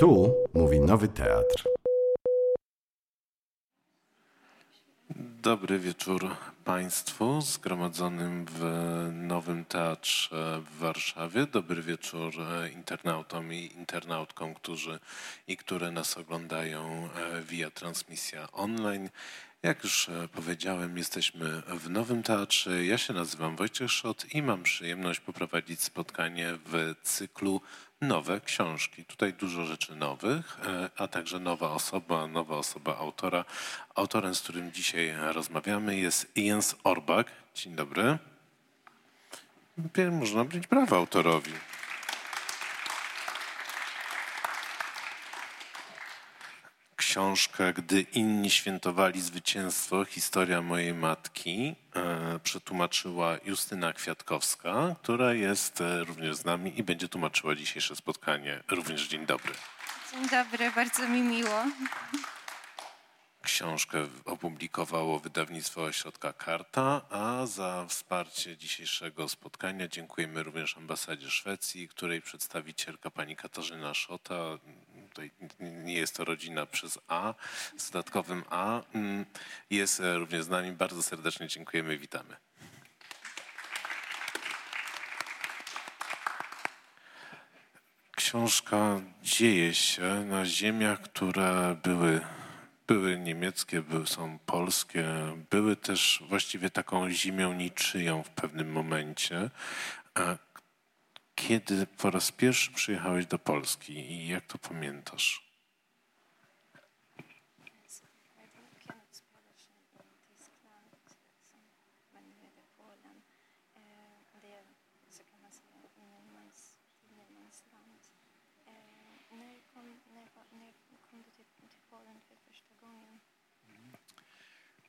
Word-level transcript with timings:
Tu 0.00 0.34
mówi 0.54 0.80
Nowy 0.80 1.08
Teatr. 1.08 1.64
Dobry 5.42 5.78
wieczór 5.78 6.36
Państwu 6.64 7.40
zgromadzonym 7.40 8.46
w 8.48 8.64
Nowym 9.12 9.64
Teatrze 9.64 10.62
w 10.70 10.78
Warszawie. 10.78 11.46
Dobry 11.46 11.82
wieczór 11.82 12.32
internautom 12.74 13.52
i 13.52 13.70
internautkom, 13.76 14.54
którzy 14.54 14.98
i 15.46 15.56
które 15.56 15.90
nas 15.90 16.16
oglądają 16.16 17.08
e, 17.16 17.42
via 17.42 17.70
transmisja 17.70 18.52
online. 18.52 19.10
Jak 19.62 19.84
już 19.84 20.08
e, 20.08 20.28
powiedziałem, 20.28 20.98
jesteśmy 20.98 21.62
w 21.66 21.90
Nowym 21.90 22.22
Teatrze. 22.22 22.84
Ja 22.84 22.98
się 22.98 23.12
nazywam 23.12 23.56
Wojciech 23.56 23.90
Szot 23.90 24.34
i 24.34 24.42
mam 24.42 24.62
przyjemność 24.62 25.20
poprowadzić 25.20 25.82
spotkanie 25.82 26.58
w 26.66 26.94
cyklu 27.02 27.60
Nowe 28.00 28.40
Książki. 28.40 29.04
Tutaj 29.04 29.32
dużo 29.32 29.64
rzeczy 29.64 29.94
nowych, 29.96 30.58
e, 30.66 30.90
a 30.96 31.08
także 31.08 31.40
nowa 31.40 31.70
osoba, 31.70 32.26
nowa 32.26 32.56
osoba 32.56 32.96
autora. 32.98 33.44
Autorem, 33.94 34.34
z 34.34 34.40
którym 34.40 34.72
dzisiaj 34.72 35.14
rozmawiamy 35.32 35.96
jest 35.96 36.36
Jens 36.36 36.76
Orbach. 36.84 37.26
Dzień 37.54 37.74
dobry. 37.74 38.18
Można 40.10 40.44
być 40.44 40.66
brawa 40.66 40.96
autorowi. 40.96 41.52
Książkę 47.10 47.72
Gdy 47.72 48.00
inni 48.00 48.50
świętowali 48.50 49.20
zwycięstwo, 49.20 50.04
historia 50.04 50.62
mojej 50.62 50.94
matki, 50.94 51.74
e, 51.94 52.38
przetłumaczyła 52.38 53.36
Justyna 53.44 53.92
Kwiatkowska, 53.92 54.96
która 55.02 55.34
jest 55.34 55.80
e, 55.80 56.04
również 56.04 56.36
z 56.36 56.44
nami 56.44 56.78
i 56.80 56.82
będzie 56.82 57.08
tłumaczyła 57.08 57.54
dzisiejsze 57.54 57.96
spotkanie. 57.96 58.62
Również 58.68 59.08
dzień 59.08 59.26
dobry. 59.26 59.52
Dzień 60.12 60.28
dobry, 60.28 60.70
bardzo 60.70 61.08
mi 61.08 61.22
miło. 61.22 61.64
Książkę 63.42 64.06
opublikowało 64.24 65.20
wydawnictwo 65.20 65.82
Ośrodka 65.82 66.32
Karta, 66.32 67.00
a 67.10 67.46
za 67.46 67.86
wsparcie 67.88 68.56
dzisiejszego 68.56 69.28
spotkania 69.28 69.88
dziękujemy 69.88 70.42
również 70.42 70.76
ambasadzie 70.76 71.30
Szwecji, 71.30 71.88
której 71.88 72.22
przedstawicielka 72.22 73.10
pani 73.10 73.36
Katarzyna 73.36 73.94
Szota 73.94 74.58
tutaj 75.10 75.30
nie 75.60 75.94
jest 75.94 76.16
to 76.16 76.24
rodzina 76.24 76.66
przez 76.66 76.98
A, 77.08 77.34
z 77.76 77.90
dodatkowym 77.90 78.44
A, 78.50 78.82
mm, 78.94 79.26
jest 79.70 80.02
również 80.14 80.44
z 80.44 80.48
nami. 80.48 80.72
Bardzo 80.72 81.02
serdecznie 81.02 81.48
dziękujemy 81.48 81.98
witamy. 81.98 82.36
Książka 88.16 89.00
dzieje 89.22 89.74
się 89.74 90.24
na 90.24 90.46
ziemiach, 90.46 91.00
które 91.02 91.76
były, 91.82 92.20
były 92.86 93.18
niemieckie, 93.18 93.82
były, 93.82 94.06
są 94.06 94.38
polskie, 94.38 95.04
były 95.50 95.76
też 95.76 96.22
właściwie 96.28 96.70
taką 96.70 97.10
ziemią 97.10 97.52
niczyją 97.52 98.22
w 98.22 98.30
pewnym 98.30 98.72
momencie. 98.72 99.50
Kiedy 101.48 101.86
po 101.86 102.10
raz 102.10 102.32
pierwszy 102.32 102.72
przyjechałeś 102.72 103.26
do 103.26 103.38
Polski 103.38 103.92
i 103.92 104.28
jak 104.28 104.46
to 104.46 104.58
pamiętasz? 104.58 105.50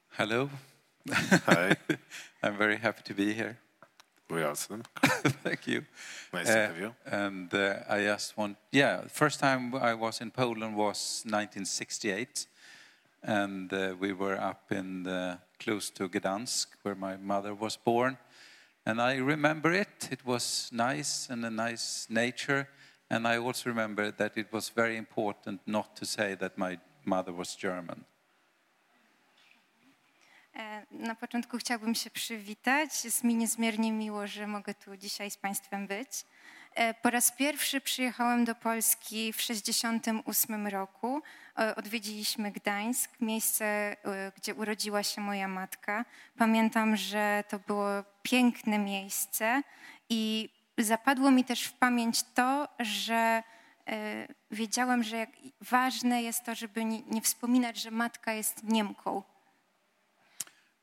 Hello. 0.09 0.49
Hi. 1.45 1.75
I'm 2.43 2.57
very 2.57 2.77
happy 2.77 3.03
to 3.03 3.13
be 3.13 3.33
here. 3.33 3.70
We 4.31 4.43
awesome. 4.43 4.83
Thank 5.43 5.67
you. 5.67 5.83
Nice 6.31 6.45
to 6.45 6.53
have 6.53 6.79
you. 6.79 6.95
And 7.05 7.53
uh, 7.53 7.79
I 7.89 8.03
just 8.03 8.37
want, 8.37 8.55
yeah, 8.71 9.01
first 9.09 9.41
time 9.41 9.75
I 9.75 9.93
was 9.93 10.21
in 10.21 10.31
Poland 10.31 10.77
was 10.77 11.23
1968, 11.25 12.47
and 13.23 13.73
uh, 13.73 13.93
we 13.99 14.13
were 14.13 14.39
up 14.39 14.71
in 14.71 15.03
the, 15.03 15.37
close 15.59 15.89
to 15.89 16.07
Gdansk, 16.07 16.67
where 16.83 16.95
my 16.95 17.17
mother 17.17 17.53
was 17.53 17.75
born. 17.75 18.17
And 18.85 19.01
I 19.01 19.17
remember 19.17 19.73
it. 19.73 20.07
It 20.09 20.25
was 20.25 20.69
nice 20.71 21.27
and 21.29 21.43
a 21.43 21.49
nice 21.49 22.07
nature. 22.09 22.69
And 23.09 23.27
I 23.27 23.37
also 23.37 23.69
remember 23.69 24.11
that 24.11 24.37
it 24.37 24.53
was 24.53 24.69
very 24.69 24.95
important 24.95 25.59
not 25.67 25.97
to 25.97 26.05
say 26.05 26.35
that 26.35 26.57
my 26.57 26.79
mother 27.03 27.33
was 27.33 27.53
German. 27.53 28.05
E, 30.61 30.85
na 30.91 31.15
początku 31.15 31.57
chciałabym 31.57 31.95
się 31.95 32.09
przywitać. 32.09 33.05
Jest 33.05 33.23
mi 33.23 33.35
niezmiernie 33.35 33.91
miło, 33.91 34.27
że 34.27 34.47
mogę 34.47 34.73
tu 34.73 34.97
dzisiaj 34.97 35.31
z 35.31 35.37
Państwem 35.37 35.87
być. 35.87 36.25
E, 36.75 36.93
po 36.93 37.09
raz 37.09 37.31
pierwszy 37.31 37.81
przyjechałem 37.81 38.45
do 38.45 38.55
Polski 38.55 39.33
w 39.33 39.37
1968 39.37 40.67
roku. 40.67 41.21
E, 41.59 41.75
odwiedziliśmy 41.75 42.51
Gdańsk, 42.51 43.11
miejsce, 43.21 43.95
gdzie 44.37 44.55
urodziła 44.55 45.03
się 45.03 45.21
moja 45.21 45.47
matka. 45.47 46.05
Pamiętam, 46.37 46.95
że 46.95 47.43
to 47.49 47.59
było 47.59 47.89
piękne 48.23 48.79
miejsce 48.79 49.61
i 50.09 50.49
zapadło 50.77 51.31
mi 51.31 51.43
też 51.43 51.63
w 51.63 51.73
pamięć 51.73 52.23
to, 52.23 52.67
że 52.79 53.43
wiedziałam, 54.51 55.03
że 55.03 55.27
ważne 55.61 56.23
jest 56.23 56.43
to, 56.43 56.55
żeby 56.55 56.85
nie 56.85 57.21
wspominać, 57.21 57.77
że 57.77 57.91
matka 57.91 58.33
jest 58.33 58.63
Niemką 58.63 59.23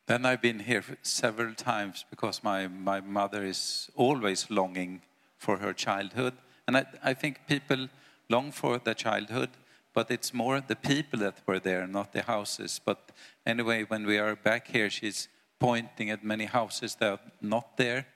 Then 0.09 0.25
I've 0.25 0.41
been 0.41 0.61
here 0.61 0.83
several 1.03 1.53
times 1.53 2.07
because 2.09 2.43
my, 2.43 2.67
my 2.67 3.03
mother 3.03 3.45
is 3.45 3.91
always 3.95 4.51
longing 4.51 5.03
for 5.37 5.59
her 5.59 5.75
childhood. 5.75 6.33
And 6.67 6.79
I, 6.79 6.87
I 7.05 7.13
think 7.13 7.41
people 7.47 7.89
long 8.31 8.51
for 8.51 8.79
their 8.79 8.95
childhood, 8.95 9.51
but 9.93 10.11
it's 10.11 10.33
more 10.33 10.63
the 10.63 10.77
people 10.77 11.19
that 11.19 11.43
were 11.47 11.59
there, 11.59 11.87
not 11.87 12.15
the 12.15 12.23
houses. 12.23 12.81
But 12.83 13.13
anyway, 13.45 13.85
when 13.85 14.07
we 14.07 14.17
are 14.17 14.35
back 14.35 14.69
here, 14.69 14.89
she's 14.89 15.29
pointing 15.59 16.09
at 16.09 16.25
many 16.25 16.47
houses 16.47 16.95
that 16.95 17.13
are 17.13 17.21
not 17.43 17.77
there. 17.77 18.07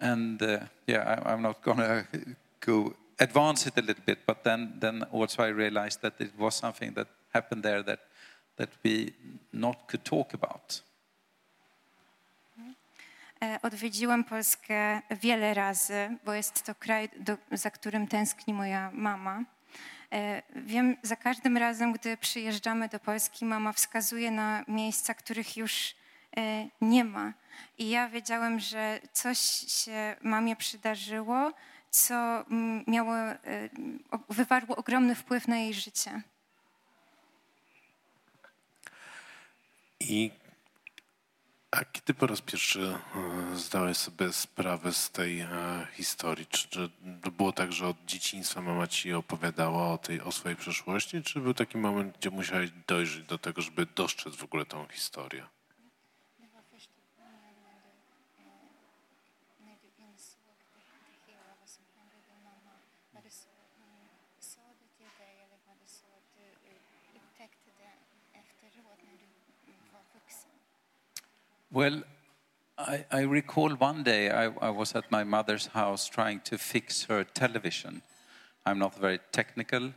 And 0.00 0.42
uh, 0.42 0.58
yeah, 0.88 1.22
I, 1.24 1.32
am 1.32 1.42
not 1.42 1.62
going 1.62 1.78
to 1.78 2.06
go 2.58 2.96
advance 3.20 3.68
it 3.68 3.74
a 3.76 3.82
little 3.82 4.02
bit, 4.04 4.18
but 4.26 4.42
then, 4.42 4.74
then 4.80 5.04
also 5.12 5.44
I 5.44 5.48
realized 5.50 6.02
that 6.02 6.14
it 6.18 6.32
was 6.36 6.56
something 6.56 6.94
that 6.94 7.06
happened 7.32 7.62
there 7.62 7.84
that, 7.84 8.00
that 8.56 8.70
we 8.82 9.12
not 9.52 9.86
could 9.86 10.04
talk 10.04 10.34
about. 10.34 10.80
E, 13.42 13.58
odwiedziłam 13.62 14.24
Polskę 14.24 15.02
wiele 15.10 15.54
razy, 15.54 16.16
bo 16.24 16.32
jest 16.32 16.62
to 16.62 16.74
kraj, 16.74 17.08
do, 17.16 17.36
za 17.52 17.70
którym 17.70 18.06
tęskni 18.06 18.54
moja 18.54 18.90
mama. 18.94 19.44
E, 20.12 20.42
wiem, 20.56 20.96
za 21.02 21.16
każdym 21.16 21.56
razem, 21.56 21.92
gdy 21.92 22.16
przyjeżdżamy 22.16 22.88
do 22.88 23.00
Polski, 23.00 23.44
mama 23.44 23.72
wskazuje 23.72 24.30
na 24.30 24.64
miejsca, 24.68 25.14
których 25.14 25.56
już 25.56 25.94
e, 26.36 26.68
nie 26.80 27.04
ma. 27.04 27.32
I 27.78 27.90
ja 27.90 28.08
wiedziałem, 28.08 28.60
że 28.60 29.00
coś 29.12 29.38
się 29.68 30.16
mamie 30.22 30.56
przydarzyło, 30.56 31.52
co 31.90 32.44
miało, 32.86 33.14
wywarło 34.28 34.76
ogromny 34.76 35.14
wpływ 35.14 35.48
na 35.48 35.56
jej 35.56 35.74
życie. 35.74 36.22
I 40.00 40.30
a 41.70 41.84
kiedy 41.84 42.14
po 42.14 42.26
raz 42.26 42.40
pierwszy 42.40 42.80
e, 42.80 43.56
zdałeś 43.56 43.96
sobie 43.96 44.32
sprawę 44.32 44.92
z 44.92 45.10
tej 45.10 45.40
e, 45.40 45.48
historii? 45.92 46.46
Czy, 46.46 46.68
czy 46.68 46.90
to 47.22 47.30
było 47.30 47.52
tak, 47.52 47.72
że 47.72 47.86
od 47.86 48.04
dzieciństwa 48.06 48.60
mama 48.60 48.86
ci 48.86 49.12
opowiadała 49.12 49.92
o, 49.92 49.98
tej, 49.98 50.20
o 50.20 50.32
swojej 50.32 50.56
przeszłości, 50.56 51.22
czy 51.22 51.40
był 51.40 51.54
taki 51.54 51.78
moment, 51.78 52.18
gdzie 52.18 52.30
musiałeś 52.30 52.70
dojrzeć 52.86 53.24
do 53.24 53.38
tego, 53.38 53.62
żeby 53.62 53.86
dostrzec 53.86 54.36
w 54.36 54.44
ogóle 54.44 54.66
tą 54.66 54.86
historię? 54.86 55.57
Well, 71.70 72.02
I, 72.78 73.04
I 73.10 73.20
recall 73.22 73.70
one 73.70 74.02
day 74.02 74.30
I, 74.30 74.44
I, 74.46 74.70
was 74.70 74.94
at 74.94 75.10
my 75.10 75.22
mother's 75.22 75.66
house 75.66 76.08
trying 76.08 76.40
to 76.44 76.56
fix 76.56 77.04
her 77.04 77.24
television. 77.24 78.00
I'm 78.64 78.78
not 78.78 78.98
very 78.98 79.18
technical, 79.32 79.92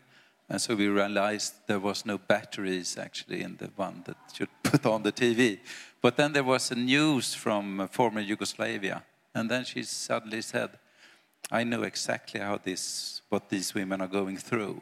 and 0.49 0.59
so 0.59 0.75
we 0.75 0.87
realized 0.87 1.53
there 1.67 1.79
was 1.79 2.05
no 2.05 2.17
batteries 2.17 2.97
actually 2.97 3.41
in 3.41 3.55
the 3.55 3.69
one 3.77 4.03
that 4.05 4.17
should 4.33 4.49
put 4.63 4.85
on 4.85 5.03
the 5.03 5.13
TV. 5.13 5.59
But 6.01 6.17
then 6.17 6.33
there 6.33 6.43
was 6.43 6.71
a 6.71 6.75
news 6.75 7.33
from 7.33 7.79
uh, 7.79 7.87
former 7.87 8.19
Yugoslavia, 8.19 9.03
and 9.33 9.49
then 9.49 9.63
she 9.63 9.83
suddenly 9.83 10.41
said, 10.41 10.71
"I 11.51 11.63
know 11.63 11.83
exactly 11.83 12.41
how 12.41 12.57
this, 12.57 13.21
what 13.29 13.47
these 13.47 13.73
women 13.73 14.01
are 14.01 14.09
going 14.09 14.35
through." 14.35 14.81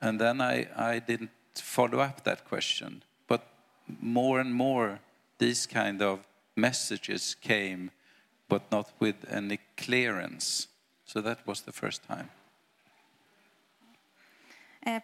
And 0.00 0.20
then 0.20 0.40
I, 0.40 0.66
I 0.76 0.98
didn't 0.98 1.30
follow 1.54 2.00
up 2.00 2.24
that 2.24 2.44
question. 2.44 3.04
But 3.28 3.46
more 4.00 4.40
and 4.40 4.52
more, 4.52 4.98
these 5.38 5.68
kind 5.68 6.02
of 6.02 6.20
messages 6.56 7.36
came, 7.36 7.90
but 8.48 8.70
not 8.70 8.92
with 9.00 9.32
any 9.32 9.58
clearance. 9.76 10.68
So 11.04 11.22
that 11.22 11.46
was 11.46 11.62
the 11.62 11.72
first 11.72 12.06
time. 12.06 12.28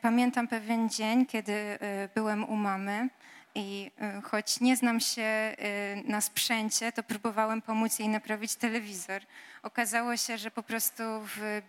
Pamiętam 0.02 0.48
pewien 0.48 0.90
dzień, 0.90 1.26
kiedy 1.26 1.78
byłem 2.14 2.44
u 2.44 2.56
mamy 2.56 3.08
i 3.54 3.90
choć 4.24 4.60
nie 4.60 4.76
znam 4.76 5.00
się 5.00 5.56
na 6.04 6.20
sprzęcie, 6.20 6.92
to 6.92 7.02
próbowałem 7.02 7.62
pomóc 7.62 7.98
jej 7.98 8.08
naprawić 8.08 8.54
telewizor. 8.54 9.22
Okazało 9.62 10.16
się, 10.16 10.38
że 10.38 10.50
po 10.50 10.62
prostu 10.62 11.02
w, 11.24 11.62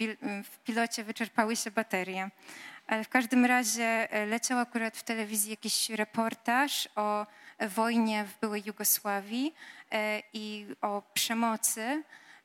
w 0.43 0.59
pilocie 0.63 1.03
wyczerpały 1.03 1.55
się 1.55 1.71
baterie. 1.71 2.29
Ale 2.91 3.03
w 3.03 3.09
każdym 3.09 3.45
razie 3.45 4.11
e, 4.11 4.25
leciał 4.25 4.59
akurat 4.59 4.97
w 4.97 5.03
telewizji 5.03 5.51
jakiś 5.51 5.89
reportaż 5.89 6.89
o 6.95 7.25
wojnie 7.59 8.25
w 8.25 8.39
byłej 8.39 8.63
Jugosławii 8.65 9.53
e, 9.91 10.23
i 10.33 10.67
o 10.81 11.01
przemocy. 11.13 12.03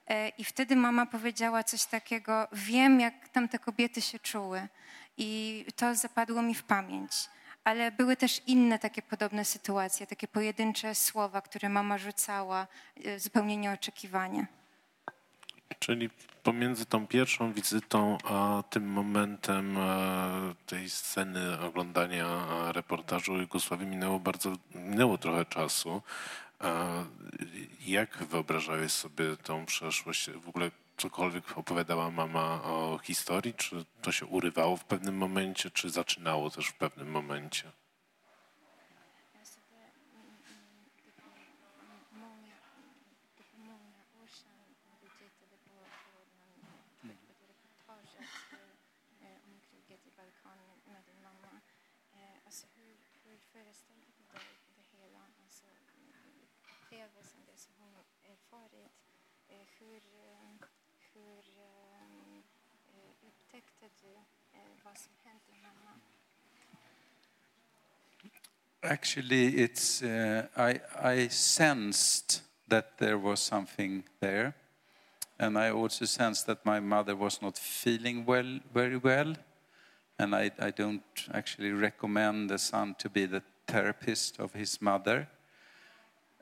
E, 0.08 0.28
I 0.28 0.44
wtedy 0.44 0.76
mama 0.76 1.06
powiedziała 1.06 1.64
coś 1.64 1.84
takiego: 1.84 2.48
Wiem, 2.52 3.00
jak 3.00 3.28
tamte 3.28 3.58
kobiety 3.58 4.02
się 4.02 4.18
czuły. 4.18 4.68
I 5.16 5.64
to 5.76 5.94
zapadło 5.94 6.42
mi 6.42 6.54
w 6.54 6.62
pamięć. 6.62 7.12
Ale 7.64 7.92
były 7.92 8.16
też 8.16 8.42
inne 8.46 8.78
takie 8.78 9.02
podobne 9.02 9.44
sytuacje, 9.44 10.06
takie 10.06 10.28
pojedyncze 10.28 10.94
słowa, 10.94 11.40
które 11.40 11.68
mama 11.68 11.98
rzucała 11.98 12.66
zupełnie 13.16 13.56
nieoczekiwanie. 13.56 14.46
Czyli 15.78 16.10
pomiędzy 16.42 16.86
tą 16.86 17.06
pierwszą 17.06 17.52
wizytą 17.52 18.18
a 18.24 18.62
tym 18.70 18.86
momentem 18.88 19.78
e, 19.78 20.54
tej 20.66 20.90
sceny 20.90 21.60
oglądania 21.60 22.26
e, 22.26 22.72
reportażu 22.72 23.32
o 23.34 23.36
Jugosławii 23.36 23.86
minęło 23.86 24.18
bardzo, 24.20 24.52
minęło 24.74 25.18
trochę 25.18 25.44
czasu. 25.44 26.02
E, 26.60 27.04
Jak 27.86 28.16
wyobrażałeś 28.16 28.92
sobie 28.92 29.36
tą 29.36 29.66
przeszłość? 29.66 30.30
W 30.30 30.48
ogóle 30.48 30.70
cokolwiek 30.96 31.58
opowiadała 31.58 32.10
mama 32.10 32.62
o 32.62 32.98
historii? 33.02 33.54
Czy 33.54 33.84
to 34.02 34.12
się 34.12 34.26
urywało 34.26 34.76
w 34.76 34.84
pewnym 34.84 35.16
momencie, 35.16 35.70
czy 35.70 35.90
zaczynało 35.90 36.50
też 36.50 36.66
w 36.66 36.74
pewnym 36.74 37.10
momencie? 37.10 37.72
Du 63.56 64.08
vad 64.84 64.98
som 64.98 65.12
hänt 65.24 65.42
din 65.46 65.62
mamma? 65.62 66.00
Actually, 68.82 69.64
it's 69.64 70.02
uh, 70.02 70.44
I, 70.56 70.80
I 71.02 71.28
sensed 71.28 72.42
that 72.68 72.98
there 72.98 73.16
was 73.16 73.40
something 73.40 74.04
there, 74.20 74.52
and 75.38 75.58
I 75.58 75.70
also 75.70 76.04
sensed 76.04 76.46
that 76.46 76.64
my 76.64 76.80
mother 76.80 77.16
was 77.16 77.42
not 77.42 77.58
feeling 77.58 78.24
well, 78.26 78.60
very 78.72 78.96
well, 78.96 79.36
and 80.18 80.34
I, 80.34 80.50
I 80.58 80.70
don't 80.70 81.28
actually 81.32 81.72
recommend 81.72 82.50
the 82.50 82.58
son 82.58 82.94
to 82.98 83.08
be 83.08 83.26
the 83.26 83.42
therapist 83.66 84.38
of 84.38 84.52
his 84.52 84.80
mother. 84.80 85.28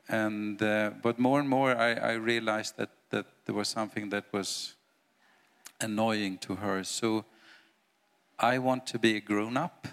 And 0.07 0.61
uh, 0.61 0.91
but 1.01 1.17
more 1.17 1.39
and 1.39 1.49
more, 1.49 1.75
I, 1.75 1.93
I 1.93 2.13
realized 2.13 2.77
that 2.77 2.91
that 3.09 3.25
there 3.45 3.55
was 3.55 3.69
something 3.69 4.09
that 4.09 4.25
was 4.31 4.74
annoying 5.79 6.37
to 6.39 6.55
her. 6.55 6.83
So 6.83 7.25
I 8.39 8.57
want 8.57 8.87
to 8.87 8.99
be 8.99 9.17
a 9.17 9.21
grown 9.21 9.57
up. 9.57 9.87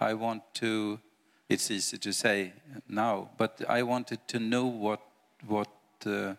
I 0.00 0.14
want 0.14 0.42
to, 0.54 1.00
it's 1.48 1.70
easy 1.70 1.98
to 1.98 2.12
say 2.12 2.52
now, 2.88 3.30
but 3.38 3.62
I 3.68 3.82
wanted 3.82 4.26
to 4.28 4.38
know 4.38 4.66
what, 4.66 5.00
what 5.46 5.70
uh, 6.06 6.10
uh, 6.10 6.34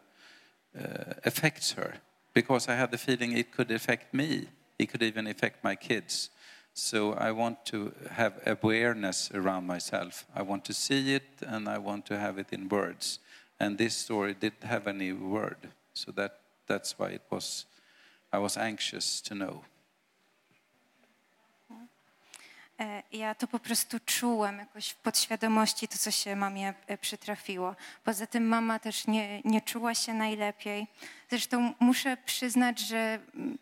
affects 1.23 1.71
her 1.73 1.95
because 2.33 2.67
I 2.67 2.75
had 2.75 2.91
the 2.91 2.97
feeling 2.97 3.31
it 3.31 3.51
could 3.51 3.71
affect 3.71 4.13
me. 4.13 4.47
It 4.77 4.87
could 4.87 5.03
even 5.03 5.27
affect 5.27 5.63
my 5.63 5.75
kids. 5.75 6.29
So 6.73 7.13
I 7.13 7.31
want 7.31 7.65
to 7.67 7.93
have 8.11 8.41
awareness 8.45 9.31
around 9.33 9.65
myself. 9.65 10.25
I 10.35 10.41
want 10.41 10.65
to 10.65 10.73
see 10.73 11.15
it 11.15 11.23
and 11.47 11.69
I 11.69 11.77
want 11.77 12.05
to 12.07 12.19
have 12.19 12.37
it 12.37 12.47
in 12.51 12.67
words. 12.67 13.19
And 13.57 13.77
this 13.77 13.95
story 13.95 14.33
didn't 14.33 14.65
have 14.65 14.85
any 14.85 15.13
word. 15.13 15.69
So 15.93 16.11
that, 16.11 16.41
that's 16.67 16.99
why 16.99 17.11
it 17.11 17.21
was, 17.31 17.65
I 18.35 18.41
was 18.41 18.57
anxious 18.57 19.21
to 19.21 19.35
know. 19.35 19.65
E, 22.79 23.03
Ja 23.11 23.35
to 23.35 23.47
po 23.47 23.59
prostu 23.59 23.99
czułem 24.05 24.57
jakoś 24.59 24.89
w 24.89 24.95
podświadomości 24.95 25.87
to, 25.87 25.97
co 25.97 26.11
się 26.11 26.35
mamie 26.35 26.73
e, 26.87 26.97
przytrafiło. 26.97 27.75
Poza 28.03 28.27
tym 28.27 28.47
mama 28.47 28.79
też 28.79 29.07
nie, 29.07 29.41
nie 29.41 29.61
czuła 29.61 29.93
się 29.95 30.13
najlepiej. 30.13 30.87
Zresztą 31.29 31.73
muszę 31.79 32.17
przyznać, 32.25 32.79
że 32.79 33.19
mm, 33.35 33.57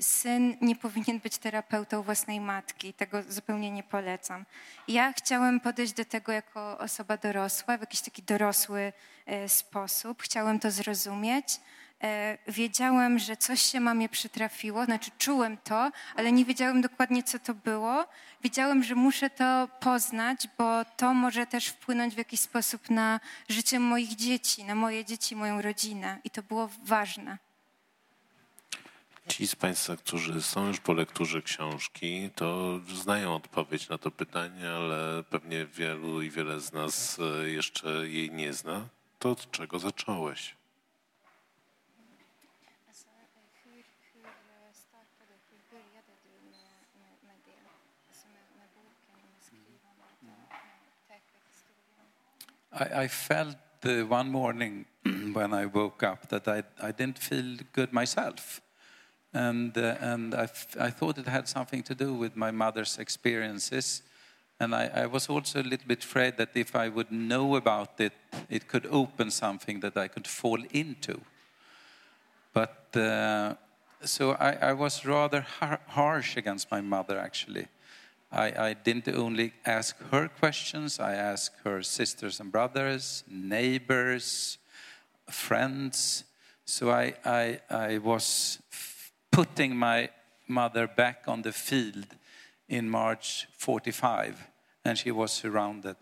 syn 0.00 0.56
nie 0.60 0.76
powinien 0.76 1.20
być 1.20 1.38
terapeutą 1.38 2.02
własnej 2.02 2.40
matki. 2.40 2.94
Tego 2.94 3.22
zupełnie 3.28 3.70
nie 3.70 3.82
polecam. 3.82 4.44
Ja 4.88 5.12
chciałem 5.12 5.60
podejść 5.60 5.92
do 5.92 6.04
tego 6.04 6.32
jako 6.32 6.78
osoba 6.78 7.16
dorosła, 7.16 7.78
w 7.78 7.80
jakiś 7.80 8.00
taki 8.00 8.22
dorosły 8.22 8.92
e, 9.26 9.48
sposób. 9.48 10.22
Chciałem 10.22 10.58
to 10.60 10.70
zrozumieć. 10.70 11.60
E, 12.02 12.38
wiedziałem, 12.48 13.18
że 13.18 13.36
coś 13.36 13.62
się 13.62 13.80
mamie 13.80 14.08
przytrafiło, 14.08 14.84
znaczy 14.84 15.10
czułem 15.18 15.56
to, 15.64 15.90
ale 16.16 16.32
nie 16.32 16.44
wiedziałem 16.44 16.80
dokładnie, 16.80 17.22
co 17.22 17.38
to 17.38 17.54
było. 17.54 18.04
Wiedziałem, 18.42 18.82
że 18.82 18.94
muszę 18.94 19.30
to 19.30 19.68
poznać, 19.80 20.48
bo 20.58 20.84
to 20.96 21.14
może 21.14 21.46
też 21.46 21.66
wpłynąć 21.66 22.14
w 22.14 22.18
jakiś 22.18 22.40
sposób 22.40 22.90
na 22.90 23.20
życie 23.48 23.80
moich 23.80 24.16
dzieci, 24.16 24.64
na 24.64 24.74
moje 24.74 25.04
dzieci, 25.04 25.36
moją 25.36 25.62
rodzinę 25.62 26.18
i 26.24 26.30
to 26.30 26.42
było 26.42 26.70
ważne. 26.84 27.38
Ci 29.28 29.46
z 29.46 29.56
Państwa, 29.56 29.96
którzy 29.96 30.42
są 30.42 30.66
już 30.66 30.80
po 30.80 30.92
lekturze 30.92 31.42
książki, 31.42 32.30
to 32.34 32.80
znają 32.94 33.34
odpowiedź 33.34 33.88
na 33.88 33.98
to 33.98 34.10
pytanie, 34.10 34.70
ale 34.70 35.22
pewnie 35.30 35.66
wielu 35.66 36.22
i 36.22 36.30
wiele 36.30 36.60
z 36.60 36.72
nas 36.72 37.18
e, 37.18 37.48
jeszcze 37.48 38.08
jej 38.08 38.30
nie 38.30 38.52
zna. 38.52 38.88
To 39.18 39.30
od 39.30 39.50
czego 39.50 39.78
zacząłeś? 39.78 40.54
I, 52.78 53.02
I 53.02 53.08
felt 53.08 53.56
one 54.08 54.30
morning 54.30 54.86
when 55.32 55.54
I 55.54 55.66
woke 55.66 56.02
up 56.02 56.28
that 56.28 56.48
I, 56.48 56.62
I 56.82 56.92
didn't 56.92 57.18
feel 57.18 57.56
good 57.72 57.92
myself. 57.92 58.60
And, 59.32 59.76
uh, 59.76 59.96
and 60.00 60.34
I, 60.34 60.44
f- 60.44 60.76
I 60.80 60.90
thought 60.90 61.18
it 61.18 61.28
had 61.28 61.48
something 61.48 61.82
to 61.84 61.94
do 61.94 62.14
with 62.14 62.36
my 62.36 62.50
mother's 62.50 62.98
experiences. 62.98 64.02
And 64.58 64.74
I, 64.74 64.90
I 64.94 65.06
was 65.06 65.28
also 65.28 65.60
a 65.60 65.62
little 65.62 65.86
bit 65.86 66.04
afraid 66.04 66.36
that 66.38 66.50
if 66.54 66.74
I 66.74 66.88
would 66.88 67.12
know 67.12 67.56
about 67.56 68.00
it, 68.00 68.12
it 68.48 68.66
could 68.66 68.86
open 68.86 69.30
something 69.30 69.80
that 69.80 69.96
I 69.96 70.08
could 70.08 70.26
fall 70.26 70.62
into. 70.70 71.20
But 72.52 72.96
uh, 72.96 73.54
so 74.02 74.32
I, 74.32 74.52
I 74.52 74.72
was 74.72 75.04
rather 75.04 75.42
har- 75.60 75.80
harsh 75.86 76.36
against 76.36 76.70
my 76.70 76.80
mother, 76.80 77.18
actually. 77.18 77.68
I, 78.36 78.68
I 78.68 78.74
didn't 78.74 79.08
only 79.08 79.54
ask 79.64 79.96
her 80.10 80.28
questions, 80.28 81.00
I 81.00 81.14
asked 81.14 81.56
her 81.64 81.82
sisters 81.82 82.38
and 82.38 82.52
brothers, 82.52 83.24
neighbors, 83.26 84.58
friends. 85.30 86.24
So 86.66 86.90
I, 86.90 87.14
I, 87.24 87.60
I 87.70 87.98
was 87.98 88.60
putting 89.30 89.74
my 89.74 90.10
mother 90.46 90.86
back 90.86 91.22
on 91.26 91.42
the 91.42 91.52
field 91.52 92.06
in 92.68 92.90
March 92.90 93.48
45, 93.56 94.46
and 94.84 94.98
she 94.98 95.10
was 95.10 95.32
surrounded. 95.32 95.96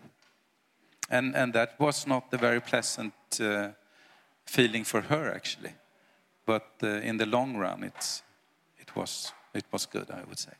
And, 1.08 1.36
and 1.36 1.52
that 1.52 1.78
was 1.78 2.04
not 2.04 2.32
a 2.32 2.36
very 2.36 2.60
pleasant 2.60 3.14
uh, 3.40 3.68
feeling 4.44 4.82
for 4.82 5.02
her, 5.02 5.32
actually. 5.32 5.74
But 6.46 6.66
uh, 6.82 6.86
in 6.86 7.16
the 7.16 7.26
long 7.26 7.56
run, 7.56 7.84
it's, 7.84 8.24
it, 8.78 8.96
was, 8.96 9.32
it 9.54 9.66
was 9.70 9.86
good, 9.86 10.10
I 10.10 10.24
would 10.28 10.38
say. 10.38 10.52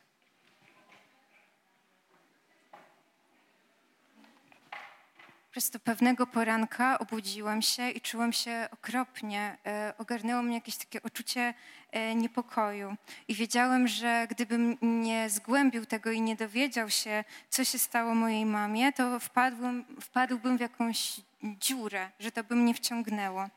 Prostu 5.55 5.79
pewnego 5.79 6.27
poranka 6.27 6.99
obudziłam 6.99 7.61
się 7.61 7.89
i 7.89 8.01
czułam 8.01 8.33
się 8.33 8.67
okropnie. 8.71 9.57
E, 9.65 9.93
Ogarnęło 9.97 10.41
mnie 10.41 10.55
jakieś 10.55 10.77
takie 10.77 11.01
uczucie 11.01 11.53
e, 11.91 12.15
niepokoju. 12.15 12.95
I 13.27 13.35
wiedziałem, 13.35 13.87
że 13.87 14.27
gdybym 14.29 14.77
nie 14.81 15.29
zgłębił 15.29 15.85
tego 15.85 16.11
i 16.11 16.21
nie 16.21 16.35
dowiedział 16.35 16.89
się, 16.89 17.23
co 17.49 17.63
się 17.63 17.79
stało 17.79 18.15
mojej 18.15 18.45
mamie, 18.45 18.93
to 18.93 19.19
wpadłbym, 19.19 19.85
wpadłbym 20.01 20.57
w 20.57 20.61
jakąś 20.61 21.21
dziurę, 21.43 22.09
że 22.19 22.31
to 22.31 22.43
by 22.43 22.55
mnie 22.55 22.73
wciągnęło. 22.73 23.49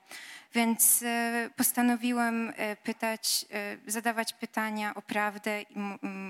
Więc 0.55 1.03
e, 1.03 1.51
postanowiłem 1.57 2.53
e, 2.57 2.77
pytać, 2.77 3.47
e, 3.53 3.91
zadawać 3.91 4.33
pytania 4.33 4.95
o 4.95 5.03
prawdę 5.03 5.63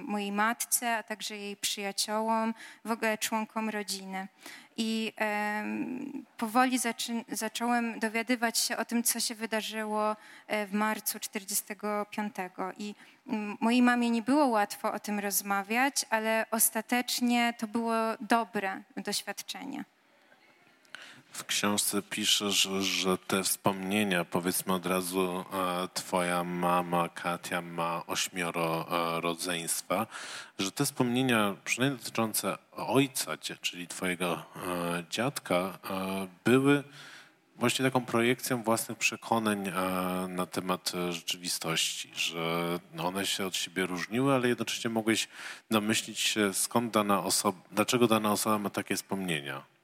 mojej 0.07 0.33
matce, 0.33 0.97
a 0.97 1.03
także 1.03 1.37
jej 1.37 1.57
przyjaciołom, 1.57 2.55
w 2.85 2.91
ogóle 2.91 3.19
członkom 3.19 3.69
rodziny. 3.69 4.29
I 4.77 5.13
powoli 6.37 6.79
zacząłem 7.29 7.99
dowiadywać 7.99 8.59
się 8.59 8.77
o 8.77 8.85
tym, 8.85 9.03
co 9.03 9.21
się 9.21 9.35
wydarzyło 9.35 10.17
w 10.67 10.73
marcu 10.73 11.21
45. 11.21 12.35
I 12.79 12.95
mojej 13.61 13.83
mamie 13.83 14.11
nie 14.11 14.23
było 14.23 14.47
łatwo 14.47 14.93
o 14.93 14.99
tym 14.99 15.19
rozmawiać, 15.19 16.07
ale 16.11 16.47
ostatecznie 16.51 17.55
to 17.59 17.67
było 17.67 17.95
dobre 18.21 18.83
doświadczenie. 18.97 19.85
W 21.33 21.45
książce 21.45 22.03
piszesz, 22.03 22.69
że 22.81 23.19
te 23.19 23.43
wspomnienia, 23.43 24.25
powiedzmy 24.25 24.73
od 24.73 24.87
razu, 24.87 25.45
e, 25.53 25.89
twoja 25.95 26.45
mama 26.45 27.09
Katia 27.09 27.63
ma 27.63 28.07
ośmioro 28.07 28.87
e, 28.91 29.21
rodzeństwa, 29.21 30.07
że 30.59 30.73
te 30.73 30.85
wspomnienia, 30.85 31.55
przynajmniej 31.65 31.99
dotyczące 31.99 32.59
ojca, 32.73 33.37
czyli 33.61 33.89
twojego 33.89 34.33
e, 34.33 35.05
dziadka, 35.11 35.79
były 36.45 36.85
właśnie 37.57 37.85
taką 37.85 38.05
projekcją 38.05 38.63
własnych 38.63 38.99
przekonań 38.99 39.73
na 40.29 40.47
temat 40.47 40.93
rzeczywistości, 41.11 42.11
że 42.15 42.79
one 42.99 43.27
się 43.27 43.47
od 43.47 43.57
siebie 43.57 43.87
różniły, 43.87 44.35
ale 44.35 44.49
jednocześnie 44.49 44.91
mogłeś 44.91 45.29
domyślić 45.71 46.21
się, 46.21 46.55
skąd 46.55 46.93
dana 46.93 47.25
osoba, 47.25 47.59
dlaczego 47.73 48.07
dana 48.07 48.33
osoba 48.33 48.59
ma 48.59 48.71
takie 48.71 48.97
wspomnienia. 48.97 49.78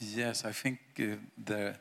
Yes, 0.00 0.44
I 0.44 0.52
think 0.52 0.78
uh, 0.98 1.16
the, 1.44 1.74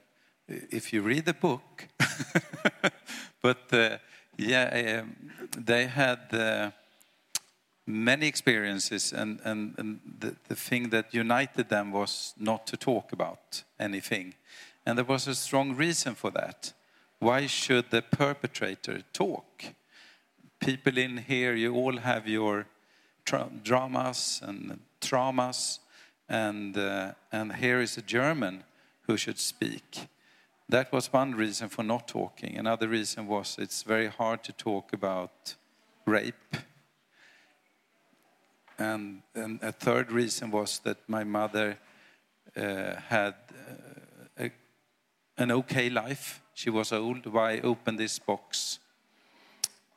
if 0.48 0.94
you 0.94 1.02
read 1.02 1.26
the 1.26 1.34
book, 1.34 1.88
but 3.42 3.74
uh, 3.74 3.98
yeah, 4.38 5.02
um, 5.02 5.16
they 5.58 5.86
had 5.86 6.20
uh, 6.34 6.72
many 7.86 8.28
experiences, 8.28 9.14
and, 9.14 9.40
and, 9.44 9.76
and 9.78 10.00
the, 10.20 10.36
the 10.48 10.56
thing 10.56 10.90
that 10.90 11.14
united 11.14 11.70
them 11.70 11.92
was 11.92 12.34
not 12.38 12.68
to 12.68 12.78
talk 12.78 13.12
about 13.12 13.64
anything. 13.80 14.34
And 14.86 14.98
there 14.98 15.06
was 15.06 15.28
a 15.28 15.36
strong 15.36 15.76
reason 15.76 16.16
for 16.16 16.32
that. 16.32 16.74
Why 17.20 17.48
should 17.48 17.92
the 17.92 18.02
perpetrator 18.02 19.04
talk? 19.14 19.64
People 20.60 20.98
in 20.98 21.18
here, 21.18 21.54
you 21.54 21.74
all 21.76 21.98
have 21.98 22.28
your 22.28 22.66
tra- 23.26 23.52
dramas 23.64 24.42
and 24.44 24.80
traumas, 25.02 25.80
and, 26.30 26.78
uh, 26.78 27.14
and 27.32 27.56
here 27.56 27.82
is 27.82 27.98
a 27.98 28.02
German 28.02 28.64
who 29.08 29.18
should 29.18 29.40
speak. 29.40 30.08
That 30.70 30.92
was 30.94 31.12
one 31.12 31.36
reason 31.36 31.68
for 31.68 31.84
not 31.84 32.08
talking. 32.08 32.58
Another 32.58 32.88
reason 32.88 33.28
was 33.28 33.58
it's 33.60 33.84
very 33.84 34.08
hard 34.08 34.44
to 34.46 34.54
talk 34.54 34.94
about 34.94 35.56
rape. 36.06 36.56
And, 38.78 39.22
and 39.36 39.62
a 39.62 39.72
third 39.72 40.12
reason 40.12 40.50
was 40.50 40.80
that 40.80 40.98
my 41.08 41.24
mother 41.24 41.78
uh, 42.56 42.96
had 43.10 43.36
uh, 43.52 44.46
a, 44.46 44.52
an 45.38 45.52
okay 45.52 45.90
life. 45.90 46.42
She 46.54 46.70
was 46.70 46.92
old. 46.92 47.26
Why 47.26 47.60
open 47.60 47.98
this 47.98 48.18
box? 48.18 48.80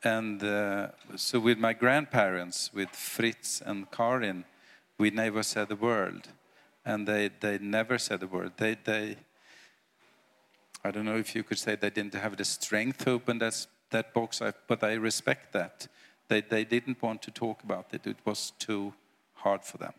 And 0.03 0.43
uh, 0.43 0.89
so, 1.15 1.39
with 1.39 1.57
my 1.57 1.73
grandparents, 1.73 2.71
with 2.73 2.89
Fritz 2.89 3.59
and 3.59 3.89
Karin, 3.89 4.45
we 4.97 5.09
never 5.09 5.43
said 5.43 5.71
a 5.71 5.75
word. 5.75 6.27
And 6.85 7.07
they, 7.07 7.29
they 7.39 7.57
never 7.57 7.97
said 7.97 8.23
a 8.23 8.27
word. 8.27 8.53
They, 8.57 8.77
they, 8.83 9.17
I 10.83 10.91
don't 10.91 11.05
know 11.05 11.17
if 11.17 11.35
you 11.35 11.43
could 11.43 11.57
say 11.57 11.75
they 11.75 11.89
didn't 11.89 12.13
have 12.13 12.37
the 12.37 12.45
strength 12.45 13.05
to 13.05 13.11
open 13.11 13.39
that, 13.39 13.65
that 13.89 14.13
box, 14.13 14.41
but 14.67 14.83
I 14.83 14.93
respect 14.93 15.53
that. 15.53 15.87
They, 16.27 16.41
they 16.41 16.63
didn't 16.63 17.01
want 17.01 17.21
to 17.23 17.31
talk 17.31 17.63
about 17.63 17.87
it, 17.91 18.07
it 18.07 18.17
was 18.25 18.53
too 18.59 18.93
hard 19.33 19.63
for 19.63 19.77
them. 19.77 19.93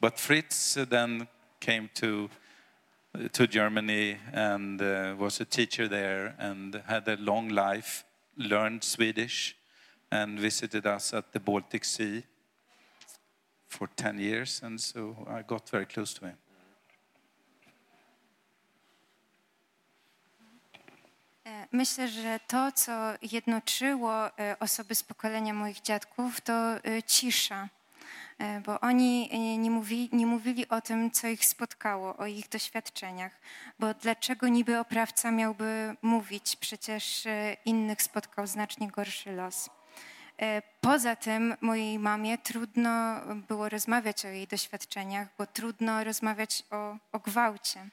But 0.00 0.18
Fritz 0.18 0.76
uh, 0.76 0.84
then 0.84 1.28
came 1.60 1.90
to, 1.94 2.30
to 3.32 3.46
Germany 3.46 4.18
and 4.32 4.80
uh, 4.80 5.16
was 5.18 5.40
a 5.40 5.44
teacher 5.44 5.88
there 5.88 6.36
and 6.38 6.82
had 6.86 7.08
a 7.08 7.16
long 7.16 7.48
life, 7.48 8.04
learned 8.36 8.84
Swedish, 8.84 9.56
and 10.10 10.38
visited 10.38 10.86
us 10.86 11.12
at 11.12 11.32
the 11.32 11.40
Baltic 11.40 11.84
Sea 11.84 12.22
for 13.68 13.88
10 13.88 14.18
years, 14.18 14.64
and 14.64 14.80
so 14.80 15.14
I 15.40 15.44
got 15.44 15.70
very 15.70 15.86
close 15.86 16.20
to 16.20 16.26
him. 16.26 16.36
E, 21.46 21.66
Myślę, 21.72 22.08
że 22.08 22.40
to, 22.46 22.72
co 22.72 22.92
jednoczyło 23.32 24.38
e, 24.38 24.56
osoby 24.60 24.94
z 24.94 25.02
pokolenia 25.02 25.54
moich 25.54 25.80
dziadków, 25.80 26.40
to 26.40 26.52
e, 26.52 27.02
cisza. 27.02 27.68
Bo 28.66 28.80
oni 28.80 29.30
nie 29.58 29.70
mówili, 29.70 30.08
nie 30.12 30.26
mówili 30.26 30.68
o 30.68 30.80
tym, 30.80 31.10
co 31.10 31.28
ich 31.28 31.44
spotkało, 31.44 32.16
o 32.16 32.26
ich 32.26 32.48
doświadczeniach. 32.48 33.40
Bo 33.78 33.94
dlaczego 33.94 34.48
niby 34.48 34.78
oprawca 34.78 35.30
miałby 35.30 35.96
mówić? 36.02 36.56
Przecież 36.56 37.24
innych 37.64 38.02
spotkał 38.02 38.46
znacznie 38.46 38.88
gorszy 38.88 39.32
los. 39.32 39.70
E, 40.42 40.62
Poza 40.80 41.16
tym 41.16 41.54
mojej 41.60 41.98
mamie 41.98 42.38
trudno 42.38 43.20
było 43.48 43.68
rozmawiać 43.68 44.24
o 44.24 44.28
jej 44.28 44.46
doświadczeniach, 44.46 45.28
bo 45.38 45.46
trudno 45.46 46.04
rozmawiać 46.04 46.62
o, 46.70 46.96
o 47.12 47.18
gwałcie. 47.18 47.88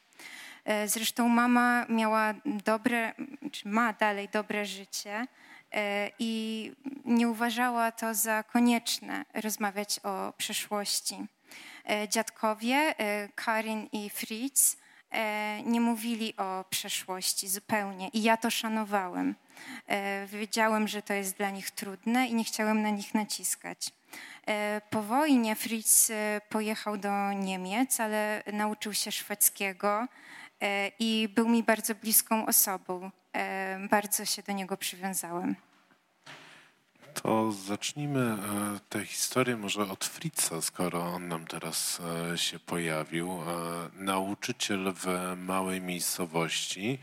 E, 0.65 0.87
Zresztą 0.87 1.29
mama 1.29 1.85
miała 1.89 2.33
dobre, 2.43 3.13
czy 3.51 3.67
ma 3.67 3.93
dalej 3.93 4.29
dobre 4.33 4.65
życie 4.65 5.27
e, 5.71 6.11
i 6.19 6.71
nie 7.05 7.29
uważała 7.29 7.91
to 7.91 8.13
za 8.13 8.43
konieczne 8.43 9.25
rozmawiać 9.33 9.99
o 10.03 10.33
przeszłości. 10.37 11.15
Dziadkowie, 12.09 12.95
Karin 13.35 13.89
i 13.91 14.09
Fritz, 14.09 14.77
nie 15.65 15.81
mówili 15.81 16.37
o 16.37 16.65
przeszłości 16.69 17.47
zupełnie 17.47 18.09
i 18.09 18.23
ja 18.23 18.37
to 18.37 18.49
szanowałem. 18.49 19.35
E, 19.87 20.27
Wiedziałem, 20.27 20.87
że 20.87 21.01
to 21.01 21.13
jest 21.13 21.37
dla 21.37 21.49
nich 21.49 21.71
trudne 21.71 22.27
i 22.27 22.35
nie 22.35 22.43
chciałem 22.43 22.81
na 22.81 22.89
nich 22.89 23.13
naciskać. 23.13 23.91
E, 24.47 24.81
Po 24.89 25.01
wojnie 25.01 25.55
Fritz 25.55 26.09
e, 26.09 26.41
pojechał 26.49 26.97
do 26.97 27.33
Niemiec, 27.33 27.99
ale 27.99 28.43
nauczył 28.53 28.93
się 28.93 29.11
szwedzkiego 29.11 30.07
i 30.99 31.29
był 31.35 31.49
mi 31.49 31.63
bardzo 31.63 31.95
bliską 31.95 32.45
osobą. 32.45 33.11
Bardzo 33.89 34.25
się 34.25 34.43
do 34.43 34.53
niego 34.53 34.77
przywiązałem. 34.77 35.55
To 37.13 37.51
zacznijmy 37.51 38.37
tę 38.89 39.05
historię 39.05 39.57
może 39.57 39.81
od 39.81 40.05
Fritza, 40.05 40.61
skoro 40.61 41.03
on 41.03 41.27
nam 41.27 41.47
teraz 41.47 42.01
się 42.35 42.59
pojawił. 42.59 43.39
Nauczyciel 43.93 44.93
w 44.93 45.33
małej 45.37 45.81
miejscowości, 45.81 46.99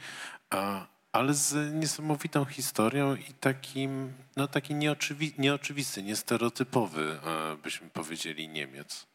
ale 1.12 1.35
z 1.35 1.75
niesamowitą 1.75 2.45
historią 2.45 3.14
i 3.14 3.35
takim, 3.40 4.12
no 4.37 4.49
taki 4.49 4.75
nieoczywi, 4.75 5.33
nieoczywisty, 5.38 6.02
niestereotypowy, 6.02 7.19
e, 7.26 7.57
byśmy 7.57 7.90
powiedzieli, 7.90 8.49
Niemiec. 8.49 9.12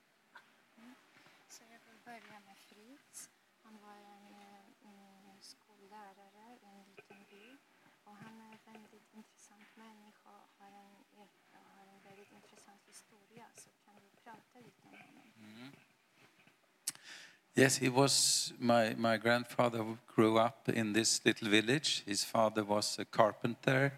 Yes, 17.58 17.78
he 17.78 17.90
was. 17.90 18.54
My, 18.60 18.94
my 19.00 19.18
grandfather 19.18 19.84
grew 20.16 20.38
up 20.38 20.70
in 20.70 20.94
this 20.94 21.26
little 21.26 21.50
village. 21.50 22.04
His 22.06 22.24
father 22.24 22.64
was 22.64 23.00
a 23.00 23.06
carpenter. 23.06 23.94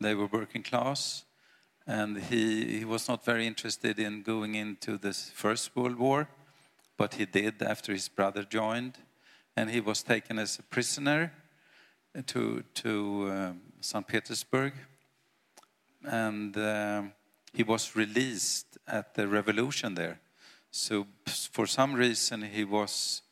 They 0.00 0.14
were 0.14 0.28
working 0.28 0.62
class. 0.62 1.24
And 1.84 2.16
he, 2.16 2.78
he 2.78 2.84
was 2.84 3.08
not 3.08 3.24
very 3.24 3.44
interested 3.44 3.98
in 3.98 4.22
going 4.22 4.54
into 4.54 4.98
the 4.98 5.12
First 5.12 5.74
World 5.74 5.98
War, 5.98 6.28
but 6.96 7.14
he 7.14 7.26
did 7.26 7.60
after 7.60 7.92
his 7.92 8.08
brother 8.08 8.44
joined. 8.44 8.98
And 9.56 9.68
he 9.68 9.80
was 9.80 10.04
taken 10.04 10.38
as 10.38 10.60
a 10.60 10.62
prisoner 10.62 11.32
to, 12.24 12.62
to 12.74 13.28
um, 13.32 13.60
St. 13.80 14.06
Petersburg. 14.06 14.74
And 16.04 16.56
um, 16.56 17.14
he 17.52 17.64
was 17.64 17.96
released 17.96 18.78
at 18.86 19.16
the 19.16 19.26
revolution 19.26 19.96
there. 19.96 20.20
So, 20.76 21.06
for 21.26 21.66
some 21.66 21.94
reason, 21.94 22.42
he 22.42 22.62
was 22.62 23.22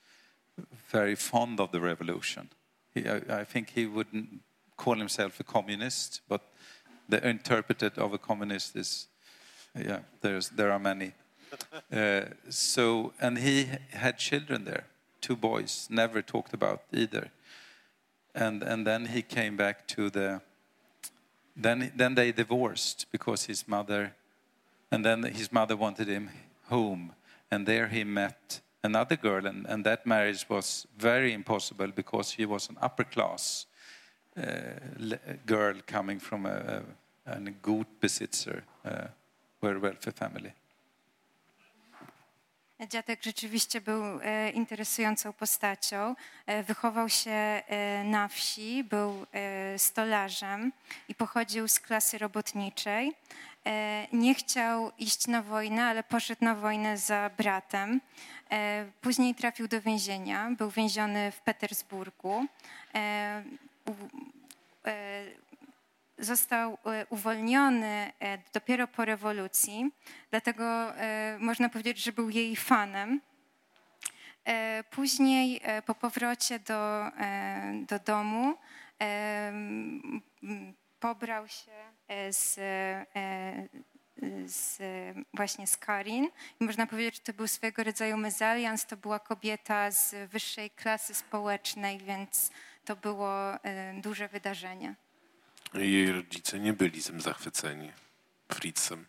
very 0.88 1.14
fond 1.14 1.60
of 1.60 1.72
the 1.72 1.80
revolution. 1.80 2.48
He, 2.94 3.06
I, 3.06 3.20
I 3.40 3.44
think 3.44 3.70
he 3.70 3.84
wouldn't 3.86 4.40
call 4.78 4.96
himself 4.96 5.38
a 5.40 5.44
communist, 5.44 6.22
but 6.26 6.40
the 7.06 7.28
interpreted 7.28 7.98
of 7.98 8.14
a 8.14 8.18
communist 8.18 8.76
is, 8.76 9.08
yeah, 9.76 9.98
there's, 10.22 10.48
there 10.48 10.72
are 10.72 10.78
many. 10.78 11.12
Uh, 11.92 12.22
so, 12.48 13.12
and 13.20 13.38
he 13.38 13.68
had 13.90 14.18
children 14.18 14.64
there, 14.64 14.86
two 15.20 15.36
boys, 15.36 15.86
never 15.88 16.20
talked 16.20 16.52
about 16.52 16.82
either. 16.92 17.30
And, 18.34 18.62
and 18.62 18.84
then 18.84 19.06
he 19.06 19.22
came 19.22 19.56
back 19.56 19.86
to 19.88 20.10
the, 20.10 20.40
then, 21.54 21.92
then 21.94 22.16
they 22.16 22.32
divorced 22.32 23.06
because 23.12 23.44
his 23.44 23.68
mother, 23.68 24.16
and 24.90 25.04
then 25.04 25.22
his 25.22 25.52
mother 25.52 25.76
wanted 25.76 26.08
him 26.08 26.30
home. 26.68 27.12
And 27.50 27.66
there 27.66 27.88
he 27.88 28.04
met 28.04 28.60
another 28.82 29.16
girl, 29.16 29.46
and, 29.46 29.66
and 29.66 29.84
that 29.84 30.06
marriage 30.06 30.48
was 30.48 30.86
very 30.98 31.32
impossible 31.32 31.88
because 31.88 32.30
she 32.32 32.44
was 32.46 32.68
an 32.68 32.76
upper 32.80 33.04
class 33.04 33.66
uh, 34.36 34.50
girl 35.46 35.74
coming 35.86 36.18
from 36.18 36.46
a, 36.46 36.82
a, 37.26 37.32
a 37.32 37.38
Gutbesitzer, 37.62 38.62
uh, 38.84 39.06
very 39.62 39.78
wealthy 39.78 40.10
family. 40.10 40.52
Dziadek 42.80 43.22
rzeczywiście 43.22 43.80
był 43.80 44.02
e, 44.22 44.50
interesującą 44.50 45.32
postacią. 45.32 46.14
E, 46.46 46.62
wychował 46.62 47.08
się 47.08 47.30
e, 47.30 48.04
na 48.04 48.28
wsi, 48.28 48.84
był 48.84 49.26
stolarzem 49.76 50.72
i 51.08 51.14
pochodził 51.14 51.68
z 51.68 51.80
klasy 51.80 52.18
robotniczej. 52.18 53.12
Nie 54.12 54.34
chciał 54.34 54.92
iść 54.98 55.26
na 55.26 55.42
wojnę, 55.42 55.84
ale 55.84 56.02
poszedł 56.02 56.44
na 56.44 56.54
wojnę 56.54 56.98
za 56.98 57.30
bratem. 57.38 58.00
Później 59.00 59.34
trafił 59.34 59.68
do 59.68 59.80
więzienia, 59.80 60.50
był 60.50 60.70
więziony 60.70 61.32
w 61.32 61.40
Petersburgu. 61.40 62.46
Został 66.18 66.78
e, 66.86 67.06
uwolniony 67.10 68.12
e, 68.20 68.38
dopiero 68.52 68.88
po 68.88 69.04
rewolucji, 69.04 69.90
dlatego 70.30 70.96
e, 70.96 71.36
można 71.40 71.68
powiedzieć, 71.68 71.98
że 71.98 72.12
był 72.12 72.30
jej 72.30 72.56
fanem. 72.56 73.20
Później 74.90 75.60
po 75.86 75.94
powrocie 75.94 76.58
do, 76.58 77.10
do 77.88 77.98
domu 77.98 78.54
pobrał 81.00 81.48
się 81.48 81.72
z, 82.30 82.54
z, 84.44 84.78
właśnie 85.34 85.66
z 85.66 85.76
Karin. 85.76 86.28
I 86.60 86.64
można 86.64 86.86
powiedzieć, 86.86 87.14
że 87.14 87.20
to 87.20 87.32
był 87.32 87.48
swego 87.48 87.84
rodzaju 87.84 88.16
mezalians, 88.16 88.86
to 88.86 88.96
była 88.96 89.18
kobieta 89.18 89.90
z 89.90 90.30
wyższej 90.30 90.70
klasy 90.70 91.14
społecznej, 91.14 91.98
więc 91.98 92.50
to 92.84 92.96
było 92.96 93.30
duże 94.02 94.28
wydarzenie. 94.28 94.94
Jej 95.74 96.12
rodzice 96.12 96.58
nie 96.58 96.72
byli 96.72 97.02
tym 97.02 97.20
zachwyceni 97.20 97.92
Fritzem. 98.48 99.06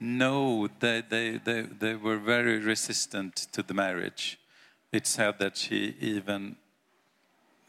No, 0.00 0.68
they, 0.80 1.02
they, 1.02 1.38
they, 1.38 1.62
they 1.62 1.96
were 1.96 2.18
very 2.18 2.58
resistant 2.58 3.52
to 3.52 3.62
the 3.62 3.74
marriage. 3.74 4.38
It 4.92 5.06
said 5.06 5.38
that 5.38 5.56
she 5.56 5.96
even 6.00 6.56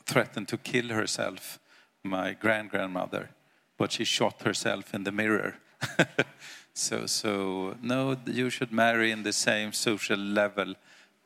threatened 0.06 0.48
to 0.50 0.58
kill 0.58 0.89
herself, 0.89 1.60
my 2.04 2.34
grand 2.34 2.72
grandmother, 2.72 3.30
but 3.78 3.91
she 3.91 4.04
shot 4.04 4.41
herself 4.41 4.94
in 4.94 5.04
the 5.04 5.12
mirror. 5.12 5.56
so, 6.74 7.06
so, 7.06 7.78
no, 7.82 8.18
you 8.26 8.50
should 8.50 8.72
marry 8.72 9.12
in 9.12 9.24
the 9.24 9.34
same 9.34 9.72
social 9.72 10.20
level. 10.20 10.76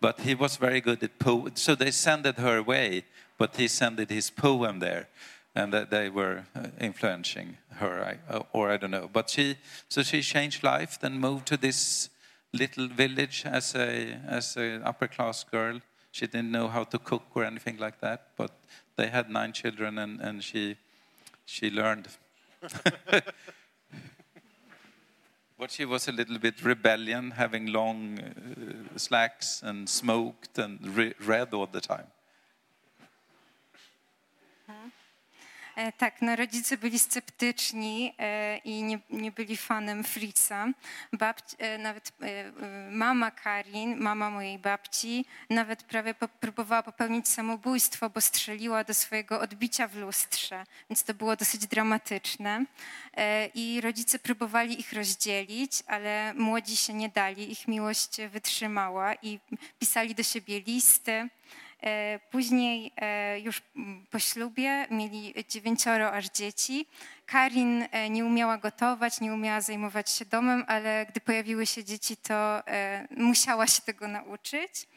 But 0.01 0.21
he 0.21 0.35
was 0.35 0.57
very 0.57 0.81
good 0.81 1.03
at 1.03 1.19
po. 1.19 1.49
So 1.55 1.75
they 1.75 1.91
sent 1.91 2.25
it 2.25 2.37
her 2.37 2.57
away, 2.57 3.03
but 3.37 3.55
he 3.55 3.67
sent 3.67 4.09
his 4.09 4.29
poem 4.29 4.79
there, 4.79 5.07
and 5.55 5.73
that 5.73 5.89
they 5.89 6.09
were 6.09 6.45
uh, 6.55 6.67
influencing 6.79 7.57
her, 7.75 8.17
uh, 8.29 8.43
or 8.53 8.71
I 8.71 8.77
don't 8.77 8.91
know. 8.91 9.09
But 9.11 9.29
she, 9.29 9.57
so 9.89 10.03
she 10.03 10.21
changed 10.21 10.63
life, 10.63 10.99
then 10.99 11.19
moved 11.19 11.47
to 11.47 11.57
this 11.57 12.09
little 12.53 12.87
village 12.87 13.43
as 13.45 13.75
a 13.75 14.17
as 14.27 14.57
an 14.57 14.83
upper 14.83 15.07
class 15.07 15.43
girl. 15.43 15.81
She 16.11 16.27
didn't 16.27 16.51
know 16.51 16.67
how 16.67 16.85
to 16.85 16.97
cook 16.97 17.23
or 17.35 17.43
anything 17.43 17.77
like 17.77 17.99
that, 17.99 18.27
but 18.37 18.51
they 18.95 19.07
had 19.07 19.29
nine 19.29 19.53
children, 19.53 19.97
and, 19.97 20.19
and 20.21 20.43
she 20.43 20.77
she 21.45 21.69
learned. 21.69 22.07
But 25.59 25.71
she 25.71 25.83
was 25.83 26.07
a 26.07 26.13
little 26.13 26.39
bit 26.39 26.63
rebellion, 26.63 27.31
having 27.31 27.65
long 27.65 28.17
uh, 28.17 28.97
slacks 28.97 29.61
and 29.61 29.89
smoked 29.89 30.57
and 30.57 30.79
re- 30.95 31.13
read 31.19 31.53
all 31.53 31.67
the 31.67 31.81
time. 31.81 32.07
E, 34.69 34.73
Tak, 35.97 36.21
no 36.21 36.35
rodzice 36.35 36.77
byli 36.77 36.99
sceptyczni 36.99 38.13
e, 38.19 38.57
i 38.57 38.83
nie, 38.83 38.99
nie 39.09 39.31
byli 39.31 39.57
fanem 39.57 40.03
Fritza. 40.03 40.67
Babci, 41.13 41.55
e, 41.59 41.77
nawet 41.77 42.11
e, 42.21 42.25
e, 42.25 42.51
mama 42.91 43.31
Karin, 43.31 43.97
mama 43.97 44.29
mojej 44.29 44.59
babci, 44.59 45.25
nawet 45.49 45.83
prawie 45.83 46.15
próbowała 46.39 46.83
popełnić 46.83 47.27
samobójstwo, 47.27 48.09
bo 48.09 48.21
strzeliła 48.21 48.83
do 48.83 48.93
swojego 48.93 49.39
odbicia 49.39 49.87
w 49.87 49.95
lustrze, 49.95 50.63
więc 50.89 51.03
to 51.03 51.13
było 51.13 51.35
dosyć 51.35 51.67
dramatyczne. 51.67 52.65
E, 53.13 53.45
I 53.47 53.81
rodzice 53.81 54.19
próbowali 54.19 54.79
ich 54.79 54.93
rozdzielić, 54.93 55.83
ale 55.87 56.33
młodzi 56.33 56.77
się 56.77 56.93
nie 56.93 57.09
dali, 57.09 57.51
ich 57.51 57.67
miłość 57.67 58.17
wytrzymała 58.29 59.15
i 59.15 59.39
pisali 59.79 60.15
do 60.15 60.23
siebie 60.23 60.59
listy. 60.59 61.29
E, 61.83 62.19
Później 62.31 62.93
e, 62.97 63.39
już 63.39 63.61
mm, 63.75 64.05
po 64.11 64.19
ślubie 64.19 64.87
mieli 64.91 65.33
dziewięcioro 65.49 66.11
aż 66.11 66.29
dzieci. 66.29 66.87
Karin 67.25 67.85
e, 67.91 68.09
nie 68.09 68.25
umiała 68.25 68.57
gotować, 68.57 69.21
nie 69.21 69.33
umiała 69.33 69.61
zajmować 69.61 70.09
się 70.09 70.25
domem, 70.25 70.63
ale 70.67 71.05
gdy 71.09 71.21
pojawiły 71.21 71.65
się 71.65 71.83
dzieci, 71.83 72.17
to 72.17 72.63
musiała 73.17 73.67
się 73.67 73.81
tego 73.81 74.07
nauczyć. 74.07 74.87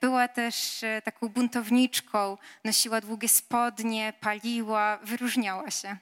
Była 0.00 0.28
też 0.28 0.84
taką 1.04 1.28
buntowniczką, 1.28 2.38
nosiła 2.64 3.00
długie 3.00 3.28
spodnie, 3.28 4.12
paliła, 4.20 4.98
wyróżniała 5.02 5.70
się. 5.70 5.96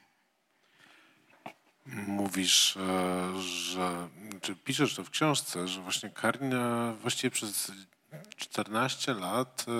Mówisz, 2.07 2.77
że, 3.39 4.09
czy 4.41 4.55
piszesz 4.55 4.95
to 4.95 5.03
w 5.03 5.09
książce, 5.09 5.67
że 5.67 5.81
właśnie 5.81 6.09
Karina 6.09 6.93
właściwie 7.01 7.31
przez 7.31 7.71
14 8.35 9.13
lat 9.13 9.65
e, 9.67 9.71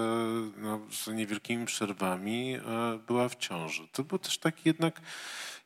no, 0.58 0.80
z 0.92 1.08
niewielkimi 1.08 1.66
przerwami 1.66 2.56
e, 2.56 2.62
była 3.08 3.30
w 3.30 3.36
ciąży. 3.36 3.88
To 3.92 4.04
był 4.04 4.20
też 4.20 4.38
taki 4.38 4.62
jednak 4.66 5.02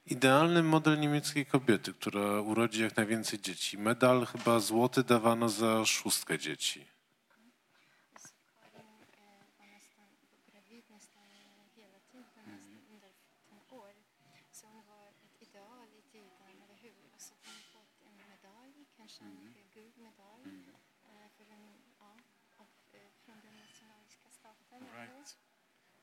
idealny 0.05 0.63
model 0.63 0.99
niemieckiej 0.99 1.45
kobiety, 1.45 1.93
która 1.93 2.41
urodzi 2.41 2.81
jak 2.81 2.97
najwięcej 2.97 3.39
dzieci. 3.39 3.77
Medal 3.77 4.25
chyba 4.25 4.59
złoty 4.59 5.03
dawano 5.03 5.49
za 5.49 5.85
szóstkę 5.85 6.39
dzieci. 6.39 6.98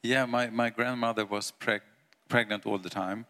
Yeah, 0.06 0.24
my, 0.24 0.50
my 0.50 0.70
grandmother 0.70 1.26
was 1.26 1.52
preg- 1.58 1.80
pregnant 2.28 2.64
all 2.64 2.78
the 2.78 2.88
time, 2.88 3.26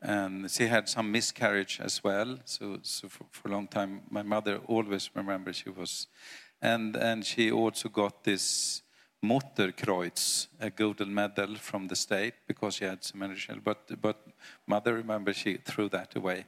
and 0.00 0.48
she 0.48 0.68
had 0.68 0.88
some 0.88 1.10
miscarriage 1.10 1.80
as 1.80 2.04
well. 2.04 2.38
So, 2.44 2.78
so 2.82 3.08
for, 3.08 3.24
for 3.32 3.48
a 3.48 3.50
long 3.50 3.66
time, 3.66 4.02
my 4.10 4.22
mother 4.22 4.60
always 4.66 5.10
remembered 5.14 5.56
she 5.56 5.70
was, 5.70 6.06
and 6.62 6.94
and 6.96 7.24
she 7.24 7.50
also 7.50 7.88
got 7.88 8.22
this 8.22 8.82
Mutterkreuz, 9.24 10.46
a 10.60 10.70
golden 10.70 11.12
medal 11.12 11.56
from 11.56 11.88
the 11.88 11.96
state 11.96 12.34
because 12.46 12.76
she 12.76 12.84
had 12.84 13.02
so 13.02 13.18
many 13.18 13.34
children. 13.34 13.62
But 13.64 14.00
but 14.00 14.16
mother 14.68 14.94
remember 14.94 15.32
she 15.32 15.56
threw 15.56 15.88
that 15.88 16.14
away. 16.14 16.44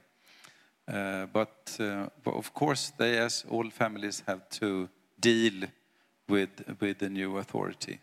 Uh, 0.87 1.25
but, 1.25 1.75
uh, 1.81 2.07
but 2.23 2.35
of 2.35 2.53
course, 2.53 2.93
they, 2.97 3.17
as 3.17 3.43
all 3.49 3.69
families, 3.69 4.23
have 4.25 4.47
to 4.49 4.87
deal 5.19 5.67
with, 6.29 6.49
with 6.79 6.99
the 6.99 7.09
new 7.09 7.37
authority. 7.37 7.99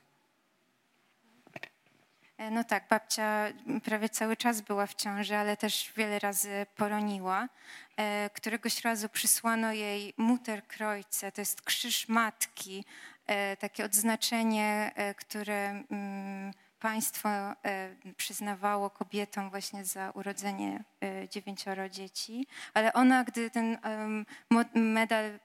E, 2.44 2.50
No 2.50 2.64
tak, 2.64 2.88
babcia 2.88 3.46
prawie 3.84 4.08
cały 4.08 4.36
czas 4.36 4.60
była 4.60 4.86
w 4.86 4.94
ciąży, 4.94 5.36
ale 5.36 5.56
też 5.56 5.92
wiele 5.96 6.18
razy 6.18 6.66
poroniła. 6.76 7.48
E, 7.96 8.30
Któregoś 8.34 8.84
razu 8.84 9.08
przysłano 9.08 9.72
jej 9.72 10.14
Mutterkreuze, 10.16 11.32
to 11.32 11.40
jest 11.40 11.62
krzyż 11.62 12.08
matki, 12.08 12.84
e, 13.26 13.56
takie 13.56 13.84
odznaczenie, 13.84 14.92
które 15.16 15.84
mm, 15.90 16.52
państwo 16.80 17.28
przyznawało 18.16 18.90
kobietom 18.90 19.50
właśnie 19.50 19.84
za 19.84 20.10
urodzenie 20.10 20.84
dziewięcioro 21.30 21.88
dzieci. 21.88 22.46
Ale 22.74 22.92
ona, 22.92 23.24
gdy 23.24 23.50
ten 23.50 23.78
medal 24.74 25.38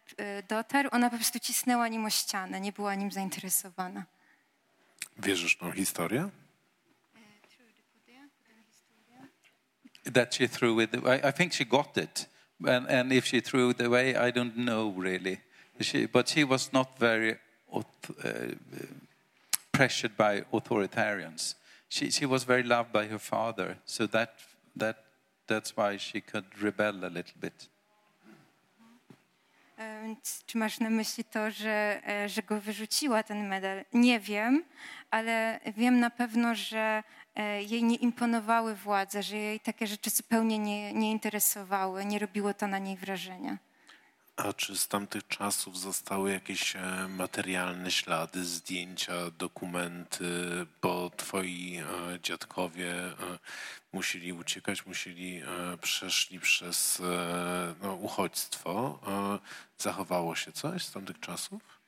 dotarł, 0.49 0.89
ona 0.91 1.09
po 1.09 1.15
prostu 1.15 1.39
cisnęła 1.39 1.87
nim 1.87 2.05
o 2.05 2.09
ścianę, 2.09 2.61
nie 2.61 2.71
była 2.71 2.95
nim 2.95 3.11
zainteresowana. 3.11 4.03
Wierzysz 5.17 5.57
tą 5.57 5.71
historię? 5.71 6.29
That 10.13 10.33
she 10.33 10.47
threw 10.47 10.79
it. 10.79 10.89
I, 11.05 11.29
I 11.29 11.31
think 11.31 11.53
she 11.53 11.65
got 11.65 11.97
it, 11.97 12.27
and, 12.65 12.87
and 12.89 13.11
if 13.13 13.25
she 13.25 13.41
threw 13.41 13.69
it 13.69 13.81
away, 13.81 14.15
I 14.15 14.31
don't 14.31 14.57
know 14.57 14.89
really. 14.89 15.39
She, 15.81 16.07
but 16.07 16.27
she 16.27 16.43
was 16.43 16.73
not 16.73 16.99
very 16.99 17.37
uh, 17.73 17.81
pressured 19.71 20.17
by 20.17 20.41
authoritarians. 20.51 21.55
She, 21.87 22.11
she 22.11 22.25
was 22.25 22.43
very 22.43 22.63
loved 22.63 22.91
by 22.91 23.07
her 23.07 23.19
father, 23.19 23.77
so 23.85 24.07
that, 24.07 24.33
that, 24.75 25.05
that's 25.47 25.75
why 25.77 25.97
she 25.97 26.21
could 26.21 26.45
rebel 26.61 27.05
a 27.05 27.09
little 27.09 27.39
bit. 27.39 27.69
Czy 30.45 30.57
masz 30.57 30.79
na 30.79 30.89
myśli 30.89 31.23
to, 31.23 31.51
że, 31.51 32.01
że 32.27 32.43
go 32.43 32.61
wyrzuciła 32.61 33.23
ten 33.23 33.47
medal? 33.47 33.85
Nie 33.93 34.19
wiem, 34.19 34.63
ale 35.11 35.59
wiem 35.77 35.99
na 35.99 36.09
pewno, 36.09 36.55
że 36.55 37.03
jej 37.67 37.83
nie 37.83 37.95
imponowały 37.95 38.75
władze, 38.75 39.23
że 39.23 39.37
jej 39.37 39.59
takie 39.59 39.87
rzeczy 39.87 40.09
zupełnie 40.09 40.59
nie, 40.59 40.93
nie 40.93 41.11
interesowały, 41.11 42.05
nie 42.05 42.19
robiło 42.19 42.53
to 42.53 42.67
na 42.67 42.79
niej 42.79 42.97
wrażenia. 42.97 43.57
A 44.35 44.53
czy 44.53 44.77
z 44.77 44.87
tamtych 44.87 45.27
czasów 45.27 45.79
zostały 45.79 46.31
jakieś 46.31 46.75
e, 46.75 47.07
materialne 47.09 47.91
ślady, 47.91 48.45
zdjęcia, 48.45 49.13
dokumenty, 49.37 50.25
bo 50.81 51.09
twoi 51.09 51.77
e, 51.77 52.19
dziadkowie 52.23 52.93
e, 52.95 53.13
musieli 53.91 54.33
uciekać, 54.33 54.85
musieli, 54.85 55.41
e, 55.41 55.77
przeszli 55.77 56.39
przez 56.39 56.99
e, 56.99 57.75
no, 57.81 57.93
uchodźstwo. 57.95 58.99
E, 59.07 59.39
Zachowało 59.77 60.35
się 60.35 60.51
coś 60.51 60.85
z 60.85 60.91
tamtych 60.91 61.19
czasów? 61.19 61.78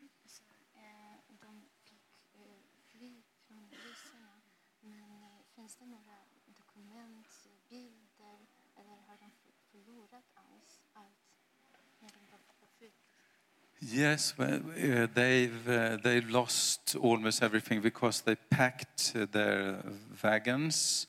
Yes, 13.93 14.33
well, 14.37 14.61
uh, 14.81 15.07
they've 15.13 15.67
uh, 15.67 15.97
they've 16.01 16.29
lost 16.29 16.95
almost 16.95 17.43
everything 17.43 17.81
because 17.81 18.21
they 18.21 18.35
packed 18.49 19.13
their 19.31 19.83
wagons, 20.23 21.07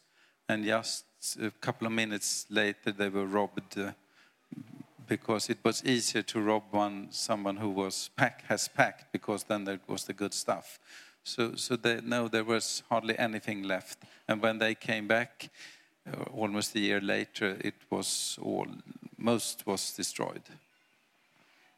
and 0.49 0.65
just 0.65 1.05
a 1.41 1.51
couple 1.61 1.87
of 1.87 1.93
minutes 1.93 2.47
later 2.51 2.91
they 2.91 3.09
were 3.09 3.27
robbed 3.27 3.79
uh, 3.79 3.93
because 5.07 5.49
it 5.51 5.59
was 5.65 5.85
easier 5.85 6.23
to 6.23 6.41
rob 6.41 6.63
one 6.73 7.09
someone 7.11 7.57
who 7.57 7.69
was 7.71 8.11
pack 8.17 8.43
has 8.49 8.69
packed 8.69 9.13
because 9.13 9.45
then 9.45 9.65
there 9.65 9.81
was 9.87 10.05
the 10.05 10.13
good 10.13 10.35
stuff. 10.35 10.79
So 11.25 11.55
so 11.55 11.77
they, 11.77 12.01
no, 12.01 12.29
there 12.29 12.45
was 12.45 12.83
hardly 12.89 13.17
anything 13.19 13.63
left, 13.63 13.99
and 14.29 14.43
when 14.43 14.59
they 14.59 14.75
came 14.75 15.07
back. 15.07 15.51
Uh, 16.05 16.25
almost 16.35 16.75
a 16.75 16.81
year 16.81 17.01
later, 17.01 17.57
it 17.61 17.75
was 17.89 18.37
all 18.43 18.67
most 19.19 19.65
was 19.69 19.93
destroyed. 19.93 20.43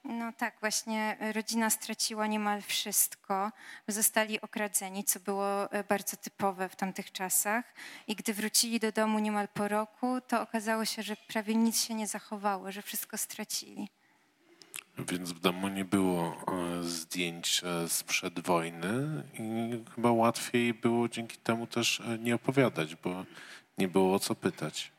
No 0.05 0.33
tak, 0.33 0.57
właśnie 0.61 1.17
rodzina 1.35 1.71
straciła 1.71 2.27
niemal 2.27 2.63
wszystko. 2.63 3.53
Zostali 3.89 4.41
okradzeni, 4.41 5.05
co 5.05 5.21
było 5.21 5.73
e, 5.73 5.85
bardzo 5.85 6.17
typowe 6.17 6.69
w 6.69 6.77
tamtych 6.77 7.13
czasach. 7.13 7.65
I 8.07 8.15
gdy 8.15 8.35
wrócili 8.35 8.81
do 8.81 8.93
domu 8.93 9.19
niemal 9.19 9.49
po 9.49 9.69
roku, 9.69 10.21
to 10.29 10.43
okazało 10.43 10.85
się, 10.85 11.03
że 11.03 11.17
prawie 11.17 11.55
nic 11.55 11.85
się 11.85 11.95
nie 11.95 12.07
zachowało, 12.07 12.73
że 12.73 12.83
wszystko 12.83 13.19
stracili. 13.19 13.89
Więc 14.99 15.33
w 15.33 15.41
domu 15.41 15.69
nie 15.69 15.85
było 15.85 16.37
e, 16.49 16.83
zdjęć 16.83 17.63
e, 17.65 17.89
sprzed 17.89 18.41
wojny 18.41 19.23
i 19.39 19.71
chyba 19.95 20.13
łatwiej 20.13 20.75
było 20.75 21.09
dzięki 21.09 21.37
temu 21.37 21.67
też 21.67 22.01
e, 22.01 22.19
nie 22.19 22.35
opowiadać, 22.35 22.97
bo 22.97 23.25
nie 23.79 23.89
było 23.89 24.15
o 24.15 24.19
co 24.19 24.35
pytać. 24.35 24.94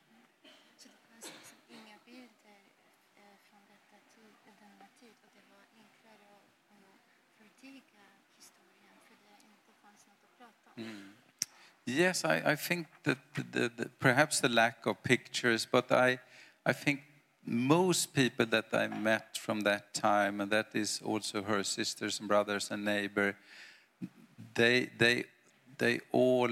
Yes, 11.85 12.25
I, 12.25 12.41
I 12.45 12.55
think 12.55 12.87
that 13.03 13.17
the, 13.35 13.43
the, 13.51 13.71
the, 13.77 13.89
perhaps 13.99 14.39
the 14.39 14.49
lack 14.49 14.87
of 14.87 15.03
pictures, 15.03 15.67
but 15.71 15.91
I, 15.91 16.19
I 16.65 16.73
think 16.73 17.01
most 17.45 18.15
people 18.15 18.47
that 18.47 18.65
I 18.73 18.87
met 18.87 19.37
from 19.37 19.61
that 19.61 19.93
time, 19.93 20.41
and 20.41 20.49
that 20.51 20.69
is 20.73 20.99
also 21.05 21.43
her 21.43 21.63
sisters 21.63 22.19
and 22.19 22.27
brothers 22.27 22.71
and 22.71 22.83
neighbor, 22.83 23.35
they, 24.55 24.89
they, 24.97 25.25
they 25.77 25.99
all 26.11 26.49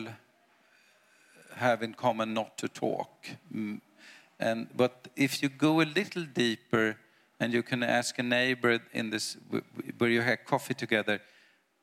have 1.55 1.81
in 1.81 1.95
common 1.95 2.35
not 2.35 2.55
to 2.59 2.67
talk. 2.67 3.27
Mm. 3.53 3.81
And, 4.39 4.67
but 4.75 5.07
if 5.15 5.41
you 5.41 5.49
go 5.49 5.81
a 5.81 5.83
little 5.83 6.25
deeper 6.25 6.97
and 7.39 7.53
you 7.53 7.63
can 7.63 7.81
ask 7.81 8.19
a 8.19 8.23
neighbor 8.23 8.79
in 8.93 9.09
this, 9.09 9.35
where 9.97 10.09
you 10.11 10.21
had 10.21 10.45
coffee 10.45 10.75
together, 10.75 11.21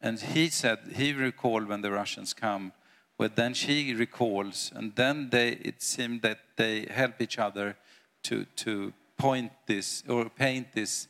and 0.00 0.20
he 0.20 0.50
said 0.50 0.78
he 0.94 1.12
recalled 1.12 1.66
when 1.66 1.82
the 1.82 1.90
Russians 1.90 2.32
come, 2.32 2.72
but 3.20 3.36
then 3.36 3.52
she 3.52 3.92
recalls, 3.92 4.72
and 4.74 4.96
then 4.96 5.28
they, 5.28 5.50
it 5.50 5.82
seemed 5.82 6.22
that 6.22 6.38
they 6.56 6.86
help 6.90 7.20
each 7.20 7.38
other 7.38 7.76
to, 8.22 8.46
to 8.56 8.94
point 9.18 9.52
this 9.66 10.02
or 10.08 10.30
paint 10.30 10.72
this 10.72 11.06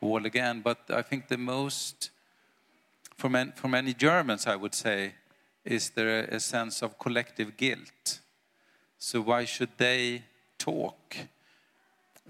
wall 0.00 0.24
again. 0.24 0.60
But 0.62 0.78
I 0.88 1.02
think 1.02 1.26
the 1.26 1.36
most, 1.36 2.10
for, 3.16 3.28
man, 3.28 3.54
for 3.56 3.66
many 3.66 3.92
Germans, 3.92 4.46
I 4.46 4.54
would 4.54 4.72
say, 4.72 5.14
is 5.64 5.90
there 5.90 6.26
a 6.26 6.38
sense 6.38 6.80
of 6.80 6.96
collective 6.96 7.56
guilt. 7.56 8.20
So 9.00 9.20
why 9.20 9.44
should 9.44 9.76
they 9.78 10.22
talk? 10.58 11.16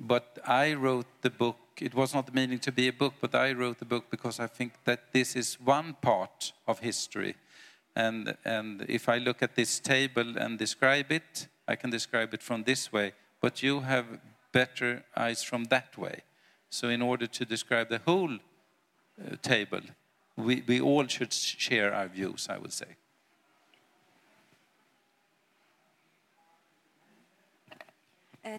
But 0.01 0.39
I 0.47 0.73
wrote 0.73 1.21
the 1.21 1.29
book, 1.29 1.59
it 1.83 1.93
was 1.95 2.15
not 2.15 2.33
meaning 2.33 2.61
to 2.61 2.73
be 2.73 2.89
a 2.89 2.95
book, 2.95 3.13
but 3.21 3.35
I 3.35 3.53
wrote 3.53 3.79
the 3.79 3.85
book 3.85 4.07
because 4.11 4.41
I 4.41 4.47
think 4.47 4.73
that 4.87 5.13
this 5.13 5.37
is 5.37 5.61
one 5.61 5.97
part 6.01 6.55
of 6.67 6.79
history. 6.79 7.37
And, 7.99 8.37
and 8.45 8.85
if 8.89 9.09
I 9.09 9.19
look 9.19 9.43
at 9.43 9.57
this 9.57 9.81
table 9.81 10.39
and 10.39 10.57
describe 10.57 11.11
it, 11.11 11.49
I 11.67 11.75
can 11.75 11.91
describe 11.91 12.33
it 12.33 12.45
from 12.45 12.63
this 12.63 12.93
way, 12.93 13.13
but 13.41 13.61
you 13.61 13.81
have 13.81 14.07
better 14.53 15.03
eyes 15.17 15.43
from 15.43 15.65
that 15.65 15.99
way. 15.99 16.23
So, 16.71 16.89
in 16.91 17.03
order 17.03 17.27
to 17.27 17.45
describe 17.45 17.89
the 17.89 18.01
whole 18.07 18.35
uh, 18.35 19.37
table, 19.43 19.81
we, 20.37 20.63
we 20.67 20.81
all 20.81 21.09
should 21.09 21.33
share 21.33 21.93
our 21.93 22.07
views, 22.09 22.47
I 22.49 22.59
would 22.59 22.73
say. 22.73 22.97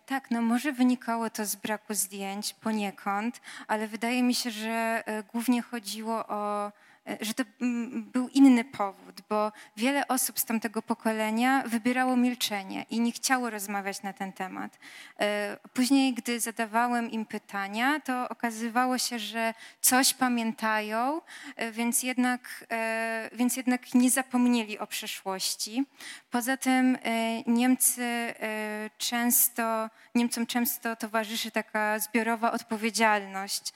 Tak, 0.06 0.32
no 0.32 0.42
może 0.42 0.72
wynikało 0.72 1.30
to 1.30 1.46
z 1.46 1.56
braku 1.56 1.94
zdjęć 1.94 2.54
poniekąd, 2.54 3.42
ale 3.68 3.88
wydaje 3.88 4.24
mi 4.24 4.36
się, 4.36 4.52
że 4.52 5.04
głównie 5.34 5.62
chodziło 5.62 6.28
o, 6.28 6.72
że 7.22 7.34
to 7.34 7.44
był 8.14 8.30
inny 8.30 8.66
powód, 8.66 9.09
bo 9.30 9.52
wiele 9.78 10.08
osób 10.08 10.40
z 10.40 10.46
tamtego 10.46 10.82
pokolenia 10.82 11.64
wybierało 11.66 12.16
milczenie 12.16 12.86
i 12.90 13.00
nie 13.00 13.12
chciało 13.12 13.50
rozmawiać 13.50 14.04
na 14.04 14.14
ten 14.14 14.34
temat. 14.34 14.80
E, 15.20 15.58
Później, 15.74 16.14
gdy 16.14 16.40
zadawałem 16.40 17.12
im 17.12 17.26
pytania, 17.26 18.00
to 18.00 18.30
okazywało 18.30 18.98
się, 18.98 19.20
że 19.20 19.54
coś 19.82 20.14
pamiętają, 20.14 21.22
e, 21.56 21.72
więc 21.72 22.04
jednak, 22.04 22.66
e, 22.72 23.30
więc 23.34 23.58
jednak 23.58 23.94
nie 23.94 24.12
zapomnieli 24.12 24.80
o 24.80 24.88
przeszłości. 24.88 25.86
Poza 26.32 26.58
tym 26.58 26.98
Niemcy 27.48 28.34
często, 28.98 29.90
Niemcom 30.16 30.46
często 30.46 30.96
towarzyszy 30.96 31.52
taka 31.52 32.00
zbiorowa 32.00 32.52
odpowiedzialność. 32.52 33.74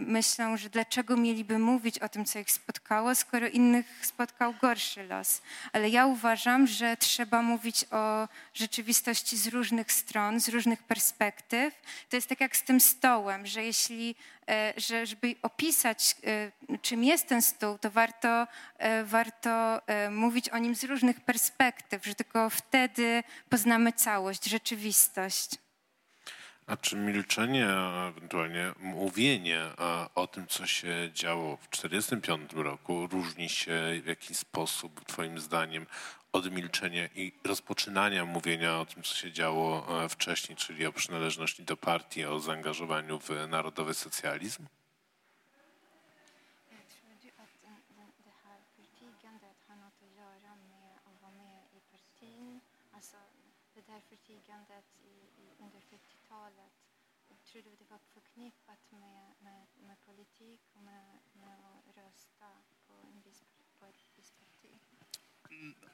Myślą, 0.00 0.56
że 0.56 0.70
dlaczego 0.70 1.16
mieliby 1.16 1.58
mówić 1.58 1.98
o 1.98 2.08
tym, 2.08 2.24
co 2.24 2.38
ich 2.38 2.50
spotkało, 2.50 3.14
skoro 3.14 3.48
innych 3.48 3.86
spotkał 4.02 4.54
gorszy 4.60 4.73
gorszy 4.74 5.04
los. 5.04 5.42
Ale 5.72 5.88
ja 5.88 6.06
uważam, 6.06 6.66
że 6.66 6.96
trzeba 6.96 7.42
mówić 7.42 7.84
o 7.90 8.28
rzeczywistości 8.54 9.36
z 9.36 9.46
różnych 9.46 9.92
stron, 9.92 10.40
z 10.40 10.48
różnych 10.48 10.82
perspektyw. 10.82 11.74
To 12.10 12.16
jest 12.16 12.28
tak 12.28 12.40
jak 12.40 12.56
z 12.56 12.62
tym 12.62 12.80
stołem, 12.80 13.46
że 13.46 13.64
jeśli, 13.64 14.14
e, 14.48 14.72
że 14.76 15.06
żeby 15.06 15.34
opisać, 15.42 16.16
e, 16.26 16.78
czym 16.82 17.04
jest 17.04 17.26
ten 17.26 17.42
stół, 17.42 17.78
to 17.78 17.90
warto, 17.90 18.46
e, 18.78 19.04
warto 19.04 19.80
mówić 20.10 20.48
o 20.48 20.58
nim 20.58 20.74
z 20.74 20.84
różnych 20.84 21.20
perspektyw, 21.20 22.06
że 22.06 22.14
tylko 22.14 22.50
wtedy 22.50 23.22
poznamy 23.48 23.92
całość, 23.92 24.44
rzeczywistość. 24.44 25.63
A 26.66 26.76
czy 26.76 26.96
milczenie, 26.96 27.68
ewentualnie 28.08 28.72
mówienie 28.78 29.60
o 30.14 30.26
tym, 30.26 30.46
co 30.46 30.66
się 30.66 31.10
działo 31.14 31.56
w 31.56 31.68
1945 31.68 32.64
roku, 32.64 33.06
różni 33.06 33.48
się 33.48 34.00
w 34.02 34.06
jakiś 34.06 34.36
sposób, 34.36 35.04
Twoim 35.04 35.38
zdaniem, 35.38 35.86
od 36.32 36.50
milczenia 36.50 37.08
i 37.14 37.32
rozpoczynania 37.44 38.24
mówienia 38.24 38.80
o 38.80 38.86
tym, 38.86 39.02
co 39.02 39.14
się 39.14 39.32
działo 39.32 39.86
e, 40.04 40.08
wcześniej, 40.08 40.56
czyli 40.56 40.86
o 40.86 40.92
przynależności 40.92 41.62
do 41.62 41.76
partii, 41.76 42.24
o 42.24 42.40
zaangażowaniu 42.40 43.18
w 43.18 43.30
narodowy 43.48 43.94
socjalizm? 43.94 44.66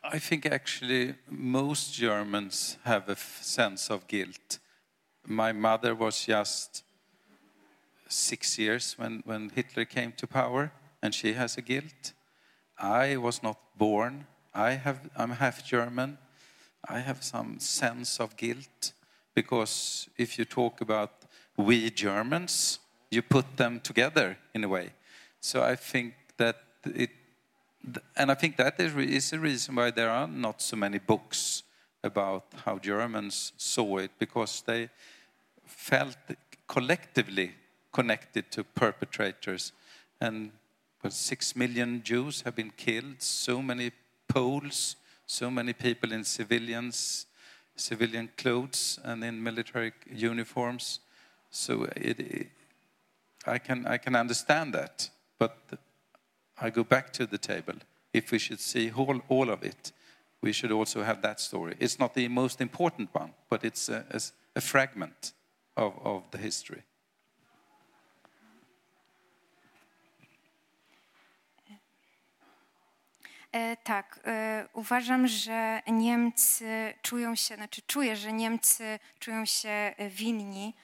I 0.03 0.19
think 0.19 0.47
actually 0.47 1.15
most 1.29 1.95
Germans 1.95 2.79
have 2.85 3.09
a 3.09 3.17
sense 3.17 3.91
of 3.91 4.09
guilt. 4.09 4.59
My 5.27 5.53
mother 5.53 5.95
was 5.95 6.25
just 6.25 6.83
six 8.09 8.59
years 8.59 8.99
when, 8.99 9.23
when 9.25 9.51
Hitler 9.51 9.85
came 9.85 10.13
to 10.13 10.27
power, 10.27 10.73
and 11.03 11.15
she 11.15 11.35
has 11.35 11.57
a 11.57 11.63
guilt. 11.63 12.13
I 12.79 13.17
was 13.19 13.43
not 13.43 13.59
born. 13.77 14.27
I 14.55 14.73
have, 14.73 15.09
I'm 15.17 15.31
half 15.31 15.65
German. 15.65 16.19
I 16.89 17.01
have 17.01 17.23
some 17.23 17.61
sense 17.61 18.19
of 18.19 18.37
guilt 18.37 18.93
because 19.35 20.09
if 20.17 20.39
you 20.39 20.45
talk 20.45 20.81
about 20.81 21.13
we 21.57 21.91
Germans, 21.91 22.79
you 23.11 23.23
put 23.23 23.57
them 23.57 23.81
together 23.81 24.39
in 24.55 24.65
a 24.65 24.69
way. 24.69 24.93
So 25.41 25.63
I 25.63 25.77
think 25.77 26.15
that 26.37 26.57
it, 26.85 27.11
and 28.17 28.31
I 28.31 28.35
think 28.35 28.57
that 28.57 28.79
is 28.79 29.33
a 29.33 29.39
reason 29.39 29.75
why 29.75 29.91
there 29.91 30.11
are 30.11 30.29
not 30.29 30.63
so 30.63 30.77
many 30.77 30.99
books 30.99 31.63
about 32.03 32.45
how 32.65 32.79
Germans 32.79 33.53
saw 33.57 33.99
it, 33.99 34.11
because 34.19 34.63
they 34.67 34.89
felt 35.67 36.17
collectively 36.67 37.53
connected 37.93 38.51
to 38.53 38.65
perpetrators. 38.65 39.73
And 40.21 40.53
well, 41.03 41.11
six 41.11 41.57
million 41.57 42.03
Jews 42.03 42.43
have 42.43 42.55
been 42.57 42.73
killed, 42.77 43.23
so 43.23 43.63
many 43.63 43.93
Poles, 44.29 44.97
so 45.27 45.51
many 45.51 45.73
people 45.73 46.13
in 46.13 46.23
civilians, 46.25 47.27
civilian 47.75 48.31
clothes 48.37 48.99
and 49.03 49.25
in 49.25 49.43
military 49.43 49.93
uniforms. 50.09 51.01
So 51.51 51.85
it, 51.97 52.21
it, 52.21 52.47
I, 53.47 53.59
can, 53.59 53.87
I 53.87 53.99
can 53.99 54.17
understand 54.17 54.75
that, 54.75 55.11
but 55.39 55.57
I 56.61 56.71
go 56.71 56.85
back 56.85 57.13
to 57.15 57.27
the 57.27 57.39
table. 57.39 57.75
If 58.13 58.33
we 58.33 58.39
should 58.39 58.61
see 58.61 58.91
all, 58.91 59.21
all 59.29 59.51
of 59.51 59.63
it, 59.63 59.93
we 60.43 60.53
should 60.53 60.73
also 60.73 61.03
have 61.03 61.23
that 61.23 61.41
story. 61.41 61.77
It's 61.79 61.99
not 61.99 62.15
the 62.15 62.29
most 62.29 62.61
important 62.61 63.11
one, 63.13 63.33
but 63.49 63.65
it's 63.65 63.89
a, 63.89 64.05
a, 64.11 64.21
a 64.57 64.61
fragment 64.61 65.33
of, 65.77 65.95
of 66.05 66.31
the 66.31 66.39
history. 66.39 66.83
Tak, 73.85 74.21
uważam, 74.73 75.29
że 75.29 75.83
Niemcy 75.87 76.95
czują 77.03 77.35
się, 77.35 77.55
znaczy 77.55 77.83
czuję, 77.87 78.17
że 78.17 78.33
Niemcy 78.33 78.99
czują 79.19 79.45
się 79.45 79.95
winni 80.11 80.75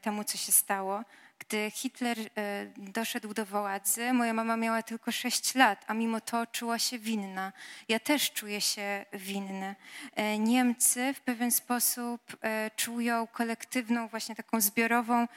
temu, 0.00 0.24
co 0.24 0.38
się 0.38 0.52
stało. 0.52 1.04
Gdy 1.50 1.70
Hitler 1.70 2.18
e, 2.18 2.66
doszedł 2.76 3.34
do 3.34 3.46
władzy, 3.46 4.12
moja 4.12 4.32
mama 4.32 4.56
miała 4.56 4.82
tylko 4.82 5.12
6 5.12 5.54
lat, 5.54 5.84
a 5.86 5.94
mimo 5.94 6.20
to 6.20 6.46
czuła 6.46 6.78
się 6.78 6.98
winna. 6.98 7.52
Ja 7.88 8.00
też 8.00 8.32
czuję 8.32 8.60
się 8.60 9.06
winny. 9.12 9.74
E, 10.14 10.38
Niemcy 10.38 11.14
w 11.14 11.20
pewien 11.20 11.50
sposób 11.50 12.36
czują 12.76 13.26
kolektywną, 13.26 14.08
właśnie 14.08 14.34
taką 14.34 14.60
zbiorową 14.60 15.28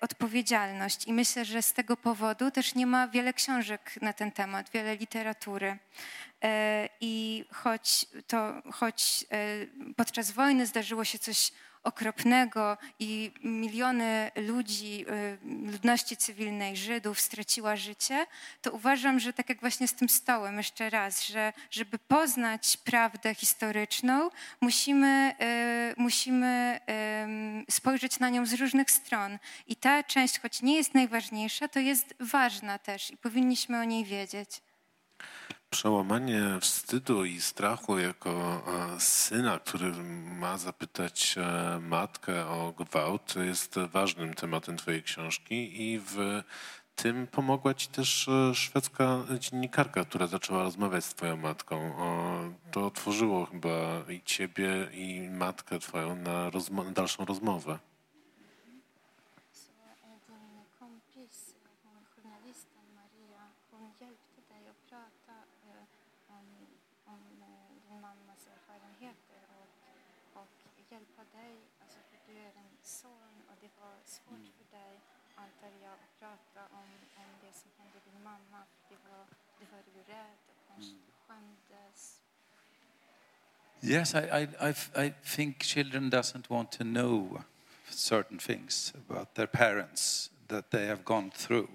odpowiedzialność 0.00 1.06
i 1.06 1.12
myślę, 1.12 1.44
że 1.44 1.62
z 1.62 1.72
tego 1.72 1.96
powodu 1.96 2.50
też 2.50 2.74
nie 2.74 2.86
ma 2.86 3.08
wiele 3.08 3.32
książek 3.32 4.02
na 4.02 4.12
ten 4.12 4.32
temat, 4.32 4.70
wiele 4.70 4.96
literatury. 4.96 5.78
I 7.00 7.44
choć, 7.52 8.06
to, 8.26 8.62
choć 8.72 9.24
podczas 9.96 10.30
wojny 10.30 10.66
zdarzyło 10.66 11.04
się 11.04 11.18
coś 11.18 11.52
okropnego 11.84 12.76
i 12.98 13.32
miliony 13.44 14.30
ludzi, 14.36 15.04
y, 15.08 15.72
ludności 15.72 16.16
cywilnej, 16.16 16.76
Żydów 16.76 17.20
straciła 17.20 17.76
życie, 17.76 18.26
to 18.62 18.72
uważam, 18.72 19.20
że 19.20 19.32
tak 19.32 19.48
jak 19.48 19.60
właśnie 19.60 19.88
z 19.88 19.94
tym 19.94 20.08
stołem, 20.08 20.56
jeszcze 20.56 20.90
raz, 20.90 21.26
że 21.26 21.52
żeby 21.70 21.98
poznać 21.98 22.76
prawdę 22.76 23.34
historyczną, 23.34 24.30
musimy, 24.60 25.34
y, 25.90 25.94
musimy 25.96 26.80
spojrzeć 27.70 28.18
na 28.18 28.28
nią 28.28 28.46
z 28.46 28.52
różnych 28.52 28.90
stron. 28.90 29.38
I 29.66 29.76
ta 29.76 30.02
część, 30.02 30.40
choć 30.40 30.62
nie 30.62 30.76
jest 30.76 30.94
najważniejsza, 30.94 31.68
to 31.68 31.80
jest 31.80 32.14
ważna 32.20 32.78
też 32.78 33.10
i 33.10 33.16
powinniśmy 33.16 33.80
o 33.80 33.84
niej 33.84 34.04
wiedzieć. 34.04 34.63
Przełamanie 35.74 36.42
wstydu 36.60 37.24
i 37.24 37.40
strachu 37.40 37.98
jako 37.98 38.30
e, 38.30 39.00
syna, 39.00 39.58
który 39.58 39.92
ma 40.38 40.58
zapytać 40.58 41.34
e, 41.38 41.80
matkę 41.80 42.46
o 42.46 42.72
gwałt, 42.72 43.34
jest 43.36 43.78
ważnym 43.78 44.34
tematem 44.34 44.76
Twojej 44.76 45.02
książki 45.02 45.82
i 45.82 45.98
w 45.98 46.42
tym 46.96 47.26
pomogła 47.26 47.74
Ci 47.74 47.88
też 47.88 48.28
e, 48.28 48.54
szwedzka 48.54 49.24
dziennikarka, 49.38 50.04
która 50.04 50.26
zaczęła 50.26 50.62
rozmawiać 50.62 51.04
z 51.04 51.14
Twoją 51.14 51.36
matką. 51.36 51.94
To 52.70 52.86
otworzyło 52.86 53.46
chyba 53.46 54.02
i 54.08 54.22
Ciebie, 54.24 54.88
i 54.92 55.28
matkę 55.30 55.78
Twoją 55.78 56.16
na, 56.16 56.50
dalszą 56.94 57.24
rozmowę. 57.24 57.78
Yes, 83.86 84.14
I, 84.14 84.48
I, 84.60 84.74
I 84.96 85.14
think 85.22 85.58
children 85.58 86.08
doesn't 86.08 86.48
want 86.48 86.72
to 86.72 86.84
know 86.84 87.44
certain 87.90 88.38
things 88.38 88.94
about 88.96 89.34
their 89.34 89.46
parents 89.46 90.30
that 90.48 90.70
they 90.70 90.86
have 90.86 91.04
gone 91.04 91.30
through. 91.30 91.68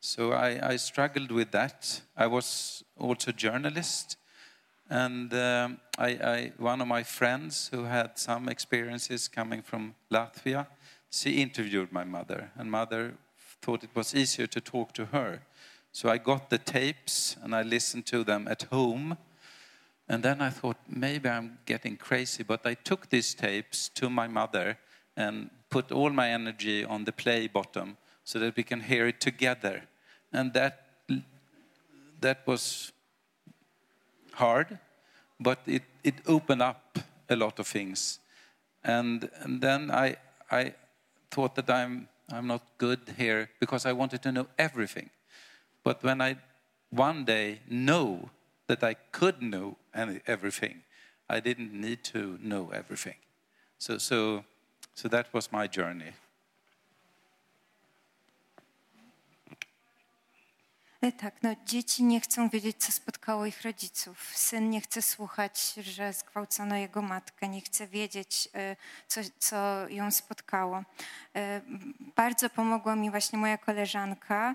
So 0.00 0.32
I, 0.32 0.72
I 0.72 0.76
struggled 0.76 1.30
with 1.32 1.50
that. 1.52 2.02
I 2.16 2.26
was 2.26 2.84
also 2.98 3.30
a 3.30 3.32
journalist, 3.32 4.18
and 4.90 5.32
um, 5.32 5.80
I, 5.96 6.08
I, 6.08 6.52
one 6.58 6.82
of 6.82 6.86
my 6.86 7.02
friends 7.02 7.70
who 7.72 7.84
had 7.84 8.18
some 8.18 8.48
experiences 8.50 9.26
coming 9.26 9.62
from 9.62 9.94
Latvia, 10.10 10.66
she 11.10 11.40
interviewed 11.40 11.90
my 11.92 12.04
mother, 12.04 12.50
and 12.56 12.70
mother 12.70 13.14
thought 13.62 13.82
it 13.84 13.94
was 13.94 14.14
easier 14.14 14.46
to 14.48 14.60
talk 14.60 14.92
to 14.92 15.06
her. 15.06 15.40
So 15.98 16.08
I 16.08 16.18
got 16.18 16.48
the 16.48 16.58
tapes 16.58 17.36
and 17.42 17.52
I 17.52 17.62
listened 17.62 18.06
to 18.06 18.22
them 18.22 18.46
at 18.46 18.62
home 18.70 19.16
and 20.08 20.22
then 20.22 20.40
I 20.40 20.48
thought, 20.48 20.76
maybe 20.88 21.28
I'm 21.28 21.58
getting 21.66 21.96
crazy, 21.96 22.44
but 22.44 22.64
I 22.64 22.74
took 22.74 23.08
these 23.08 23.34
tapes 23.34 23.88
to 23.96 24.08
my 24.08 24.28
mother 24.28 24.78
and 25.16 25.50
put 25.70 25.90
all 25.90 26.10
my 26.10 26.30
energy 26.30 26.84
on 26.84 27.04
the 27.04 27.10
play 27.10 27.48
button 27.48 27.96
so 28.22 28.38
that 28.38 28.54
we 28.54 28.62
can 28.62 28.82
hear 28.82 29.08
it 29.08 29.20
together. 29.20 29.88
And 30.32 30.52
that, 30.52 30.86
that 32.20 32.46
was 32.46 32.92
hard, 34.34 34.78
but 35.40 35.58
it, 35.66 35.82
it 36.04 36.14
opened 36.28 36.62
up 36.62 37.00
a 37.28 37.34
lot 37.34 37.58
of 37.58 37.66
things. 37.66 38.20
And, 38.84 39.28
and 39.40 39.60
then 39.60 39.90
I, 39.90 40.14
I 40.48 40.74
thought 41.32 41.56
that 41.56 41.68
I'm, 41.68 42.06
I'm 42.30 42.46
not 42.46 42.62
good 42.78 43.00
here 43.16 43.50
because 43.58 43.84
I 43.84 43.90
wanted 43.90 44.22
to 44.22 44.30
know 44.30 44.46
everything. 44.60 45.10
But 45.84 46.02
when 46.02 46.20
I 46.20 46.36
one 46.90 47.24
day 47.24 47.60
know 47.68 48.28
that 48.66 48.82
I 48.82 48.94
could 49.12 49.40
know 49.40 49.76
everything. 50.26 50.82
I 51.28 51.40
didn't 51.40 51.72
need 51.72 52.02
to 52.12 52.38
know 52.38 52.70
everything. 52.70 53.16
So, 53.78 53.98
so, 53.98 54.44
so 54.94 55.08
that 55.08 55.32
was 55.32 55.52
my 55.52 55.68
journey. 55.68 56.12
E, 61.02 61.12
Tak, 61.12 61.42
no 61.42 61.56
dzieci 61.66 62.04
nie 62.04 62.20
chcą 62.20 62.48
wiedzieć, 62.48 62.76
co 62.76 62.92
spotkało 62.92 63.46
ich 63.46 63.62
rodziców. 63.62 64.32
Syn 64.34 64.70
nie 64.70 64.80
chce 64.80 65.02
słuchać, 65.02 65.74
że 65.74 66.12
zgwałcono 66.12 66.76
jego 66.76 67.02
matkę, 67.02 67.48
nie 67.48 67.60
chce 67.60 67.86
wiedzieć, 67.86 68.48
e, 68.54 68.76
co, 69.08 69.20
co 69.38 69.88
ją 69.88 70.10
spotkało. 70.10 70.82
E, 71.36 71.60
Bardzo 72.16 72.50
pomogła 72.50 72.96
mi 72.96 73.10
właśnie 73.10 73.38
moja 73.38 73.58
koleżanka, 73.58 74.54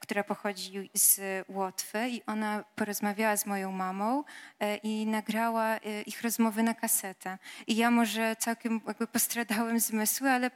która 0.00 0.24
pochodzi 0.24 0.90
z 0.94 1.20
Łotwy 1.48 2.08
i 2.08 2.22
ona 2.26 2.64
porozmawiała 2.76 3.36
z 3.36 3.46
moją 3.46 3.72
mamą 3.72 4.24
e, 4.60 4.76
i 4.76 5.06
nagrała 5.06 5.76
e, 5.76 6.02
ich 6.02 6.22
rozmowy 6.22 6.62
na 6.62 6.74
kasetę. 6.74 7.38
I 7.66 7.76
ja 7.76 7.90
może 7.90 8.36
całkiem 8.36 8.80
jakby 8.86 9.06
postradałem 9.06 9.80
zmysły, 9.80 10.30
ale 10.30 10.50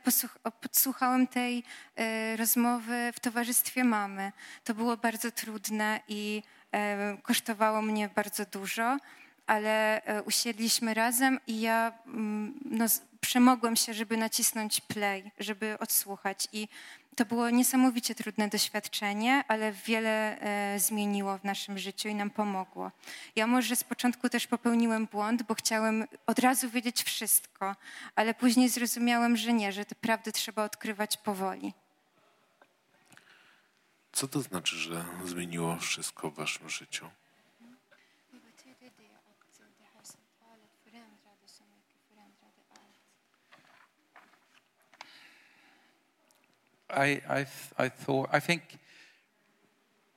podsłuchałem 0.61 1.27
tej 1.27 1.65
e, 1.97 2.37
rozmowy 2.37 3.13
w 3.15 3.21
towarzystwie 3.21 3.85
mamy. 3.85 4.33
To 4.65 4.75
było 4.75 4.97
bardzo 4.97 5.31
trudne 5.31 6.01
i 6.09 6.43
e, 6.73 7.17
kosztowało 7.23 7.83
mnie 7.83 8.09
bardzo 8.09 8.45
dużo, 8.45 8.99
ale 9.47 10.03
e, 10.05 10.23
usiedliśmy 10.23 10.95
razem 10.95 11.41
i 11.47 11.61
ja 11.61 11.93
mm, 12.07 12.55
no, 12.65 12.87
przemogłem 13.21 13.77
się, 13.77 13.95
żeby 13.95 14.17
nacisnąć 14.17 14.81
play, 14.81 15.31
żeby 15.39 15.79
odsłuchać. 15.79 16.49
I 16.53 16.69
to 17.17 17.25
było 17.25 17.51
niesamowicie 17.51 18.15
trudne 18.15 18.49
doświadczenie, 18.49 19.45
ale 19.49 19.73
wiele 19.73 20.41
e, 20.41 20.79
zmieniło 20.79 21.39
w 21.39 21.45
naszym 21.45 21.79
życiu 21.79 22.09
i 22.09 22.15
nam 22.15 22.31
pomogło. 22.31 22.91
Ja 23.37 23.47
może 23.47 23.77
z 23.77 23.85
początku 23.85 24.29
też 24.29 24.47
popełniłem 24.47 25.07
błąd, 25.07 25.43
bo 25.43 25.55
chciałem 25.55 26.05
od 26.27 26.39
razu 26.39 26.71
wiedzieć 26.71 27.03
wszystko, 27.03 27.77
ale 28.17 28.35
później 28.35 28.69
zrozumiałem, 28.69 29.37
że 29.37 29.53
nie, 29.53 29.73
że 29.73 29.85
te 29.85 29.95
prawdy 29.95 30.33
trzeba 30.33 30.65
odkrywać 30.65 31.17
powoli. 31.17 31.75
Co 34.13 34.29
to 34.29 34.41
znaczy, 34.41 34.77
że 34.77 35.05
zmieniło 35.25 35.77
wszystko 35.77 36.31
w 36.31 36.35
waszym 36.35 36.71
życiu? 36.71 37.11
I, 46.90 47.20
I, 47.29 47.46
I 47.79 47.88
thought, 47.88 48.29
I 48.33 48.40
think 48.40 48.79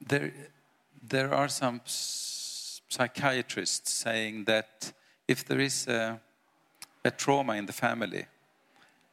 there, 0.05 0.33
there 1.01 1.33
are 1.33 1.47
some 1.47 1.81
psychiatrists 1.85 3.91
saying 3.91 4.45
that 4.45 4.91
if 5.27 5.45
there 5.45 5.59
is 5.59 5.87
a, 5.87 6.19
a 7.03 7.11
trauma 7.11 7.53
in 7.53 7.65
the 7.65 7.73
family, 7.73 8.25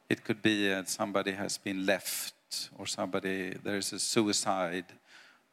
it 0.08 0.24
could 0.24 0.42
be 0.42 0.72
uh, 0.72 0.84
somebody 0.84 1.32
has 1.32 1.58
been 1.58 1.84
left, 1.84 2.34
or 2.78 2.86
somebody 2.86 3.54
there 3.62 3.76
is 3.76 3.92
a 3.92 3.98
suicide, 3.98 4.86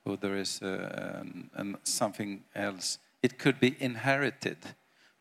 or 0.05 0.17
there 0.17 0.37
is 0.37 0.61
a, 0.61 1.21
an, 1.21 1.49
an 1.55 1.77
something 1.83 2.43
else. 2.53 2.99
It 3.21 3.39
could 3.39 3.59
be 3.59 3.75
inherited 3.79 4.57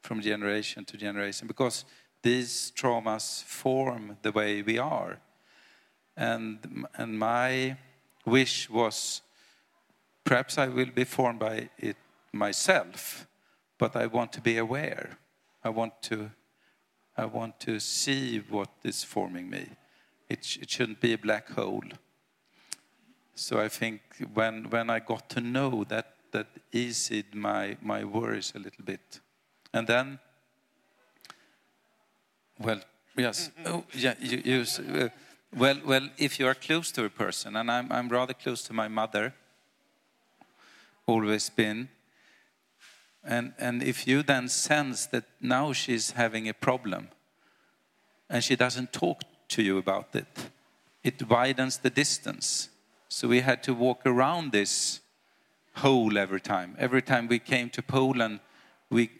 from 0.02 0.20
generation 0.20 0.84
to 0.86 0.96
generation 0.96 1.46
because 1.46 1.84
these 2.22 2.72
traumas 2.76 3.42
form 3.44 4.18
the 4.22 4.32
way 4.32 4.62
we 4.62 4.78
are 4.78 5.18
and 6.16 6.87
and 6.96 7.18
my 7.18 7.77
wish 8.25 8.70
was 8.70 9.22
perhaps 10.25 10.59
I 10.59 10.68
will 10.68 10.90
be 10.94 11.05
formed 11.05 11.40
by 11.40 11.70
it 11.79 11.96
myself, 12.33 13.27
but 13.79 13.96
I 13.96 14.07
want 14.07 14.33
to 14.33 14.40
be 14.40 14.59
aware. 14.59 15.18
I 15.64 15.70
want 15.70 16.03
to 16.03 16.31
I 17.16 17.27
want 17.27 17.61
to 17.61 17.81
see 17.81 18.38
what 18.38 18.70
is 18.85 19.05
forming 19.05 19.51
me. 19.51 19.66
It, 20.29 20.44
sh- 20.44 20.59
it 20.62 20.70
shouldn't 20.70 21.01
be 21.01 21.12
a 21.12 21.18
black 21.18 21.51
hole. 21.51 21.85
So 23.35 23.61
I 23.61 23.68
think 23.68 24.01
when 24.35 24.70
when 24.70 24.90
I 24.90 24.98
got 25.01 25.29
to 25.31 25.40
know 25.40 25.85
that 25.85 26.14
that 26.33 26.46
eased 26.72 27.35
my 27.35 27.77
my 27.83 28.05
worries 28.05 28.53
a 28.55 28.59
little 28.59 28.85
bit, 28.85 29.20
and 29.72 29.87
then 29.87 30.18
well, 32.59 32.81
yes. 33.16 33.51
Oh, 33.66 33.85
yeah. 33.94 34.14
You, 34.20 34.42
you, 34.44 34.64
uh, 34.94 35.09
well, 35.56 35.80
well. 35.84 36.08
If 36.18 36.38
you 36.38 36.46
are 36.46 36.54
close 36.54 36.90
to 36.92 37.04
a 37.04 37.10
person, 37.10 37.56
and 37.56 37.70
I'm, 37.70 37.90
I'm 37.90 38.08
rather 38.08 38.34
close 38.34 38.62
to 38.64 38.72
my 38.72 38.88
mother, 38.88 39.34
always 41.06 41.50
been. 41.50 41.88
And 43.24 43.52
and 43.58 43.82
if 43.82 44.06
you 44.06 44.22
then 44.22 44.48
sense 44.48 45.06
that 45.06 45.24
now 45.40 45.72
she's 45.72 46.12
having 46.12 46.48
a 46.48 46.54
problem, 46.54 47.08
and 48.28 48.42
she 48.42 48.56
doesn't 48.56 48.92
talk 48.92 49.22
to 49.48 49.62
you 49.62 49.78
about 49.78 50.14
it, 50.14 50.50
it 51.04 51.28
widens 51.28 51.78
the 51.78 51.90
distance. 51.90 52.68
So 53.08 53.28
we 53.28 53.40
had 53.40 53.62
to 53.64 53.74
walk 53.74 54.00
around 54.06 54.52
this 54.52 55.00
hole 55.76 56.18
every 56.18 56.40
time. 56.40 56.74
Every 56.78 57.02
time 57.02 57.28
we 57.28 57.38
came 57.38 57.68
to 57.70 57.82
Poland, 57.82 58.40
we 58.90 59.10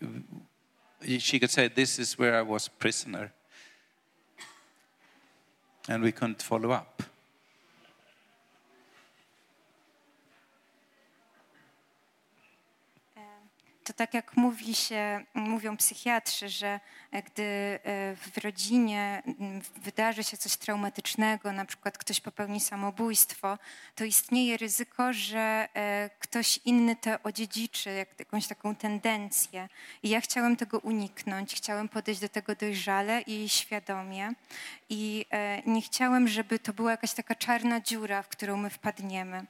she 1.19 1.39
could 1.39 1.51
say, 1.51 1.69
This 1.69 1.99
is 1.99 2.19
where 2.19 2.37
I 2.37 2.43
was 2.43 2.69
prisoner. 2.69 3.33
And 5.89 6.05
we 6.05 6.13
couldn't 6.13 6.43
follow 6.43 6.71
up. 6.71 7.13
To 13.85 13.93
tak 13.93 14.15
jak 14.15 14.37
mówi 14.37 14.75
się, 14.75 15.25
mówią 15.35 15.77
psychiatrzy, 15.77 16.49
że 16.49 16.81
e, 17.11 17.23
gdy 17.23 17.43
e, 17.43 17.79
w 18.17 18.39
rodzinie 18.45 19.23
wydarzy 19.77 20.25
się 20.25 20.37
coś 20.37 20.57
traumatycznego, 20.57 21.53
na 21.53 21.65
przykład 21.65 21.99
ktoś 21.99 22.21
popełni 22.21 22.61
samobójstwo, 22.61 23.59
to 23.95 24.05
istnieje 24.05 24.57
ryzyko, 24.57 25.13
że 25.13 25.69
e, 25.75 26.11
ktoś 26.19 26.61
inny 26.65 26.97
to 26.97 27.11
odziedziczy, 27.23 27.91
jak 27.91 28.19
jakąś 28.19 28.47
taką 28.47 28.75
tendencję. 28.75 29.69
I 30.03 30.09
ja 30.09 30.21
chciałem 30.21 30.57
tego 30.57 30.79
uniknąć, 30.79 31.55
chciałem 31.55 31.89
podejść 31.89 32.21
do 32.21 32.29
tego 32.29 32.55
dojrzale 32.55 33.21
i 33.21 33.49
świadomie. 33.49 34.33
I 34.95 35.27
e, 35.31 35.63
nie 35.67 35.83
chciałem, 35.83 36.29
żeby 36.29 36.59
to 36.59 36.73
była 36.73 36.91
jakaś 36.91 37.13
taka 37.13 37.35
czarna 37.35 37.81
dziura, 37.81 38.23
w 38.23 38.29
którą 38.29 38.57
my 38.57 38.71
wpadniemy. 38.71 39.47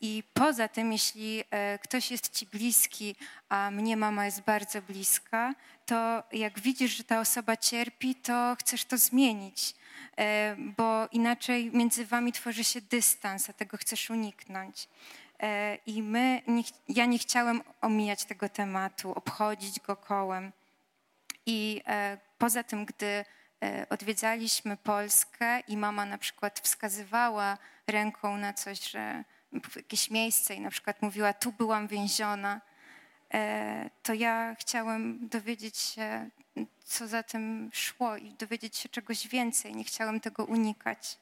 I 0.00 0.22
poza 0.34 0.68
tym, 0.68 0.92
jeśli 0.92 1.44
e, 1.50 1.78
ktoś 1.78 2.10
jest 2.10 2.32
ci 2.32 2.46
bliski, 2.46 3.16
a 3.48 3.70
mnie 3.70 3.96
mama 3.96 4.24
jest 4.24 4.40
bardzo 4.40 4.82
bliska, 4.82 5.54
to 5.86 6.22
jak 6.32 6.60
widzisz, 6.60 6.96
że 6.96 7.04
ta 7.04 7.20
osoba 7.20 7.56
cierpi, 7.56 8.14
to 8.14 8.56
chcesz 8.60 8.84
to 8.84 8.98
zmienić, 8.98 9.74
e, 10.18 10.56
bo 10.58 11.08
inaczej 11.12 11.70
między 11.72 12.06
wami 12.06 12.32
tworzy 12.32 12.64
się 12.64 12.80
dystans, 12.80 13.50
a 13.50 13.52
tego 13.52 13.76
chcesz 13.76 14.10
uniknąć. 14.10 14.88
I 15.86 16.02
my, 16.02 16.42
ja 16.88 17.06
nie 17.06 17.18
chciałem 17.18 17.62
omijać 17.80 18.24
tego 18.24 18.48
tematu, 18.48 19.12
obchodzić 19.12 19.80
go 19.80 19.96
kołem. 19.96 20.52
I 21.46 21.82
poza 22.38 22.62
tym, 22.62 22.84
gdy 22.84 23.24
odwiedzaliśmy 23.90 24.76
Polskę 24.76 25.60
i 25.60 25.76
mama 25.76 26.06
na 26.06 26.18
przykład 26.18 26.60
wskazywała 26.60 27.58
ręką 27.86 28.36
na 28.36 28.52
coś, 28.52 28.90
że 28.90 29.24
jakieś 29.76 30.10
miejsce 30.10 30.54
i 30.54 30.60
na 30.60 30.70
przykład 30.70 31.02
mówiła, 31.02 31.32
tu 31.32 31.52
byłam 31.52 31.88
więziona, 31.88 32.60
e, 33.34 33.90
to 34.02 34.14
ja 34.14 34.56
chciałem 34.58 35.28
dowiedzieć 35.28 35.78
się, 35.78 36.30
co 36.84 37.08
za 37.08 37.22
tym 37.22 37.70
szło 37.72 38.16
i 38.16 38.32
dowiedzieć 38.32 38.76
się 38.76 38.88
czegoś 38.88 39.28
więcej. 39.28 39.76
Nie 39.76 39.84
chciałem 39.84 40.20
tego 40.20 40.44
unikać. 40.44 41.18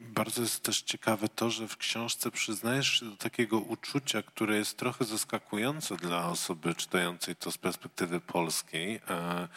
Bardzo 0.00 0.42
jest 0.42 0.62
też 0.62 0.82
ciekawe 0.82 1.28
to, 1.28 1.50
że 1.50 1.68
w 1.68 1.76
książce 1.76 2.30
przyznajesz 2.30 3.00
się 3.00 3.06
do 3.06 3.16
takiego 3.16 3.58
uczucia, 3.58 4.22
które 4.22 4.56
jest 4.56 4.76
trochę 4.76 5.04
zaskakujące 5.04 5.96
dla 5.96 6.28
osoby 6.28 6.74
czytającej 6.74 7.36
to 7.36 7.52
z 7.52 7.58
perspektywy 7.58 8.20
polskiej, 8.20 9.00
e, 9.08 9.48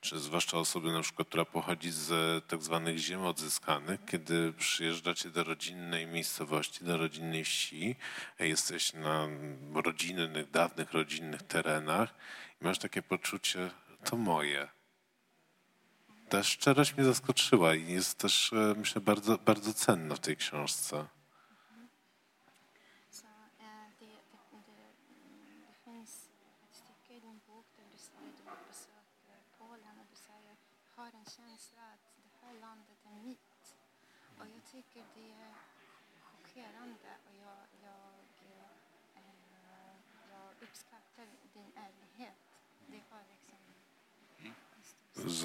czy 0.00 0.18
zwłaszcza 0.18 0.58
osoby 0.58 0.92
na 0.92 1.02
przykład, 1.02 1.28
która 1.28 1.44
pochodzi 1.44 1.90
z 1.90 2.44
tak 2.46 2.62
zwanych 2.62 2.98
ziem 2.98 3.26
odzyskanych, 3.26 4.00
kiedy 4.06 4.52
przyjeżdżacie 4.52 5.30
do 5.30 5.44
rodzinnej 5.44 6.06
miejscowości, 6.06 6.84
do 6.84 6.96
rodzinnej 6.96 7.44
wsi, 7.44 7.96
e, 8.40 8.48
jesteś 8.48 8.92
na 8.92 9.28
rodzinnych, 9.74 10.50
dawnych 10.50 10.92
rodzinnych 10.92 11.42
terenach 11.42 12.14
i 12.62 12.64
masz 12.64 12.78
takie 12.78 13.02
poczucie, 13.02 13.70
to 14.04 14.16
moje. 14.16 14.77
Ta 16.28 16.42
szczerość 16.42 16.96
mnie 16.96 17.04
zaskoczyła 17.04 17.74
i 17.74 17.92
jest 17.92 18.18
też, 18.18 18.52
e, 18.52 18.74
myślę, 18.78 19.00
bardzo, 19.00 19.38
bardzo 19.38 19.74
cenna 19.74 20.14
w 20.14 20.20
tej 20.20 20.36
książce. 20.36 21.04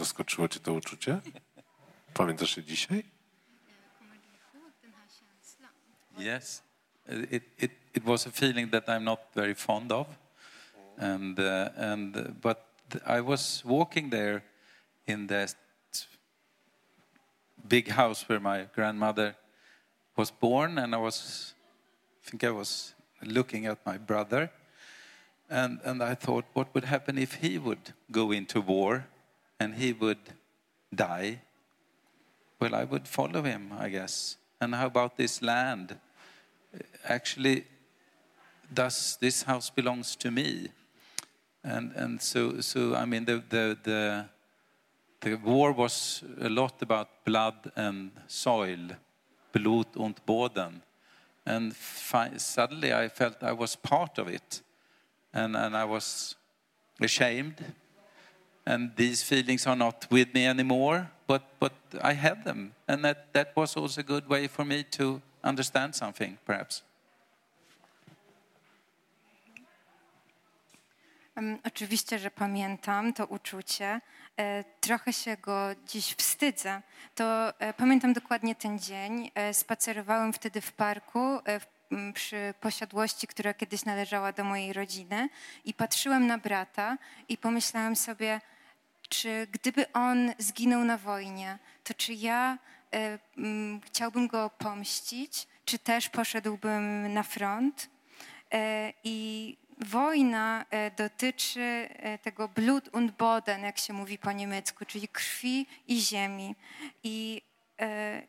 Zaskoczyło 0.04 0.48
cię 0.48 0.60
to 0.60 0.74
uczucie? 0.74 1.20
Pamiętasz 2.14 2.58
je 2.58 2.64
dzisiaj? 2.64 3.04
Yes, 6.20 6.62
it, 7.32 7.44
it, 7.58 7.72
it 7.94 8.04
was 8.04 8.28
a 8.28 8.32
feeling 8.32 8.72
that 8.72 8.88
I'm 8.88 9.04
not 9.04 9.20
very 9.36 9.56
fond 9.56 9.92
of, 9.92 10.08
and 10.98 11.40
uh, 11.40 11.70
and 11.76 12.18
uh, 12.18 12.22
but 12.42 12.58
I 13.06 13.22
was 13.22 13.64
walking 13.66 14.10
there 14.10 14.42
in 15.08 15.28
that 15.28 15.56
big 17.68 17.88
house 17.90 18.30
where 18.30 18.40
my 18.40 18.68
grandmother 18.76 19.36
was 20.16 20.32
born, 20.32 20.78
and 20.78 20.94
I 20.94 21.00
was, 21.00 21.54
I 22.22 22.30
think 22.30 22.44
I 22.44 22.52
was 22.52 22.94
looking 23.22 23.66
at 23.66 23.86
my 23.86 23.98
brother, 23.98 24.52
and 25.50 25.80
and 25.84 26.04
I 26.04 26.16
thought, 26.16 26.46
what 26.54 26.68
would 26.74 26.86
happen 26.86 27.18
if 27.18 27.36
he 27.36 27.58
would 27.58 27.94
go 28.12 28.32
into 28.32 28.62
war, 28.62 29.06
and 29.60 29.76
he 29.76 29.94
would 29.94 30.20
die? 30.94 31.42
Well, 32.60 32.76
I 32.76 32.84
would 32.84 33.08
follow 33.08 33.44
him, 33.44 33.74
I 33.78 33.90
guess. 33.90 34.38
And 34.62 34.76
how 34.76 34.88
about 34.88 35.18
this 35.18 35.42
land? 35.42 36.00
actually 37.06 37.66
does 38.74 39.18
this 39.20 39.44
house 39.44 39.70
belongs 39.70 40.16
to 40.16 40.32
me 40.32 40.70
and 41.64 41.92
and 41.96 42.22
so 42.22 42.62
so 42.62 42.96
i 42.96 43.06
mean 43.06 43.26
the 43.26 43.44
the 43.50 43.78
the, 43.84 44.26
the 45.22 45.36
war 45.36 45.72
was 45.72 46.24
a 46.42 46.50
lot 46.50 46.82
about 46.82 47.08
blood 47.26 47.72
and 47.76 48.12
soil 48.28 48.98
blut 49.52 49.96
und 49.96 50.26
boden 50.26 50.82
and 51.46 51.76
fi- 51.76 52.38
suddenly 52.38 52.94
i 52.94 53.08
felt 53.08 53.44
i 53.44 53.52
was 53.52 53.76
part 53.76 54.18
of 54.18 54.28
it 54.28 54.62
and 55.34 55.56
and 55.56 55.76
i 55.76 55.86
was 55.86 56.36
ashamed 57.00 57.64
and 58.66 58.96
these 58.96 59.24
feelings 59.24 59.68
are 59.68 59.78
not 59.78 60.08
with 60.12 60.34
me 60.34 60.50
anymore 60.50 61.08
but 61.28 61.42
but 61.60 61.74
i 62.02 62.14
had 62.14 62.44
them 62.44 62.74
and 62.88 63.04
that 63.04 63.34
that 63.34 63.48
was 63.56 63.78
also 63.78 64.02
a 64.02 64.04
good 64.04 64.28
way 64.30 64.48
for 64.48 64.66
me 64.66 64.84
to 64.84 65.22
understand 65.44 65.96
something 65.96 66.38
perhaps 66.46 66.84
Oczywiście, 71.64 72.20
że 72.20 72.32
pamiętam 72.32 73.14
to 73.14 73.26
uczucie. 73.26 74.02
E, 74.38 74.64
Trochę 74.82 75.14
się 75.14 75.38
go 75.38 75.68
dziś 75.88 76.16
wstydzę. 76.16 76.82
To 77.16 77.60
e, 77.60 77.74
pamiętam 77.74 78.14
dokładnie 78.14 78.56
ten 78.56 78.80
dzień. 78.80 79.32
E, 79.36 79.54
Spacerowałem 79.54 80.34
wtedy 80.34 80.62
w 80.62 80.72
parku 80.72 81.40
przy 82.14 82.54
posiadłości, 82.62 83.28
która 83.28 83.54
kiedyś 83.54 83.86
należała 83.86 84.32
do 84.32 84.44
mojej 84.44 84.74
rodziny 84.74 85.30
i 85.66 85.74
patrzyłem 85.74 86.28
na 86.28 86.38
brata 86.38 86.98
i 87.30 87.38
pomyślałem 87.38 87.96
sobie, 87.96 88.42
czy 89.14 89.48
gdyby 89.52 89.92
on 89.92 90.34
zginął 90.38 90.84
na 90.84 90.98
wojnie, 90.98 91.60
to 91.84 91.94
czy 91.94 92.14
ja 92.14 92.58
e, 92.94 93.20
m, 93.38 93.82
chciałbym 93.86 94.28
go 94.28 94.50
pomścić, 94.50 95.48
czy 95.66 95.80
też 95.80 96.10
poszedłbym 96.10 97.14
na 97.14 97.24
front? 97.24 97.90
E, 98.54 98.94
I 99.04 99.58
wojna 99.80 100.66
e, 100.70 100.92
dotyczy 100.92 101.90
tego 102.22 102.48
Blut 102.48 102.90
und 102.94 103.12
Boden, 103.12 103.62
jak 103.62 103.78
się 103.78 103.94
mówi 103.94 104.18
po 104.18 104.32
niemiecku, 104.32 104.86
czyli 104.86 105.08
krwi 105.08 105.68
i 105.88 106.02
ziemi. 106.02 106.56
I 107.04 107.42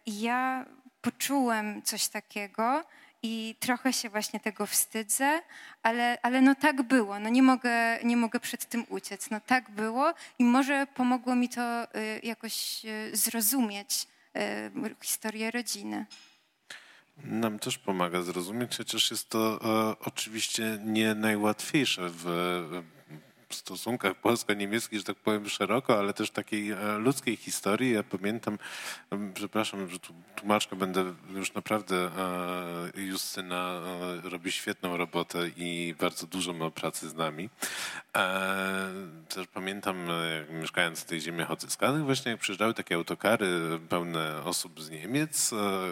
ja 0.07 0.67
poczułem 1.01 1.83
coś 1.83 2.09
takiego 2.09 2.85
i 3.27 3.57
trochę 3.61 3.93
się 3.93 4.11
właśnie 4.11 4.41
tego 4.41 4.67
wstydzę, 4.67 5.43
ale, 5.83 6.19
ale 6.23 6.41
no 6.41 6.55
tak 6.55 6.83
było, 6.83 7.19
no 7.19 7.29
nie 7.29 7.43
mogę, 7.43 7.99
nie 8.05 8.17
mogę 8.17 8.41
przed 8.41 8.69
tym 8.69 8.85
uciec. 8.89 9.31
No 9.31 9.41
tak 9.41 9.71
było 9.71 10.15
i 10.39 10.45
może 10.45 10.87
pomogło 10.95 11.35
mi 11.35 11.49
to 11.49 11.63
e, 11.63 12.19
jakoś 12.23 12.85
e, 12.85 13.17
zrozumieć 13.17 14.07
e, 14.37 14.71
historię 15.03 15.51
rodziny. 15.51 16.07
Nam 17.17 17.59
też 17.59 17.79
pomaga 17.79 18.23
zrozumieć, 18.23 18.77
chociaż 18.77 19.11
jest 19.11 19.29
to 19.29 19.61
e, 19.65 19.99
oczywiście 20.01 20.79
nie 20.85 21.15
najłatwiejsze 21.15 22.03
w 22.09 22.25
stosunkach 23.55 24.15
polsko-niemieckich, 24.15 24.99
że 24.99 25.05
tak 25.05 25.17
powiem 25.17 25.49
szeroko, 25.49 25.99
ale 25.99 26.13
też 26.13 26.31
takiej 26.31 26.71
e, 26.71 26.99
ludzkiej 26.99 27.37
historii. 27.37 27.93
Ja 27.93 28.03
pamiętam, 28.03 28.59
przepraszam, 29.35 29.89
że 29.89 29.99
tu 29.99 30.15
tłumaczkę 30.37 30.77
będę 30.77 31.15
już 31.31 31.55
naprawdę, 31.55 32.11
e, 32.97 33.01
Justyna 33.01 33.81
e, 34.25 34.29
robi 34.29 34.53
świetną 34.53 34.97
robotę 34.97 35.49
i 35.57 35.95
bardzo 36.01 36.27
dużo 36.27 36.53
ma 36.53 36.71
pracy 36.71 37.09
z 37.09 37.15
nami. 37.15 37.51
Też 39.29 39.47
pamiętam, 39.47 39.97
mieszkając 40.51 41.01
w 41.01 41.05
tej 41.05 41.21
ziemiach 41.21 41.51
odzyskanych, 41.51 42.05
właśnie 42.05 42.31
jak 42.31 42.41
przyjeżdżały 42.41 42.75
takie 42.75 42.95
autokary 42.95 43.49
pełne 43.89 44.45
osób 44.45 44.83
z 44.83 44.91
Niemiec, 44.91 45.51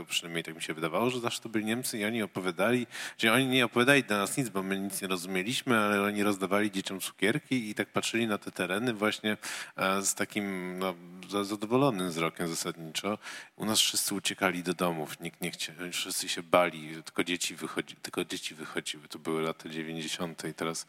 przynajmniej 0.09 0.45
tak 0.45 0.55
mi 0.55 0.63
się 0.63 0.75
wydawało, 0.75 1.11
że 1.11 1.21
zawsze 1.21 1.43
to 1.43 1.49
byli 1.49 1.65
Niemcy 1.65 1.99
i 1.99 2.05
oni 2.05 2.23
opowiadali, 2.23 2.87
że 3.19 3.33
oni 3.33 3.47
nie 3.47 3.65
opowiadali 3.65 4.05
dla 4.05 4.19
nas 4.19 4.37
nic, 4.37 4.49
bo 4.49 4.63
my 4.63 4.79
nic 4.79 5.03
nie 5.03 5.09
rozumieliśmy, 5.09 5.79
ale 5.79 6.03
oni 6.03 6.23
rozdawali 6.23 6.71
dzieciom 6.71 7.01
cukierki 7.01 7.52
i 7.53 7.75
tak 7.75 7.89
patrzyli 7.89 8.27
na 8.27 8.39
te 8.39 8.51
tereny 8.51 8.95
właśnie 8.95 9.37
e, 9.77 10.03
z 10.03 10.15
takim 10.15 10.79
no, 10.79 10.95
za- 11.29 11.45
zadowolonym 11.45 12.09
wzrokiem 12.09 12.49
zasadniczo. 12.49 13.19
U 13.57 13.65
nas 13.65 13.79
wszyscy 13.81 14.15
uciekali 14.15 14.63
do 14.63 14.75
domów, 14.75 15.21
nikt 15.21 15.41
nie 15.41 15.51
chciał, 15.51 15.75
wszyscy 15.93 16.29
się 16.29 16.43
bali, 16.43 17.03
tylko 17.05 17.25
dzieci, 17.25 17.55
wychodzi, 17.55 17.97
tylko 17.97 18.25
dzieci 18.25 18.55
wychodziły. 18.55 19.09
To 19.09 19.19
były 19.19 19.43
lata 19.43 19.69
90. 19.69 20.45
i 20.45 20.55
teraz 20.55 20.87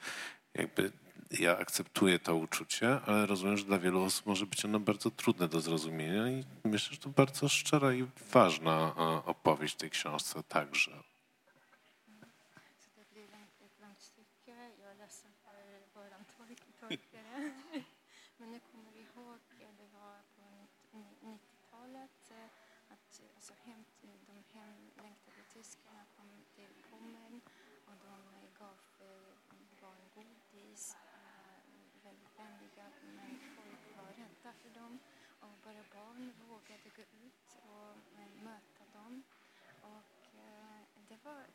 jakby 0.54 0.92
ja 1.40 1.58
akceptuję 1.58 2.20
to 2.20 2.36
uczucie, 2.36 3.02
ale 3.06 3.26
rozumiem, 3.26 3.58
że 3.58 3.66
dla 3.66 3.78
wielu 3.78 4.04
osób 4.04 4.26
może 4.26 4.46
być 4.46 4.66
ono 4.66 4.80
bardzo 4.80 5.12
trudne 5.12 5.48
do 5.48 5.62
zrozumienia 5.62 6.30
i 6.30 6.44
myślę, 6.64 6.94
że 6.94 6.98
to 7.00 7.10
bardzo 7.10 7.50
szczera 7.50 7.94
i 7.94 8.06
ważna 8.32 8.94
e, 8.98 9.02
opowieść 9.26 9.76
tej 9.76 9.90
książce 9.90 10.44
także. 10.44 10.92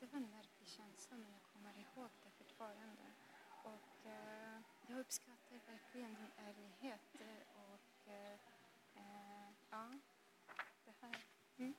Det 0.00 0.06
var, 0.12 0.18
en 0.18 0.30
märklig 0.30 0.68
känsla 0.68 1.16
men 1.16 1.30
jag 1.32 1.42
kommer 1.52 1.72
ihåg 1.78 2.10
det 2.24 2.30
fortfarande. 2.38 3.06
Och 3.62 4.06
eh, 4.06 4.60
jag 4.88 4.98
uppskattar 5.00 5.60
verkligen 5.66 6.14
din 6.14 6.32
ärlighet 6.36 7.00
eh, 7.20 7.62
och 7.72 8.08
eh, 8.12 8.32
eh, 8.96 9.52
ja, 9.70 9.90
det 10.84 10.94
här. 11.00 11.16
Mm. 11.58 11.74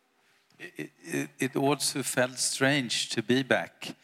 it, 0.57 0.91
it, 1.01 1.30
it 1.38 1.55
also 1.55 2.03
felt 2.03 2.39
strange 2.39 3.09
to 3.09 3.22
be 3.22 3.43
back 3.43 3.95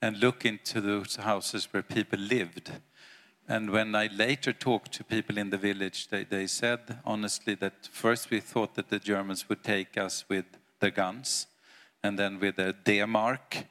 and 0.00 0.20
look 0.20 0.44
into 0.44 0.80
those 0.80 1.22
houses 1.22 1.74
where 1.74 1.82
people 1.82 2.18
lived. 2.18 2.72
And 3.48 3.70
when 3.70 3.94
I 3.94 4.08
later 4.08 4.52
talked 4.52 4.92
to 4.92 5.04
people 5.04 5.40
in 5.40 5.50
the 5.50 5.58
village, 5.58 6.08
they, 6.08 6.24
they 6.24 6.46
said 6.46 6.98
honestly 7.04 7.56
that 7.56 7.88
first 7.92 8.30
we 8.30 8.40
thought 8.40 8.74
that 8.74 8.88
the 8.88 8.98
Germans 8.98 9.48
would 9.48 9.62
take 9.62 9.98
us 9.98 10.24
with 10.28 10.46
their 10.80 10.90
guns 10.90 11.46
and 12.04 12.18
then 12.18 12.38
with 12.38 12.56
their 12.56 12.72
D-mark. 12.72 13.64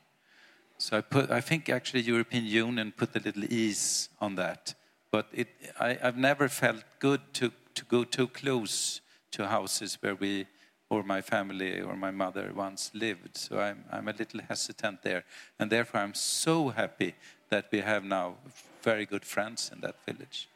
So 0.80 0.98
I, 0.98 1.02
put, 1.02 1.32
I 1.32 1.40
think 1.40 1.70
actually 1.70 2.02
European 2.02 2.46
Union 2.46 2.92
put 2.98 3.16
a 3.16 3.20
little 3.20 3.46
ease 3.46 4.10
on 4.20 4.36
that. 4.36 4.74
But 5.12 5.28
it, 5.32 5.48
I, 5.80 5.98
I've 6.04 6.18
never 6.18 6.50
felt 6.50 6.84
good 7.00 7.22
to, 7.36 7.52
to 7.76 7.86
go 7.86 8.04
too 8.04 8.28
close 8.28 9.00
to 9.32 9.48
houses 9.48 9.98
where 10.02 10.16
we 10.16 10.48
or 10.90 11.04
my 11.04 11.22
family 11.22 11.82
or 11.82 11.96
my 11.96 12.12
mother 12.12 12.52
once 12.56 12.92
lived. 12.94 13.38
So 13.38 13.60
I'm, 13.60 13.86
I'm 13.92 14.08
a 14.08 14.14
little 14.14 14.42
hesitant 14.42 15.04
there. 15.04 15.24
And 15.60 15.72
therefore, 15.72 16.02
I'm 16.02 16.14
so 16.14 16.70
happy 16.70 17.16
that 17.50 17.70
we 17.72 17.80
have 17.80 18.04
now 18.04 18.36
very 18.82 19.06
good 19.06 19.26
friends 19.26 19.72
in 19.74 19.82
that 19.82 19.96
village. 20.06 20.50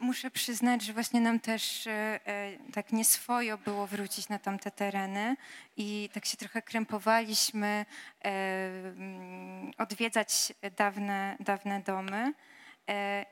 Muszę 0.00 0.30
przyznać, 0.30 0.82
że 0.82 0.92
właśnie 0.92 1.20
nam 1.20 1.40
też 1.40 1.86
e, 1.86 1.90
e, 2.26 2.52
tak 2.72 2.92
nieswojo 2.92 3.58
było 3.58 3.86
wrócić 3.86 4.28
na 4.28 4.38
tamte 4.38 4.70
tereny 4.70 5.36
i 5.76 6.08
tak 6.12 6.24
się 6.24 6.36
trochę 6.36 6.62
krępowaliśmy 6.62 7.66
e, 7.66 8.28
mm, 8.28 9.72
odwiedzać 9.78 10.52
dawne, 10.76 11.36
dawne 11.40 11.80
domy. 11.80 12.32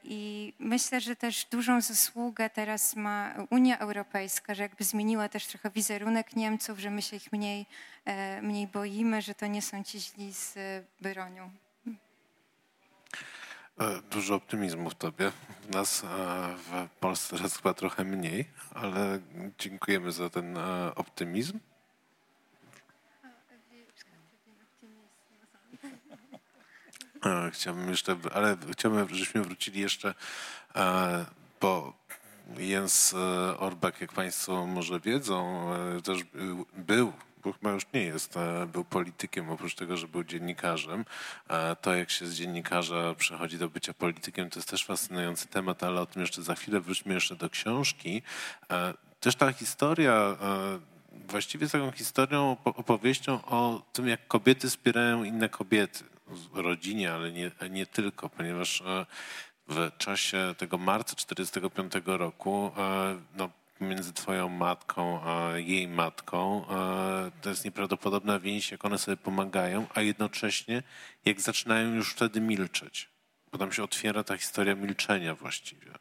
I 0.04 0.52
myślę, 0.58 1.00
że 1.00 1.16
też 1.16 1.44
dużą 1.44 1.80
zasługę 1.80 2.50
teraz 2.50 2.96
ma 2.96 3.34
Unia 3.50 3.78
Europejska, 3.78 4.54
że 4.54 4.62
jakby 4.62 4.84
zmieniła 4.84 5.28
też 5.28 5.46
trochę 5.46 5.70
wizerunek 5.70 6.36
Niemców, 6.36 6.78
że 6.78 6.90
my 6.90 7.02
się 7.02 7.16
ich 7.16 7.32
mniej, 7.32 7.66
mniej 8.42 8.66
boimy, 8.66 9.22
że 9.22 9.34
to 9.34 9.46
nie 9.46 9.62
są 9.62 9.84
ci 9.84 10.00
źli 10.00 10.32
z 10.32 10.54
bronią. 11.00 11.50
E, 13.80 14.02
Dużo 14.10 14.34
optymizmu 14.34 14.90
w 14.90 14.94
tobie. 14.94 15.32
W 15.62 15.70
nas 15.70 16.04
e, 16.04 16.06
w 16.56 16.88
Polsce 17.00 17.36
teraz 17.36 17.56
chyba 17.56 17.74
trochę 17.74 18.04
mniej, 18.04 18.48
ale 18.74 19.20
dziękujemy 19.58 20.12
za 20.12 20.30
ten 20.30 20.56
e, 20.56 20.94
optymizm. 20.94 21.58
Chciałbym 27.52 27.88
jeszcze, 27.88 28.16
ale 28.32 28.56
chciałbym, 28.72 29.08
żebyśmy 29.08 29.42
wrócili 29.42 29.80
jeszcze, 29.80 30.14
bo 31.60 31.92
Jens 32.56 33.14
Orbak, 33.58 34.00
jak 34.00 34.12
Państwo 34.12 34.66
może 34.66 35.00
wiedzą, 35.00 35.70
też 36.04 36.24
był 36.74 37.12
bo 37.44 37.52
chyba 37.52 37.70
już 37.70 37.82
nie 37.94 38.02
jest, 38.02 38.36
e, 38.36 38.66
był 38.66 38.84
politykiem, 38.84 39.50
oprócz 39.50 39.74
tego, 39.74 39.96
że 39.96 40.08
był 40.08 40.24
dziennikarzem. 40.24 41.04
E, 41.48 41.76
To, 41.76 41.94
jak 41.94 42.10
się 42.10 42.26
z 42.26 42.34
dziennikarza 42.34 43.14
przechodzi 43.18 43.58
do 43.58 43.68
bycia 43.68 43.94
politykiem, 43.94 44.50
to 44.50 44.58
jest 44.58 44.68
też 44.70 44.84
fascynujący 44.84 45.48
temat, 45.48 45.82
ale 45.82 46.00
o 46.00 46.06
tym 46.06 46.22
jeszcze 46.22 46.42
za 46.42 46.54
chwilę. 46.54 46.80
Wróćmy 46.80 47.14
jeszcze 47.14 47.36
do 47.36 47.50
książki. 47.50 48.22
E, 48.70 48.94
Też 49.20 49.34
ta 49.36 49.52
historia 49.52 50.36
właściwie 51.28 51.64
jest 51.64 51.72
taką 51.72 51.90
historią, 51.92 52.56
opo- 52.64 52.74
opowieścią 52.76 53.44
o 53.44 53.82
tym, 53.92 54.08
jak 54.08 54.26
kobiety 54.28 54.68
wspierają 54.68 55.24
inne 55.24 55.48
kobiety 55.48 56.04
w 56.26 56.56
rodzinie, 56.58 57.12
ale 57.12 57.32
nie, 57.32 57.50
nie 57.70 57.86
tylko, 57.86 58.28
ponieważ 58.28 58.82
w 59.68 59.90
czasie 59.98 60.54
tego 60.58 60.78
marca 60.78 61.14
1945 61.16 61.92
roku 62.06 62.72
no, 63.36 63.50
między 63.82 64.12
twoją 64.12 64.48
matką 64.48 65.20
a 65.24 65.58
jej 65.58 65.88
matką 65.88 66.64
to 67.40 67.50
jest 67.50 67.64
nieprawdopodobna 67.64 68.40
więź, 68.40 68.70
jak 68.70 68.84
one 68.84 68.98
sobie 68.98 69.16
pomagają, 69.16 69.86
a 69.94 70.00
jednocześnie 70.00 70.82
jak 71.24 71.40
zaczynają 71.40 71.94
już 71.94 72.12
wtedy 72.12 72.40
milczeć. 72.40 73.10
Bo 73.52 73.58
tam 73.58 73.72
się 73.72 73.84
otwiera 73.84 74.24
ta 74.24 74.36
historia 74.36 74.74
milczenia 74.74 75.34
właściwie. 75.34 75.92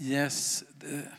Yes, 0.00 0.62
the, 0.78 1.10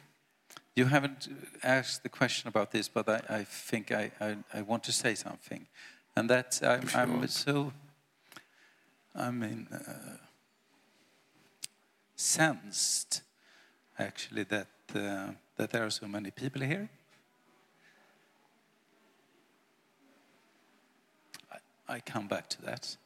you 0.75 0.85
haven't 0.85 1.27
asked 1.63 2.03
the 2.03 2.09
question 2.09 2.47
about 2.47 2.71
this, 2.71 2.87
but 2.87 3.09
I, 3.09 3.21
I 3.29 3.43
think 3.43 3.91
I, 3.91 4.11
I, 4.21 4.37
I 4.53 4.61
want 4.61 4.83
to 4.83 4.91
say 4.91 5.15
something. 5.15 5.65
And 6.15 6.29
that 6.29 6.59
I'm, 6.63 6.87
I'm 6.93 7.27
so, 7.27 7.73
I 9.15 9.31
mean, 9.31 9.67
uh, 9.71 10.17
sensed 12.15 13.21
actually 13.97 14.43
that, 14.43 14.67
uh, 14.95 15.29
that 15.55 15.71
there 15.71 15.83
are 15.83 15.89
so 15.89 16.07
many 16.07 16.31
people 16.31 16.61
here. 16.61 16.89
I, 21.89 21.99
come 21.99 22.27
back 22.27 22.49
to 22.49 22.61
that. 22.63 22.97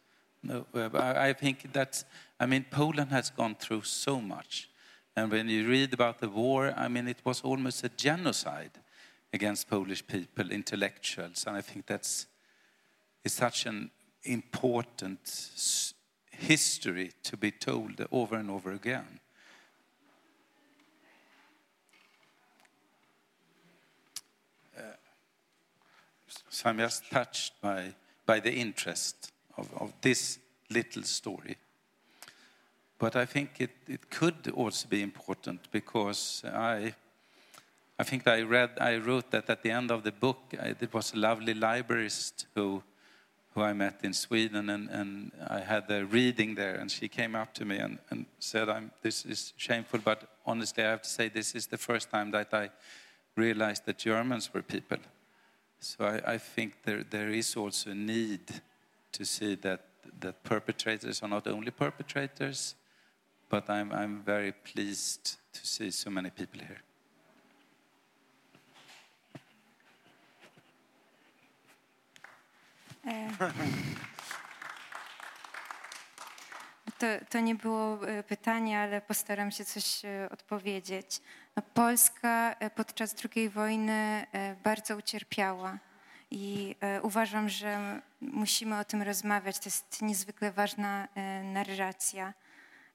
No, 0.43 0.65
uh, 0.73 0.89
I 0.93 1.33
think 1.33 1.71
that, 1.73 2.03
I 2.39 2.45
mean, 2.45 2.65
Poland 2.71 3.11
has 3.11 3.29
gone 3.29 3.55
through 3.55 3.83
so 3.83 4.19
much. 4.19 4.67
And 5.15 5.31
when 5.31 5.49
you 5.49 5.67
read 5.67 5.93
about 5.93 6.19
the 6.19 6.29
war, 6.29 6.73
I 6.75 6.87
mean, 6.87 7.07
it 7.07 7.19
was 7.25 7.41
almost 7.41 7.83
a 7.83 7.89
genocide 7.89 8.71
against 9.33 9.69
Polish 9.69 10.05
people, 10.05 10.51
intellectuals. 10.51 11.45
And 11.45 11.57
I 11.57 11.61
think 11.61 11.85
that's 11.85 12.27
it's 13.23 13.35
such 13.35 13.65
an 13.65 13.91
important 14.23 15.93
history 16.31 17.11
to 17.23 17.37
be 17.37 17.51
told 17.51 18.05
over 18.11 18.35
and 18.35 18.49
over 18.49 18.71
again. 18.71 19.19
Uh, 24.75 24.81
so 26.49 26.69
I'm 26.69 26.79
just 26.79 27.09
touched 27.11 27.53
by, 27.61 27.93
by 28.25 28.39
the 28.39 28.51
interest 28.51 29.31
of, 29.57 29.71
of 29.79 29.93
this 30.01 30.39
little 30.69 31.03
story. 31.03 31.57
But 33.01 33.15
I 33.15 33.25
think 33.25 33.59
it, 33.59 33.71
it 33.87 34.11
could 34.11 34.53
also 34.53 34.87
be 34.87 35.01
important 35.01 35.71
because 35.71 36.43
I, 36.45 36.93
I 37.97 38.03
think 38.03 38.27
I 38.27 38.43
read, 38.43 38.69
I 38.79 38.97
wrote 38.97 39.31
that 39.31 39.49
at 39.49 39.63
the 39.63 39.71
end 39.71 39.89
of 39.89 40.03
the 40.03 40.11
book, 40.11 40.37
I, 40.61 40.73
there 40.73 40.87
was 40.93 41.11
a 41.11 41.17
lovely 41.17 41.55
librarist 41.55 42.45
who, 42.53 42.83
who 43.55 43.63
I 43.63 43.73
met 43.73 44.01
in 44.03 44.13
Sweden, 44.13 44.69
and, 44.69 44.87
and 44.91 45.31
I 45.49 45.61
had 45.61 45.89
a 45.89 46.05
reading 46.05 46.53
there, 46.53 46.75
and 46.75 46.91
she 46.91 47.07
came 47.07 47.33
up 47.33 47.55
to 47.55 47.65
me 47.65 47.77
and, 47.77 47.97
and 48.11 48.27
said, 48.37 48.69
I'm, 48.69 48.91
This 49.01 49.25
is 49.25 49.53
shameful, 49.57 50.01
but 50.05 50.21
honestly, 50.45 50.83
I 50.83 50.91
have 50.91 51.01
to 51.01 51.09
say, 51.09 51.27
this 51.27 51.55
is 51.55 51.65
the 51.65 51.79
first 51.79 52.11
time 52.11 52.29
that 52.31 52.53
I 52.53 52.69
realized 53.35 53.87
that 53.87 53.97
Germans 53.97 54.53
were 54.53 54.61
people. 54.61 54.99
So 55.79 56.05
I, 56.05 56.33
I 56.33 56.37
think 56.37 56.83
there, 56.83 57.03
there 57.03 57.29
is 57.29 57.55
also 57.55 57.89
a 57.89 57.95
need 57.95 58.61
to 59.13 59.25
see 59.25 59.55
that, 59.55 59.87
that 60.19 60.43
perpetrators 60.43 61.23
are 61.23 61.29
not 61.29 61.47
only 61.47 61.71
perpetrators, 61.71 62.75
but 63.51 63.69
I'm, 63.69 63.91
I'm 63.91 64.23
very 64.23 64.53
pleased 64.53 65.37
to 65.53 65.67
see 65.67 65.91
so 65.91 66.09
many 66.09 66.31
people 66.31 66.61
here. 66.61 66.81
To, 77.01 77.07
to 77.29 77.39
nie 77.39 77.55
było 77.55 78.07
e, 78.07 78.23
pytanie, 78.23 78.79
ale 78.79 79.01
postaram 79.01 79.51
się 79.51 79.65
coś 79.65 80.05
e, 80.05 80.29
odpowiedzieć. 80.31 81.21
No, 81.55 81.63
Polska 81.73 82.55
e, 82.59 82.69
podczas 82.69 83.15
II 83.35 83.49
wojny 83.49 83.91
e, 84.31 84.55
bardzo 84.63 84.95
ucierpiała 84.95 85.77
i 86.31 86.75
e, 86.81 87.01
uważam, 87.01 87.49
że 87.49 88.01
musimy 88.21 88.79
o 88.79 88.85
tym 88.85 89.01
rozmawiać. 89.01 89.59
To 89.59 89.65
jest 89.65 90.01
niezwykle 90.01 90.51
ważna 90.51 91.07
e, 91.15 91.43
narracja. 91.43 92.33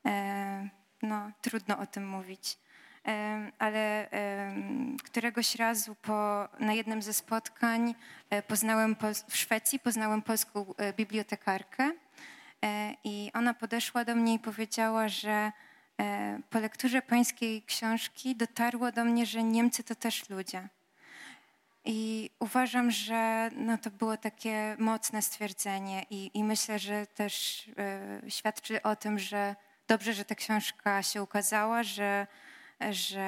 E, 0.07 0.69
No, 1.03 1.31
trudno 1.43 1.79
o 1.79 1.87
tym 1.87 2.09
mówić. 2.09 2.59
Em, 3.05 3.53
Ale 3.59 4.11
em, 4.11 4.97
któregoś 5.05 5.55
razu 5.55 5.95
po, 5.95 6.49
na 6.61 6.73
jednym 6.73 7.03
ze 7.03 7.15
spotkań 7.15 7.95
e, 8.31 8.43
poznałem 8.43 8.97
w 9.29 9.37
Szwecji 9.37 9.79
poznałem 9.79 10.23
polską 10.23 10.75
e, 10.77 10.93
bibliotekarkę 10.93 11.93
e, 12.65 12.95
i 13.05 13.31
ona 13.35 13.55
podeszła 13.55 14.05
do 14.05 14.15
mnie 14.15 14.35
i 14.35 14.39
powiedziała, 14.39 15.09
że 15.09 15.53
e, 16.01 16.41
po 16.51 16.59
lekturze 16.59 17.03
pańskiej 17.03 17.63
książki 17.63 18.37
dotarło 18.37 18.93
do 18.93 19.05
mnie, 19.05 19.27
że 19.27 19.43
Niemcy 19.43 19.85
to 19.85 19.95
też 19.95 20.31
ludzie. 20.31 20.69
I 21.85 22.31
uważam, 22.39 22.91
że 22.91 23.51
no, 23.57 23.79
to 23.79 23.91
było 23.91 24.17
takie 24.17 24.77
mocne 24.79 25.23
stwierdzenie 25.23 26.07
i, 26.11 26.31
i 26.35 26.45
myślę, 26.45 26.79
że 26.79 27.07
też 27.07 27.65
e, 27.79 28.31
świadczy 28.31 28.83
o 28.83 28.97
tym, 28.97 29.19
że 29.19 29.57
dobrze, 29.89 30.15
że 30.15 30.25
ta 30.25 30.35
książka 30.35 31.03
się 31.03 31.23
ukazała, 31.23 31.83
że, 31.83 32.27
że 32.91 33.21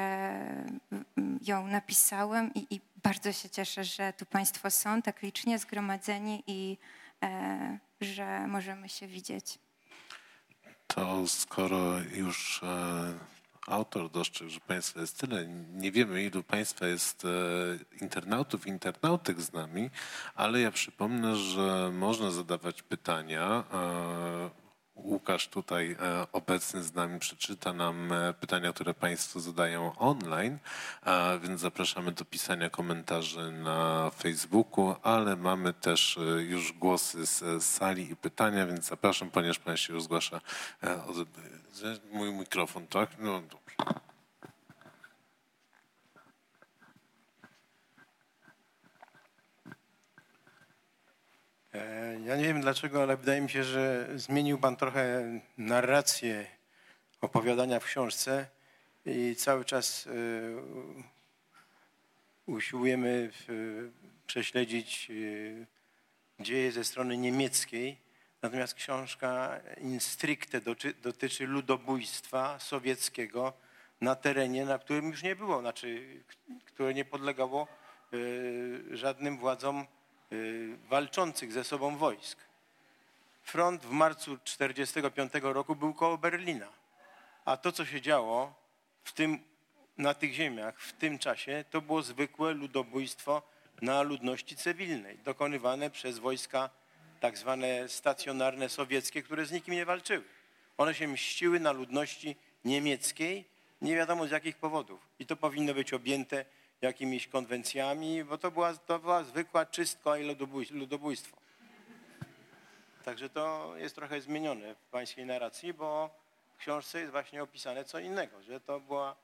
mm, 0.93 1.39
ją 1.47 1.67
napisałem 1.67 2.55
i, 2.55 2.67
i 2.71 2.81
bardzo 3.03 3.33
się 3.33 3.51
cieszę, 3.51 3.85
że 3.85 4.13
tu 4.13 4.27
Państwo 4.27 4.71
są 4.71 5.03
tak 5.03 5.23
licznie 5.23 5.59
zgromadzeni 5.59 6.43
i 6.47 6.79
e, 7.23 7.79
że 8.01 8.47
możemy 8.47 8.89
się 8.89 9.07
widzieć. 9.07 9.59
To 10.87 11.27
skoro 11.27 11.99
już 12.01 12.63
e, 12.63 13.19
autor 13.67 14.11
dostrzegł, 14.11 14.51
że 14.51 14.61
Państwa 14.61 15.01
jest 15.01 15.19
tyle, 15.19 15.47
nie 15.73 15.93
wiemy 15.93 16.23
ilu 16.23 16.43
Państwa 16.43 16.87
jest 16.87 17.25
e, 17.25 17.29
internautów, 18.01 18.67
internautek 18.67 19.41
z 19.41 19.53
nami, 19.53 19.91
ale 20.35 20.61
ja 20.61 20.71
przypomnę, 20.71 21.37
że 21.37 21.91
można 21.93 22.31
zadawać 22.31 22.83
pytania. 22.83 23.65
Łukasz 24.99 25.49
tutaj 25.49 25.97
e, 26.01 26.27
obecny 26.33 26.83
z 26.83 26.95
nami 26.95 27.19
przeczyta 27.19 27.73
nam 27.73 28.13
e, 28.13 28.35
pytania, 28.35 28.73
które 28.73 28.95
Państwo 28.95 29.41
zadają 29.41 29.99
online, 29.99 30.59
więc 31.43 31.61
zapraszamy 31.61 32.13
do 32.13 32.25
pisania 32.25 32.71
komentarzy 32.71 33.53
na 33.53 34.11
Facebooku, 34.11 34.95
ale 35.03 35.37
mamy 35.37 35.73
też 35.73 36.19
e, 36.19 36.21
już 36.43 36.73
głosy 36.73 37.27
z 37.27 37.65
sali 37.65 38.11
i 38.11 38.17
pytania, 38.17 38.67
więc 38.67 38.85
zapraszam, 38.85 39.31
ponieważ 39.31 39.59
Pan 39.59 39.77
się 39.77 39.93
już 39.93 40.03
zgłasza. 40.03 40.41
Mój 42.13 42.33
mikrofon, 42.33 42.87
tak? 42.87 43.11
No 43.19 43.41
dobrze. 43.41 44.01
Ja 52.27 52.37
nie 52.37 52.45
wiem 52.45 52.61
dlaczego, 52.61 53.03
ale 53.03 53.17
wydaje 53.17 53.41
mi 53.41 53.51
się, 53.51 53.65
że 53.65 54.09
zmienił 54.15 54.59
Pan 54.59 54.77
trochę 54.77 55.25
narrację 55.59 56.47
opowiadania 57.21 57.81
w 57.81 57.85
książce 57.85 58.47
i 59.07 59.37
cały 59.37 59.65
czas 59.65 60.07
e, 60.07 60.11
usiłujemy 62.47 63.31
e, 63.49 63.53
prześledzić 64.27 65.11
e, 65.11 66.45
dzieje 66.45 66.73
ze 66.73 66.85
strony 66.85 67.19
niemieckiej. 67.19 67.97
Natomiast 68.43 68.75
książka 68.75 69.61
in 69.81 70.01
stricte 70.01 70.61
dotyczy 71.03 71.47
ludobójstwa 71.47 72.59
sowieckiego 72.59 73.53
na 74.01 74.15
terenie, 74.15 74.65
na 74.65 74.79
którym 74.79 75.11
już 75.11 75.23
nie 75.23 75.37
było, 75.37 75.61
znaczy, 75.61 76.07
które 76.65 76.95
nie 76.95 77.05
podlegało 77.05 77.69
e, 78.13 78.97
żadnym 78.97 79.39
władzom 79.39 79.87
walczących 80.89 81.53
ze 81.53 81.65
sobą 81.65 81.97
wojsk. 81.97 82.39
Front 83.43 83.83
w 83.83 83.91
marcu 83.91 84.39
1945 84.39 85.33
roku 85.43 85.77
był 85.77 85.95
koło 85.95 86.19
Berlina, 86.19 86.69
a 87.45 87.57
to, 87.57 87.73
co 87.73 87.85
się 87.85 88.01
działo 88.01 88.55
w 89.05 89.13
tym, 89.13 89.39
na 89.99 90.15
tych 90.15 90.33
ziemiach 90.33 90.81
w 90.81 90.93
tym 90.93 91.19
czasie, 91.19 91.65
to 91.71 91.81
było 91.81 92.03
zwykłe 92.03 92.53
ludobójstwo 92.53 93.43
na 93.83 94.03
ludności 94.03 94.57
cywilnej, 94.57 95.19
dokonywane 95.19 95.91
przez 95.91 96.19
wojska 96.19 96.71
tak 97.21 97.39
zwane 97.39 97.89
stacjonarne 97.89 98.69
sowieckie, 98.69 99.23
które 99.23 99.47
z 99.47 99.53
nikim 99.53 99.75
nie 99.75 99.85
walczyły. 99.85 100.25
One 100.79 100.95
się 100.95 101.09
mściły 101.09 101.61
na 101.61 101.73
ludności 101.73 102.37
niemieckiej, 102.65 103.45
nie 103.83 103.97
wiadomo 103.97 104.27
z 104.27 104.31
jakich 104.31 104.57
powodów. 104.57 105.01
I 105.19 105.27
to 105.27 105.37
powinno 105.37 105.75
być 105.75 105.93
objęte 105.93 106.45
jakimiś 106.83 107.29
konwencjami, 107.29 108.25
bo 108.25 108.39
to 108.39 108.51
była, 108.51 108.75
to 108.75 108.99
była 108.99 109.25
zwykła 109.25 109.67
czystka 109.67 110.19
i 110.19 110.25
ludobój- 110.25 110.71
ludobójstwo. 110.73 111.37
Także 113.05 113.29
to 113.31 113.73
jest 113.77 113.95
trochę 113.95 114.21
zmienione 114.21 114.75
w 114.75 114.79
pańskiej 114.79 115.27
narracji, 115.27 115.75
bo 115.75 116.11
w 116.55 116.57
książce 116.57 117.01
jest 117.01 117.13
właśnie 117.13 117.43
opisane 117.43 117.85
co 117.85 117.99
innego, 117.99 118.43
że 118.43 118.61
to 118.61 118.81
była 118.81 119.17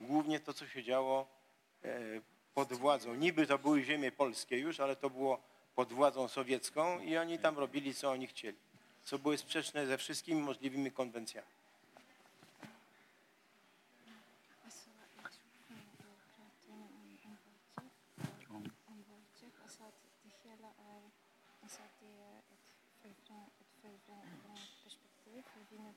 głównie 0.00 0.40
to, 0.40 0.52
co 0.52 0.66
się 0.66 0.82
działo 0.82 1.26
e, 1.84 1.90
pod 2.54 2.72
władzą. 2.72 3.14
Niby 3.14 3.46
to 3.46 3.58
były 3.58 3.82
ziemie 3.82 4.12
polskie 4.12 4.58
już, 4.58 4.80
ale 4.80 4.96
to 4.96 5.10
było 5.10 5.42
pod 5.74 5.92
władzą 5.92 6.28
sowiecką 6.28 7.00
i 7.00 7.16
oni 7.16 7.38
tam 7.38 7.58
robili, 7.58 7.94
co 7.94 8.10
oni 8.10 8.26
chcieli. 8.26 8.58
Co 9.04 9.18
było 9.18 9.36
sprzeczne 9.36 9.86
ze 9.86 9.98
wszystkimi 9.98 10.42
możliwymi 10.42 10.90
konwencjami. 10.92 11.46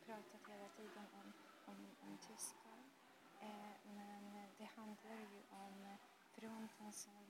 Pratat 0.06 0.42
hela 0.48 0.70
tiden 0.78 1.06
om, 1.20 1.34
om, 1.66 1.78
om 2.02 2.18
tyskar. 2.18 2.80
Eh, 3.42 3.76
men 3.96 4.24
det 4.58 4.70
handlar 4.76 5.20
ju 5.34 5.42
om 5.50 5.98
fronten 6.36 6.94
som 6.94 7.26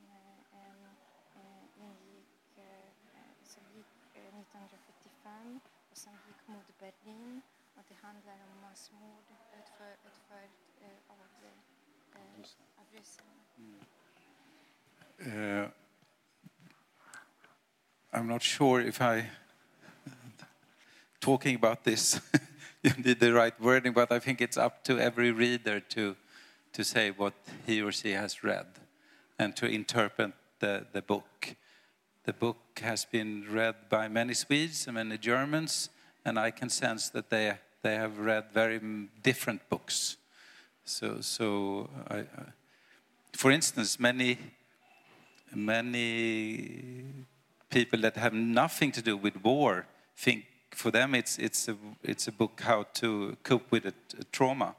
eh, 0.51 0.89
eh, 1.35 1.63
ingick, 1.77 2.57
eh, 2.57 2.91
som 3.43 3.63
gick 3.75 3.93
eh, 4.13 4.39
1945 4.39 5.59
och 5.91 5.97
som 5.97 6.13
gick 6.13 6.47
mot 6.47 6.79
Berlin. 6.79 7.41
Och 7.75 7.83
det 7.87 7.95
handlar 7.95 8.33
om 8.33 8.61
massmord 8.61 9.25
utfört, 9.59 10.05
eh, 10.81 10.89
av, 11.07 11.19
eh, 12.13 12.45
av 12.75 12.85
ryssarna. 12.91 13.31
Uh, 15.19 15.69
I'm 18.11 18.27
not 18.27 18.43
sure 18.43 18.81
if 18.81 19.01
I 19.01 19.31
talking 21.21 21.55
about 21.55 21.83
this 21.83 22.21
you 22.97 23.03
need 23.03 23.19
the 23.19 23.33
right 23.33 23.59
wording, 23.59 23.93
but 23.93 24.11
I 24.11 24.19
think 24.19 24.41
it's 24.41 24.57
up 24.57 24.83
to 24.83 24.99
every 24.99 25.31
reader 25.31 25.79
to 25.79 26.15
to 26.73 26.83
say 26.83 27.09
what 27.09 27.33
he 27.65 27.81
or 27.81 27.91
she 27.91 28.11
has 28.11 28.43
read 28.43 28.67
and 29.39 29.55
to 29.55 29.65
interpret 29.65 30.33
the, 30.59 30.85
the 30.91 31.01
book. 31.01 31.55
The 32.25 32.33
book 32.33 32.57
has 32.81 33.05
been 33.05 33.45
read 33.49 33.75
by 33.89 34.09
many 34.09 34.33
Swedes 34.33 34.85
and 34.85 34.95
many 34.95 35.17
Germans, 35.17 35.89
and 36.25 36.37
I 36.37 36.51
can 36.51 36.69
sense 36.69 37.09
that 37.09 37.29
they 37.29 37.57
they 37.81 37.95
have 37.95 38.19
read 38.19 38.45
very 38.53 38.79
different 39.23 39.67
books. 39.69 40.17
So 40.83 41.21
so 41.21 41.89
I, 42.11 42.25
for 43.33 43.51
instance, 43.51 43.99
many 43.99 44.37
many 45.55 47.05
people 47.69 48.01
that 48.01 48.15
have 48.17 48.33
nothing 48.33 48.91
to 48.91 49.01
do 49.01 49.17
with 49.17 49.43
war 49.43 49.87
think 50.15 50.45
for 50.75 50.91
them 50.91 51.15
it's, 51.15 51.37
it's, 51.37 51.67
a, 51.67 51.75
it's 52.03 52.27
a 52.27 52.31
book 52.31 52.61
how 52.61 52.83
to 52.95 53.37
cope 53.43 53.71
with 53.71 53.85
a, 53.85 53.93
a 54.19 54.23
trauma. 54.31 54.75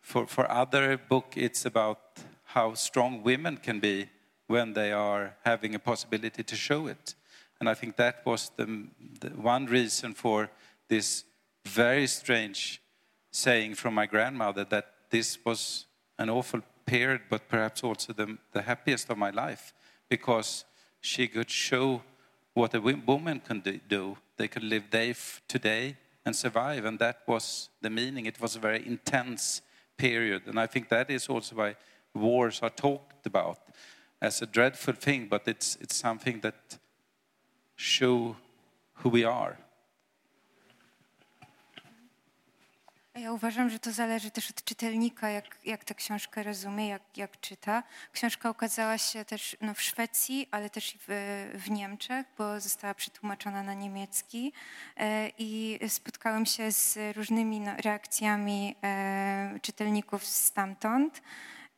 For, 0.00 0.26
for 0.26 0.50
other 0.50 0.96
book, 0.96 1.34
it's 1.36 1.64
about 1.64 2.00
how 2.44 2.74
strong 2.74 3.22
women 3.22 3.56
can 3.56 3.80
be 3.80 4.08
when 4.46 4.74
they 4.74 4.92
are 4.92 5.34
having 5.44 5.74
a 5.74 5.78
possibility 5.78 6.42
to 6.42 6.56
show 6.56 6.86
it. 6.86 7.14
And 7.58 7.68
I 7.68 7.74
think 7.74 7.96
that 7.96 8.24
was 8.26 8.50
the, 8.56 8.86
the 9.20 9.30
one 9.30 9.66
reason 9.66 10.14
for 10.14 10.50
this 10.88 11.24
very 11.66 12.06
strange 12.06 12.82
saying 13.30 13.74
from 13.74 13.94
my 13.94 14.06
grandmother 14.06 14.64
that 14.64 14.86
this 15.10 15.38
was 15.44 15.86
an 16.18 16.30
awful 16.30 16.60
period, 16.86 17.22
but 17.30 17.48
perhaps 17.48 17.82
also 17.82 18.12
the, 18.12 18.36
the 18.52 18.62
happiest 18.62 19.10
of 19.10 19.18
my 19.18 19.30
life, 19.30 19.72
because 20.08 20.64
she 21.00 21.26
could 21.26 21.50
show 21.50 22.02
what 22.54 22.74
a 22.74 22.80
woman 22.80 23.40
can 23.40 23.60
do-. 23.60 24.16
They 24.36 24.48
could 24.48 24.64
live 24.64 24.90
day 24.90 25.10
f- 25.10 25.42
to 25.48 25.58
day 25.58 25.96
and 26.24 26.34
survive, 26.34 26.84
and 26.84 26.98
that 26.98 27.18
was 27.26 27.68
the 27.82 27.90
meaning. 27.90 28.26
It 28.26 28.40
was 28.40 28.56
a 28.56 28.60
very 28.60 28.86
intense 28.86 29.62
period, 29.96 30.42
and 30.46 30.58
I 30.58 30.66
think 30.66 30.88
that 30.88 31.10
is 31.10 31.28
also 31.28 31.56
why 31.56 31.76
wars 32.14 32.60
are 32.62 32.70
talked 32.70 33.26
about 33.26 33.58
as 34.20 34.40
a 34.40 34.46
dreadful 34.46 34.94
thing, 34.94 35.28
but 35.28 35.46
it's, 35.46 35.76
it's 35.80 35.96
something 35.96 36.40
that 36.40 36.78
show 37.76 38.36
who 38.94 39.08
we 39.08 39.24
are. 39.24 39.58
Ja 43.18 43.32
uważam, 43.32 43.70
że 43.70 43.78
to 43.78 43.92
zależy 43.92 44.30
też 44.30 44.50
od 44.50 44.64
czytelnika, 44.64 45.30
jak, 45.30 45.44
jak 45.64 45.84
tę 45.84 45.94
książkę 45.94 46.42
rozumie, 46.42 46.88
jak, 46.88 47.02
jak 47.16 47.40
czyta. 47.40 47.82
Książka 48.12 48.50
ukazała 48.50 48.98
się 48.98 49.24
też 49.24 49.56
no, 49.60 49.74
w 49.74 49.82
Szwecji, 49.82 50.48
ale 50.50 50.70
też 50.70 50.94
i 50.94 50.98
w, 50.98 51.06
w 51.54 51.70
Niemczech, 51.70 52.26
bo 52.38 52.60
została 52.60 52.94
przetłumaczona 52.94 53.62
na 53.62 53.74
niemiecki 53.74 54.52
e, 54.96 55.30
i 55.38 55.78
spotkałem 55.88 56.46
się 56.46 56.72
z 56.72 57.16
różnymi 57.16 57.60
no, 57.60 57.72
reakcjami 57.76 58.76
e, 58.84 59.58
czytelników 59.62 60.26
stamtąd. 60.26 61.22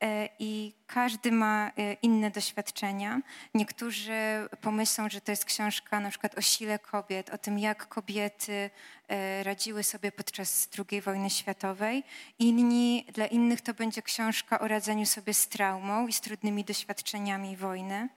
E, 0.02 0.28
I 0.38 0.72
każdy 0.86 1.32
ma 1.32 1.70
e, 1.78 1.92
inne 1.92 2.30
doświadczenia. 2.30 3.20
Niektórzy 3.54 4.12
pomyślą, 4.60 5.08
że 5.08 5.20
to 5.20 5.32
jest 5.32 5.44
książka 5.44 6.00
na 6.00 6.10
przykład 6.10 6.38
o 6.38 6.40
sile 6.40 6.78
kobiet, 6.78 7.30
o 7.30 7.38
tym, 7.38 7.58
jak 7.58 7.88
kobiety 7.88 8.70
e, 9.08 9.42
radziły 9.42 9.82
sobie 9.82 10.12
podczas 10.12 10.68
II 10.90 11.00
wojny 11.00 11.30
światowej. 11.30 12.04
Inni, 12.38 13.06
dla 13.14 13.26
innych 13.26 13.60
to 13.60 13.74
będzie 13.74 14.02
książka 14.02 14.58
o 14.58 14.68
radzeniu 14.68 15.06
sobie 15.06 15.34
z 15.34 15.48
traumą 15.48 16.06
i 16.06 16.12
z 16.12 16.20
trudnymi 16.20 16.64
doświadczeniami 16.64 17.56
wojny. 17.56 18.08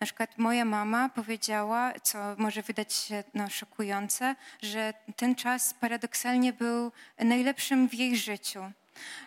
Na 0.00 0.04
przykład 0.04 0.38
moja 0.38 0.64
mama 0.64 1.08
powiedziała, 1.08 1.92
co 2.02 2.18
może 2.38 2.62
wydać 2.62 2.92
się 2.92 3.24
no, 3.34 3.50
szokujące, 3.50 4.36
że 4.62 4.94
ten 5.16 5.34
czas 5.34 5.74
paradoksalnie 5.74 6.52
był 6.52 6.92
najlepszym 7.18 7.88
w 7.88 7.94
jej 7.94 8.16
życiu. 8.16 8.72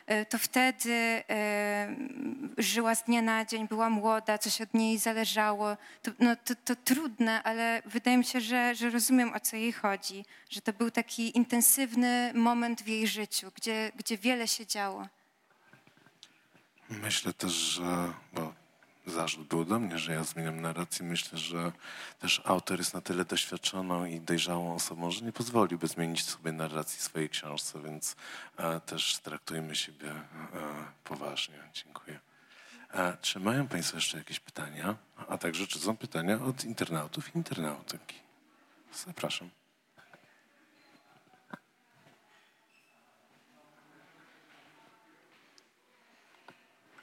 E, 0.05 0.25
to 0.25 0.37
wtedy 0.37 1.23
e, 1.29 1.95
żyła 2.57 2.95
z 2.95 3.03
dnia 3.03 3.21
na 3.21 3.45
dzień, 3.45 3.67
była 3.67 3.89
młoda, 3.89 4.37
coś 4.37 4.61
od 4.61 4.73
niej 4.73 4.97
zależało. 4.97 5.77
To, 6.01 6.11
no, 6.19 6.35
to, 6.35 6.55
to 6.55 6.75
trudne, 6.75 7.43
ale 7.43 7.81
wydaje 7.85 8.17
mi 8.17 8.25
się, 8.25 8.41
że, 8.41 8.75
że 8.75 8.89
rozumiem 8.89 9.33
o 9.33 9.39
co 9.39 9.55
jej 9.55 9.73
chodzi, 9.73 10.25
że 10.49 10.61
to 10.61 10.73
był 10.73 10.91
taki 10.91 11.37
intensywny 11.37 12.31
moment 12.35 12.81
w 12.81 12.87
jej 12.87 13.07
życiu, 13.07 13.51
gdzie, 13.55 13.91
gdzie 13.95 14.17
wiele 14.17 14.47
się 14.47 14.65
działo. 14.65 15.07
Myślę 16.89 17.33
też, 17.33 17.53
że 17.53 18.13
bo 18.33 18.60
zarzut 19.05 19.47
był 19.47 19.65
do 19.65 19.79
mnie, 19.79 19.99
że 19.99 20.13
ja 20.13 20.23
zmieniam 20.23 20.61
narrację. 20.61 21.05
Myślę, 21.05 21.37
że 21.37 21.71
też 22.19 22.41
autor 22.45 22.77
jest 22.77 22.93
na 22.93 23.01
tyle 23.01 23.25
doświadczoną 23.25 24.05
i 24.05 24.19
dojrzałą 24.19 24.75
osobą, 24.75 25.11
że 25.11 25.25
nie 25.25 25.31
pozwoliłby 25.31 25.87
zmienić 25.87 26.25
sobie 26.25 26.51
narracji 26.51 27.01
swojej 27.01 27.29
książce, 27.29 27.81
więc 27.81 28.15
e, 28.57 28.79
też 28.79 29.17
traktujmy 29.17 29.75
siebie 29.75 30.11
e, 30.11 30.23
poważnie. 31.03 31.59
Dziękuję. 31.73 32.19
E, 32.93 33.17
czy 33.21 33.39
mają 33.39 33.67
Państwo 33.67 33.97
jeszcze 33.97 34.17
jakieś 34.17 34.39
pytania? 34.39 34.95
A 35.29 35.37
także 35.37 35.67
czy 35.67 35.79
są 35.79 35.97
pytania 35.97 36.41
od 36.41 36.63
internautów 36.63 37.35
i 37.35 37.37
internautek? 37.37 38.01
Zapraszam. 39.05 39.60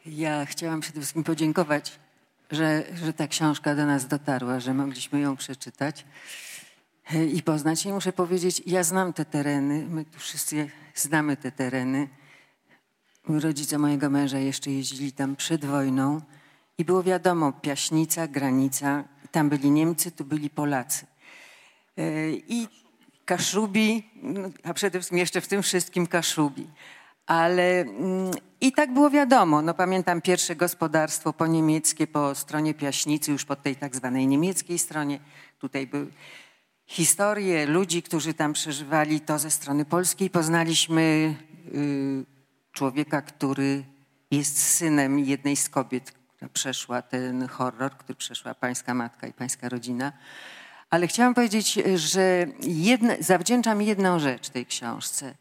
Ja 0.08 0.46
chciałam 0.46 0.80
przede 0.80 1.00
wszystkim 1.00 1.24
podziękować 1.24 1.98
że, 2.50 2.84
że 3.04 3.12
ta 3.12 3.28
książka 3.28 3.74
do 3.74 3.86
nas 3.86 4.06
dotarła, 4.06 4.60
że 4.60 4.74
mogliśmy 4.74 5.20
ją 5.20 5.36
przeczytać 5.36 6.04
e, 7.14 7.24
i 7.24 7.42
poznać. 7.42 7.86
I 7.86 7.92
muszę 7.92 8.12
powiedzieć, 8.12 8.62
ja 8.66 8.82
znam 8.82 9.12
te 9.12 9.24
tereny, 9.24 9.86
my 9.90 10.04
tu 10.04 10.18
wszyscy 10.18 10.70
znamy 10.94 11.36
te 11.36 11.52
tereny. 11.52 12.08
Rodzice 13.28 13.78
mojego 13.78 14.10
męża 14.10 14.38
jeszcze 14.38 14.70
jeździli 14.70 15.12
tam 15.12 15.36
przed 15.36 15.64
wojną 15.64 16.20
i 16.78 16.84
było 16.84 17.02
wiadomo, 17.02 17.52
Piaśnica, 17.52 18.28
granica, 18.28 19.04
tam 19.30 19.48
byli 19.48 19.70
Niemcy, 19.70 20.10
tu 20.10 20.24
byli 20.24 20.50
Polacy. 20.50 21.06
E, 21.98 22.30
I 22.30 22.68
Kaszubi, 23.24 24.10
no, 24.22 24.40
a 24.64 24.74
przede 24.74 24.98
wszystkim 24.98 25.18
jeszcze 25.18 25.40
w 25.40 25.48
tym 25.48 25.62
wszystkim 25.62 26.06
Kaszubi. 26.06 26.66
Ale 27.28 27.80
mm, 27.80 28.30
i 28.60 28.72
tak 28.72 28.94
było 28.94 29.10
wiadomo. 29.10 29.62
No, 29.62 29.74
pamiętam 29.74 30.20
pierwsze 30.20 30.56
gospodarstwo 30.56 31.32
po 31.32 31.46
niemieckie 31.46 32.06
po 32.06 32.34
stronie 32.34 32.74
Piaśnicy, 32.74 33.32
już 33.32 33.44
po 33.44 33.56
tej 33.56 33.76
tak 33.76 33.96
zwanej 33.96 34.26
niemieckiej 34.26 34.78
stronie. 34.78 35.20
Tutaj 35.58 35.86
były 35.86 36.06
historie 36.86 37.66
ludzi, 37.66 38.02
którzy 38.02 38.34
tam 38.34 38.52
przeżywali 38.52 39.20
to 39.20 39.38
ze 39.38 39.50
strony 39.50 39.84
polskiej. 39.84 40.30
Poznaliśmy 40.30 41.34
y, 41.74 42.24
człowieka, 42.72 43.22
który 43.22 43.84
jest 44.30 44.62
synem 44.62 45.18
jednej 45.18 45.56
z 45.56 45.68
kobiet, 45.68 46.12
która 46.12 46.48
przeszła 46.48 47.02
ten 47.02 47.48
horror, 47.48 47.96
który 47.96 48.16
przeszła 48.16 48.54
pańska 48.54 48.94
matka 48.94 49.26
i 49.26 49.32
pańska 49.32 49.68
rodzina. 49.68 50.12
Ale 50.90 51.06
chciałam 51.06 51.34
powiedzieć, 51.34 51.78
że 51.94 52.46
zawdzięczam 53.20 53.82
jedną 53.82 54.18
rzecz 54.18 54.48
tej 54.48 54.66
książce, 54.66 55.34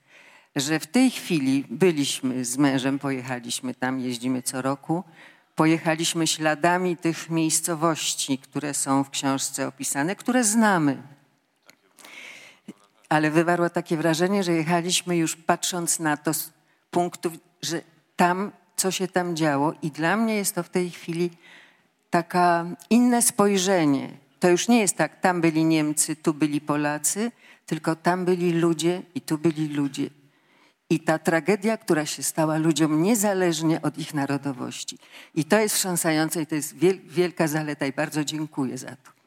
że 0.58 0.80
w 0.80 0.88
tej 0.88 1.12
chwili 1.12 1.66
byliśmy 1.70 2.46
z 2.46 2.58
mężem, 2.58 3.00
pojechaliśmy 3.00 3.76
tam, 3.76 4.00
jeździmy 4.00 4.42
co 4.42 4.62
roku, 4.62 5.04
pojechaliśmy 5.56 6.28
śladami 6.28 6.98
tych 6.98 7.30
miejscowości, 7.30 8.38
które 8.38 8.74
są 8.74 9.04
w 9.04 9.10
książce 9.10 9.68
opisane, 9.68 10.16
które 10.16 10.44
znamy. 10.44 11.04
Ale 13.10 13.32
wywarło 13.32 13.70
takie 13.70 13.98
wrażenie, 13.98 14.44
że 14.44 14.52
jechaliśmy 14.52 15.18
już 15.18 15.36
patrząc 15.36 16.00
na 16.00 16.18
to 16.18 16.34
z 16.34 16.54
punktu, 16.92 17.32
że 17.62 17.82
tam, 18.16 18.52
co 18.76 18.92
się 18.92 19.08
tam 19.08 19.36
działo 19.36 19.74
i 19.82 19.92
dla 19.92 20.18
mnie 20.18 20.36
jest 20.36 20.56
to 20.56 20.64
w 20.64 20.70
tej 20.70 20.90
chwili 20.90 21.30
taka 22.10 22.66
inne 22.90 23.22
spojrzenie 23.22 24.28
to 24.40 24.50
już 24.50 24.68
nie 24.68 24.80
jest 24.80 24.98
tak, 24.98 25.22
tam 25.22 25.42
byli 25.42 25.66
Niemcy, 25.66 26.16
tu 26.16 26.34
byli 26.34 26.62
Polacy, 26.62 27.32
tylko 27.66 27.96
tam 27.96 28.26
byli 28.26 28.52
ludzie 28.54 29.02
i 29.16 29.22
tu 29.22 29.38
byli 29.38 29.68
ludzie. 29.68 30.10
I 30.90 31.00
ta 31.00 31.20
tragedia, 31.20 31.78
która 31.78 32.06
się 32.06 32.24
stała 32.24 32.58
ludziom 32.58 33.02
niezależnie 33.02 33.82
od 33.82 33.98
ich 33.98 34.14
narodowości. 34.14 34.98
I 35.36 35.46
to 35.46 35.60
jest 35.60 35.76
wstrząsające 35.76 36.42
i 36.42 36.48
to 36.48 36.56
jest 36.56 36.76
wielka 37.06 37.48
zaleta 37.48 37.86
i 37.86 37.94
bardzo 37.94 38.24
dziękuję 38.24 38.78
za 38.78 38.96
to. 38.96 39.18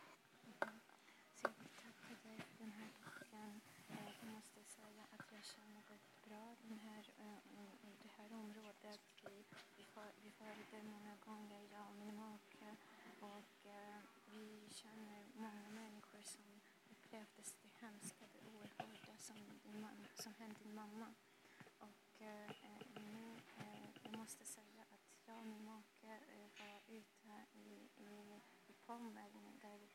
Eh, 22.21 22.51
eh, 22.51 23.89
jag 24.03 24.19
måste 24.19 24.45
säga 24.45 24.83
att 24.91 25.27
jag 25.27 25.39
och 25.39 25.47
min 25.47 25.65
make 25.65 26.07
eh, 26.07 26.49
var 26.59 26.81
ute 26.89 27.47
i, 27.55 27.89
i, 27.97 28.75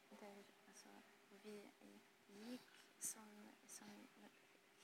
där, 0.09 0.43
alltså, 0.67 0.89
vi 1.29 1.71
gick 2.27 2.71
som, 2.99 3.49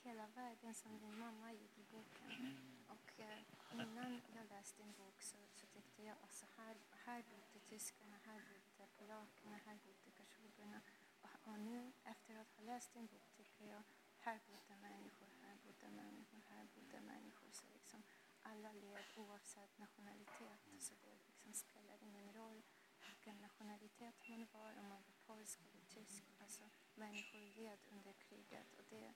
hela 0.04 0.28
vägen 0.28 0.74
som 0.74 1.00
min 1.02 1.20
mamma 1.20 1.54
gick 1.54 1.78
i 1.78 1.84
boken. 1.84 2.58
Och 2.88 3.20
eh, 3.20 3.40
innan 3.74 4.22
jag 4.36 4.46
läste 4.50 4.84
en 4.84 4.94
bok 4.94 5.22
så, 5.22 5.38
så 5.54 5.66
tyckte 5.68 6.04
jag 6.04 6.18
alltså 6.22 6.46
här, 6.58 6.78
här 6.92 7.24
bodde 7.24 7.60
tyskarna, 7.60 8.18
här 8.26 8.42
bodde 8.50 8.88
polakerna, 8.98 9.60
här 9.66 9.80
bodde 9.86 10.12
kashuberna. 10.12 10.82
Och, 11.22 11.48
och, 11.48 11.60
nu 11.60 11.92
efter 12.04 12.36
att 12.36 12.52
ha 12.58 12.64
läst 12.64 12.96
en 12.96 13.08
bok 13.08 13.32
tycker 13.38 13.66
jag 13.66 13.84
här 14.20 14.40
bodde 14.48 14.82
människor, 14.82 15.28
bodde 15.72 15.90
människor, 16.04 16.40
här 16.50 16.66
bodde 16.76 17.02
människor. 17.02 17.52
Så 17.52 17.66
liksom 17.74 18.04
alla 18.42 18.72
led 18.74 19.06
oavsett 19.16 19.78
nationalitet. 19.78 20.60
Så 20.80 20.94
det 21.02 21.16
liksom 21.28 21.54
spelar 21.54 21.98
ingen 22.02 22.34
roll 22.34 22.62
vilken 23.08 23.42
nationalitet 23.42 24.16
man 24.30 24.48
var, 24.52 24.72
om 24.80 24.88
man 24.90 25.02
var 25.08 25.36
polsk 25.36 25.60
eller 25.68 25.86
tysk. 25.96 26.24
Alltså 26.44 26.64
människor 26.96 27.40
led 27.64 27.80
under 27.92 28.14
kriget 28.14 28.74
och 28.78 28.86
det 28.90 29.14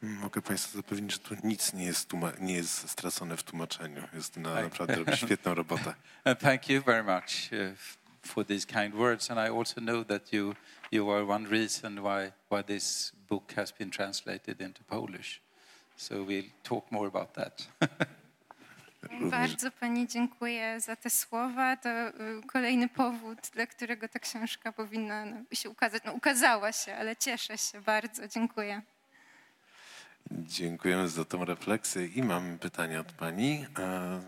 Mogę 0.00 0.42
Państwa 0.42 0.76
zapewnić, 0.76 1.12
że 1.12 1.18
tu 1.18 1.34
nic 1.44 1.72
nie 1.72 1.84
jest, 1.84 2.12
nie 2.40 2.54
jest 2.54 2.90
stracone 2.90 3.36
w 3.36 3.42
tłumaczeniu. 3.42 4.02
Jest 4.12 4.36
na, 4.36 4.62
naprawdę 4.62 4.94
robi 4.94 5.16
świetną 5.16 5.54
robotę. 5.54 5.94
Thank 6.40 6.68
you 6.68 6.82
very 6.82 7.02
much 7.02 7.50
uh, 7.52 7.78
for 8.22 8.46
these 8.46 8.66
kind 8.66 8.94
words. 8.94 9.30
And 9.30 9.40
I 9.40 9.58
also 9.58 9.80
know 9.80 10.06
that 10.06 10.32
you, 10.32 10.54
you 10.90 11.10
are 11.10 11.24
one 11.24 11.48
reason 11.48 11.98
why, 11.98 12.32
why 12.50 12.64
this 12.64 13.12
book 13.30 13.52
has 13.52 13.72
been 13.72 13.90
translated 13.90 14.60
into 14.60 14.82
Polish. 14.84 15.40
So 15.96 16.24
we'll 16.24 16.50
talk 16.62 16.92
more 16.92 17.06
about 17.06 17.34
that. 17.34 17.68
Bardzo 19.30 19.70
Pani 19.70 20.08
dziękuję 20.08 20.80
za 20.80 20.96
te 20.96 21.10
słowa. 21.10 21.76
To 21.76 22.08
y, 22.08 22.12
kolejny 22.46 22.88
powód, 22.88 23.38
dla 23.54 23.66
którego 23.66 24.08
ta 24.08 24.18
książka 24.18 24.72
powinna 24.72 25.24
no, 25.24 25.36
się 25.52 25.70
ukazać. 25.70 26.02
No, 26.04 26.12
ukazała 26.12 26.72
się, 26.72 26.94
ale 26.94 27.16
cieszę 27.16 27.58
się 27.58 27.80
bardzo. 27.80 28.28
Dziękuję. 28.28 28.82
Dziękujemy 30.30 31.08
za 31.08 31.24
tą 31.24 31.44
refleksję 31.44 32.06
i 32.06 32.22
mam 32.22 32.58
pytanie 32.58 33.00
od 33.00 33.12
Pani. 33.12 33.66
E, 33.78 34.20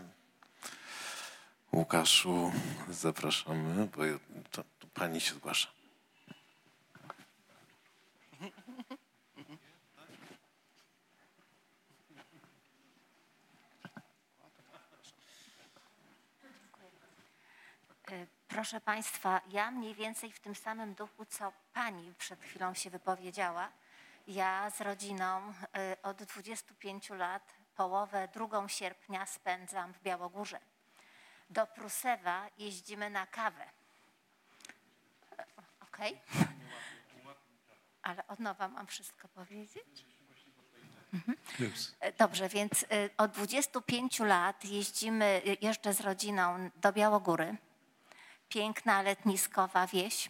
Łukaszu, 1.73 2.51
zapraszamy, 2.89 3.87
bo 3.95 4.03
to, 4.51 4.63
to 4.79 4.87
Pani 4.93 5.21
się 5.21 5.35
zgłasza. 5.35 5.72
Proszę 18.53 18.81
Państwa, 18.81 19.41
ja 19.47 19.71
mniej 19.71 19.95
więcej 19.95 20.31
w 20.31 20.39
tym 20.39 20.55
samym 20.55 20.93
duchu, 20.93 21.25
co 21.25 21.53
Pani 21.73 22.13
przed 22.17 22.41
chwilą 22.43 22.73
się 22.73 22.89
wypowiedziała. 22.89 23.69
Ja 24.27 24.69
z 24.69 24.81
rodziną 24.81 25.53
y, 25.93 26.01
od 26.01 26.23
25 26.23 27.09
lat 27.09 27.53
połowę 27.75 28.27
drugą 28.33 28.67
sierpnia 28.67 29.25
spędzam 29.25 29.93
w 29.93 30.01
Białogórze. 30.01 30.59
Do 31.49 31.67
Prusewa 31.67 32.49
jeździmy 32.57 33.09
na 33.09 33.27
kawę. 33.27 33.65
Ok? 35.79 35.97
Ale 38.01 38.27
od 38.27 38.39
nowa 38.39 38.67
mam 38.67 38.87
wszystko 38.87 39.27
powiedzieć? 39.27 40.05
Mhm. 41.13 41.37
Dobrze, 42.17 42.49
więc 42.49 42.83
y, 42.83 42.87
od 43.17 43.31
25 43.31 44.19
lat 44.19 44.65
jeździmy, 44.65 45.41
jeżdżę 45.61 45.93
z 45.93 46.01
rodziną 46.01 46.69
do 46.75 46.93
Białogóry 46.93 47.57
piękna 48.53 49.01
letniskowa 49.01 49.87
wieś, 49.87 50.29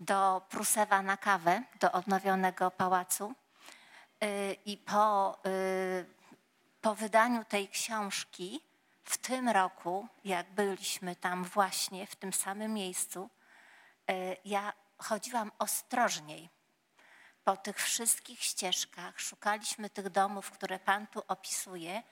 do 0.00 0.42
Prusewa 0.48 1.02
na 1.02 1.16
kawę, 1.16 1.62
do 1.80 1.92
odnowionego 1.92 2.70
pałacu. 2.70 3.34
Y, 4.24 4.56
I 4.64 4.76
po, 4.76 5.38
y, 5.46 6.06
po 6.80 6.94
wydaniu 6.94 7.44
tej 7.44 7.68
książki 7.68 8.60
w 9.04 9.18
tym 9.18 9.48
roku, 9.48 10.08
jak 10.24 10.50
byliśmy 10.50 11.16
tam 11.16 11.44
właśnie, 11.44 12.06
w 12.06 12.16
tym 12.16 12.32
samym 12.32 12.74
miejscu, 12.74 13.30
y, 14.10 14.36
ja 14.44 14.72
chodziłam 14.98 15.52
ostrożniej 15.58 16.48
po 17.44 17.56
tych 17.56 17.76
wszystkich 17.76 18.42
ścieżkach. 18.42 19.20
Szukaliśmy 19.20 19.90
tych 19.90 20.10
domów, 20.10 20.50
które 20.50 20.78
Pan 20.78 21.06
tu 21.06 21.22
opisuje, 21.28 22.02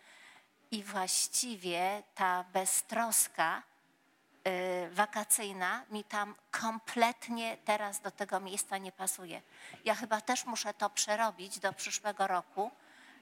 i 0.71 0.83
właściwie 0.83 2.03
ta 2.15 2.45
beztroska, 2.53 3.63
wakacyjna 4.91 5.85
mi 5.91 6.05
tam 6.05 6.35
kompletnie 6.51 7.57
teraz 7.65 8.01
do 8.01 8.11
tego 8.11 8.41
miejsca 8.41 8.79
nie 8.79 8.93
pasuje. 8.93 9.43
Ja 9.85 9.95
chyba 9.95 10.21
też 10.21 10.45
muszę 10.45 10.75
to 10.75 10.91
przerobić 10.91 11.59
do 11.59 11.73
przyszłego 11.73 12.27
roku, 12.27 12.71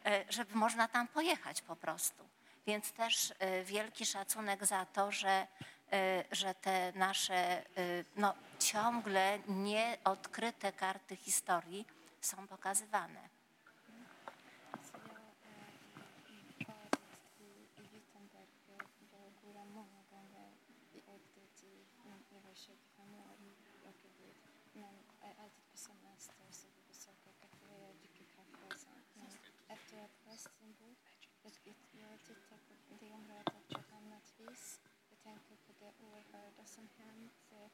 y, 0.07 0.33
żeby 0.33 0.55
można 0.55 0.89
tam 0.89 1.09
pojechać 1.09 1.63
po 1.63 1.77
prostu. 1.77 2.29
Więc 2.67 2.93
też 2.93 3.31
y, 3.31 3.65
wielki 3.65 4.07
szacunek 4.07 4.67
za 4.67 4.87
to, 4.87 5.13
że, 5.13 5.47
że 6.33 6.55
te 6.55 6.93
nasze 6.95 7.63
no, 8.17 8.35
ciągle 8.59 9.39
nieodkryte 9.49 10.73
karty 10.73 11.17
historii 11.17 11.87
są 12.21 12.49
pokazywane. 12.49 13.34
Som 36.75 36.89
hänt 36.99 37.41
eh, 37.51 37.71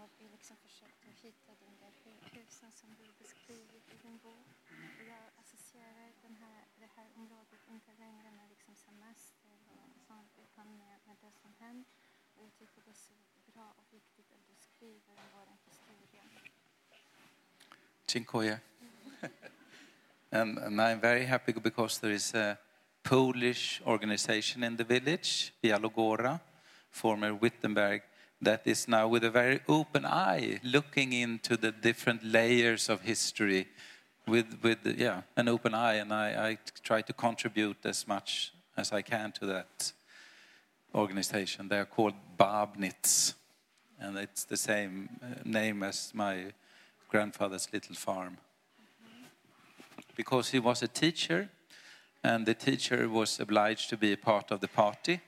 och 0.00 0.10
vi 0.18 0.26
liksom 0.28 0.56
försökte 0.56 1.08
hitta 1.22 1.52
de 1.64 1.70
där 1.82 1.92
husen 2.36 2.72
som 2.72 2.88
du 3.00 3.06
beskriver 3.22 3.74
i 3.92 3.96
din 4.02 4.18
bok. 4.18 4.52
Och 4.98 5.04
jag 5.12 5.24
associerar 5.42 6.10
den 6.22 6.36
här, 6.42 6.60
det 6.82 6.90
här 6.96 7.08
området 7.16 7.60
inte 7.70 7.92
längre 8.04 8.30
med 8.38 8.46
liksom 8.48 8.74
semester 8.76 9.56
och 9.68 10.00
sånt 10.08 10.32
utan 10.44 10.66
med, 10.76 10.94
med 11.06 11.16
det 11.20 11.32
som 11.42 11.54
hänt. 11.58 11.88
Och 12.34 12.44
jag 12.44 12.54
tycker 12.58 12.82
det 12.84 12.90
är 12.90 13.04
så 13.10 13.14
bra 13.52 13.68
och 13.78 13.88
viktigt 13.90 14.32
att 14.32 14.44
du 14.48 14.54
skriver 14.70 15.12
om 15.22 15.28
vår 15.34 15.48
historia. 15.70 16.22
Dziękuję. 18.06 18.60
um, 20.30 20.58
and 20.58 20.80
I'm 20.80 21.00
very 21.00 21.24
happy 21.24 21.52
because 21.52 22.00
there 22.00 22.14
is 22.14 22.34
a 22.34 22.56
Polish 23.02 23.82
organization 23.84 24.64
in 24.64 24.76
the 24.76 24.84
village, 24.84 25.52
Bialogora, 25.62 26.40
former 26.90 27.32
Wittenberg, 27.32 28.02
that 28.42 28.66
is 28.66 28.88
now 28.88 29.06
with 29.06 29.22
a 29.24 29.30
very 29.30 29.60
open 29.68 30.04
eye 30.04 30.60
looking 30.64 31.12
into 31.12 31.56
the 31.56 31.70
different 31.70 32.24
layers 32.24 32.88
of 32.88 33.02
history 33.02 33.68
with, 34.26 34.58
with 34.62 34.78
yeah, 34.98 35.22
an 35.36 35.48
open 35.48 35.74
eye. 35.74 35.94
And 35.94 36.12
I, 36.12 36.50
I 36.50 36.58
try 36.82 37.02
to 37.02 37.12
contribute 37.12 37.78
as 37.84 38.06
much 38.06 38.52
as 38.76 38.92
I 38.92 39.02
can 39.02 39.32
to 39.32 39.46
that 39.46 39.92
organization. 40.94 41.68
They 41.68 41.78
are 41.78 41.86
called 41.86 42.14
Babnitz, 42.36 43.34
and 44.00 44.18
it's 44.18 44.44
the 44.44 44.56
same 44.56 45.08
uh, 45.22 45.26
name 45.44 45.82
as 45.82 46.12
my 46.12 46.52
grandfather's 47.08 47.68
little 47.72 47.94
farm. 47.94 48.38
Because 50.16 50.50
he 50.50 50.58
was 50.58 50.82
a 50.82 50.88
teacher, 50.88 51.48
and 52.24 52.44
the 52.44 52.54
teacher 52.54 53.08
was 53.08 53.40
obliged 53.40 53.88
to 53.90 53.96
be 53.96 54.12
a 54.12 54.16
part 54.16 54.50
of 54.50 54.60
the 54.60 54.68
party, 54.68 55.20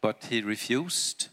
but 0.00 0.26
he 0.30 0.42
refused. 0.42 1.28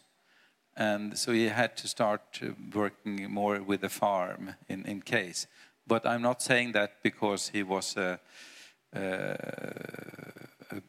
And 0.79 1.17
so 1.17 1.33
he 1.33 1.49
had 1.49 1.75
to 1.77 1.89
start 1.89 2.39
uh, 2.41 2.51
working 2.73 3.29
more 3.29 3.61
with 3.61 3.81
the 3.81 3.89
farm 3.89 4.55
in, 4.69 4.85
in 4.85 5.01
case. 5.01 5.45
But 5.85 6.05
I'm 6.05 6.21
not 6.21 6.41
saying 6.41 6.71
that 6.71 7.03
because 7.03 7.49
he 7.49 7.63
was 7.63 7.97
a, 7.97 8.17
a, 8.93 10.81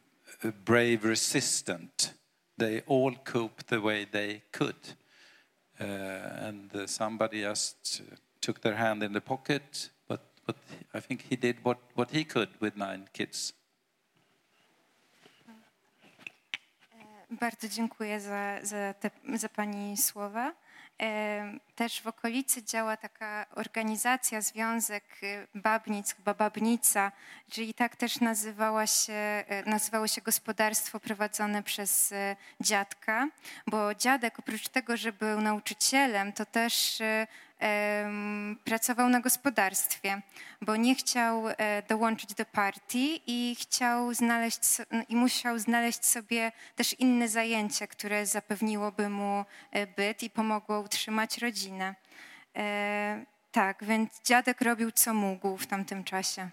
a 0.43 0.51
brave 0.63 1.03
resistant. 1.03 2.13
They 2.57 2.83
all 2.87 3.13
coped 3.25 3.67
the 3.67 3.81
way 3.81 4.05
they 4.09 4.43
could. 4.53 4.95
Uh, 5.77 5.83
and 5.83 6.73
uh, 6.73 6.87
somebody 6.87 7.41
just 7.41 8.01
uh, 8.01 8.15
took 8.39 8.61
their 8.61 8.75
hand 8.75 9.03
in 9.03 9.11
the 9.11 9.21
pocket, 9.21 9.89
but, 10.07 10.21
but 10.45 10.55
I 10.93 11.01
think 11.01 11.25
he 11.29 11.35
did 11.35 11.57
what, 11.63 11.79
what 11.95 12.11
he 12.11 12.23
could 12.23 12.49
with 12.61 12.77
nine 12.77 13.09
kids. 13.11 13.51
Bardzo 17.31 17.67
dziękuję 17.67 18.19
za, 18.19 18.57
za, 18.61 18.93
te, 18.93 19.11
za 19.35 19.49
Pani 19.49 19.97
słowa. 19.97 20.53
E, 21.01 21.53
Też 21.75 22.01
w 22.01 22.07
okolicy 22.07 22.63
działa 22.63 22.97
taka 22.97 23.45
organizacja, 23.55 24.41
związek 24.41 25.03
e, 25.23 25.47
Babnic, 25.55 26.13
chyba 26.15 26.33
Babnica, 26.33 27.11
czyli 27.49 27.73
tak 27.73 27.95
też 27.95 28.19
nazywała 28.19 28.87
się, 28.87 29.13
e, 29.13 29.63
nazywało 29.65 30.07
się 30.07 30.21
gospodarstwo 30.21 30.99
prowadzone 30.99 31.63
przez 31.63 32.11
e, 32.11 32.35
dziadka, 32.59 33.27
bo 33.67 33.95
dziadek 33.95 34.39
oprócz 34.39 34.69
tego, 34.69 34.97
że 34.97 35.13
był 35.13 35.41
nauczycielem, 35.41 36.33
to 36.33 36.45
też 36.45 37.01
pracował 38.63 39.09
na 39.09 39.19
gospodarstwie, 39.19 40.21
bo 40.61 40.75
nie 40.75 40.95
chciał 40.95 41.43
e, 41.47 41.83
dołączyć 41.89 42.33
do 42.33 42.45
partii 42.45 43.21
i 43.27 43.55
chciał 43.55 44.13
znaleźć 44.13 44.61
i 45.09 45.15
musiał 45.15 45.59
znaleźć 45.59 46.05
sobie 46.05 46.51
też 46.75 46.93
inne 46.93 47.29
zajęcie, 47.29 47.87
które 47.87 48.25
zapewniłoby 48.25 49.09
mu 49.09 49.45
e, 49.71 49.87
byt 49.87 50.23
i 50.23 50.29
pomogło 50.29 50.79
utrzymać 50.79 51.37
rodzinę. 51.37 51.95
E, 52.55 53.25
Tak, 53.51 53.83
więc 53.83 54.21
dziadek 54.23 54.61
robił 54.61 54.91
co 54.91 55.13
mógł 55.13 55.57
w 55.57 55.67
tamtym 55.67 56.03
czasie. 56.03 56.49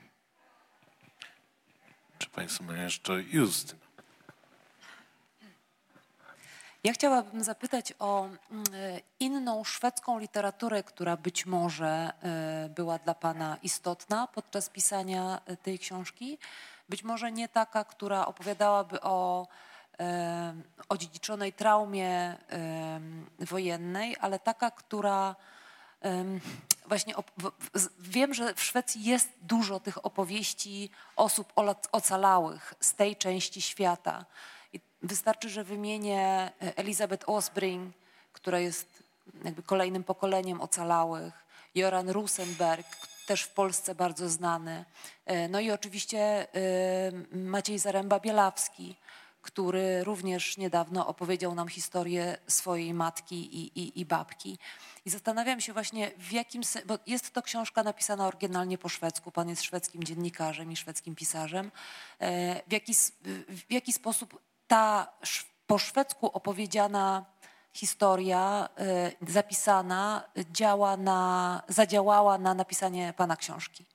Czy 2.19 2.31
Państwo 2.31 2.65
mają 2.65 2.83
jeszcze 2.83 3.23
Justyna? 3.23 3.88
Ja 6.85 6.93
chciałabym 6.93 7.45
zapytać 7.45 7.95
o 7.99 8.25
mm, 8.25 8.65
e, 8.75 9.01
inną 9.21 9.65
szwedzką 9.65 10.19
literaturę, 10.19 10.83
która 10.83 11.17
być 11.17 11.47
może 11.47 12.13
e, 12.23 12.69
była 12.69 12.99
dla 12.99 13.15
Pana 13.15 13.57
istotna 13.63 14.27
podczas 14.27 14.69
pisania 14.69 15.41
e, 15.47 15.57
tej 15.57 15.79
książki. 15.79 16.39
Być 16.89 17.05
może 17.05 17.33
nie 17.33 17.49
taka, 17.49 17.85
która 17.85 18.27
opowiadałaby 18.27 19.01
o 19.01 19.47
odziedziczonej 20.89 21.53
traumie 21.53 22.37
wojennej, 23.39 24.17
ale 24.21 24.39
taka, 24.39 24.71
która 24.71 25.37
właśnie 26.87 27.15
wiem, 27.99 28.35
że 28.35 28.55
w 28.55 28.63
Szwecji 28.63 29.05
jest 29.05 29.29
dużo 29.43 29.81
tych 29.81 30.07
opowieści 30.07 30.91
osób 31.17 31.53
ocalałych 31.93 32.75
z 32.81 32.95
tej 32.95 33.17
części 33.17 33.63
świata. 33.63 34.25
Wystarczy, 35.03 35.49
że 35.49 35.65
wymienię 35.65 36.53
e, 36.63 36.77
Elizabeth 36.77 37.29
Osbring, 37.29 37.95
która 38.33 38.59
jest 38.59 39.03
jakby 39.45 39.63
kolejnym 39.63 40.05
pokoleniem 40.05 40.61
ocalałych, 40.61 41.35
Joran 41.75 42.09
Rosenberg, 42.09 42.87
też 43.27 43.43
w 43.43 43.53
Polsce 43.55 43.95
bardzo 43.95 44.29
znany, 44.29 44.85
E, 45.29 45.49
no 45.49 45.61
i 45.61 45.71
oczywiście 45.71 46.19
e, 46.55 47.13
Maciej 47.33 47.79
Zaręba-Bielawski, 47.79 48.95
który 49.43 50.05
również 50.05 50.57
niedawno 50.57 51.07
opowiedział 51.07 51.55
nam 51.55 51.69
historię 51.69 52.39
swojej 52.47 52.95
matki 52.95 53.57
i, 53.57 53.81
i, 53.81 54.01
i 54.01 54.07
babki. 54.07 54.59
I 55.05 55.11
zastanawiam 55.11 55.61
się 55.61 55.73
właśnie 55.73 56.11
w 56.19 56.33
jakim 56.33 56.63
bo 56.87 56.99
jest 57.07 57.31
to 57.31 57.43
książka 57.43 57.83
napisana 57.83 58.27
oryginalnie 58.27 58.79
po 58.79 58.89
szwedzku, 58.89 59.31
pan 59.31 59.49
jest 59.49 59.63
szwedzkim 59.63 60.05
dziennikarzem 60.05 60.73
i 60.73 60.77
szwedzkim 60.77 61.15
pisarzem, 61.15 61.71
w 62.69 62.73
jaki, 62.73 62.95
w 63.49 63.73
jaki 63.73 63.93
sposób 63.93 64.41
ta 64.69 65.13
po 65.67 65.79
szwedzku 65.79 66.27
opowiedziana 66.27 67.25
historia 67.73 68.69
e, 68.79 69.13
zapisana 69.33 70.25
działa 70.53 70.97
na, 70.97 71.63
zadziałała 71.69 72.39
na 72.39 72.55
napisanie 72.55 73.15
pana 73.17 73.37
książki. 73.37 73.87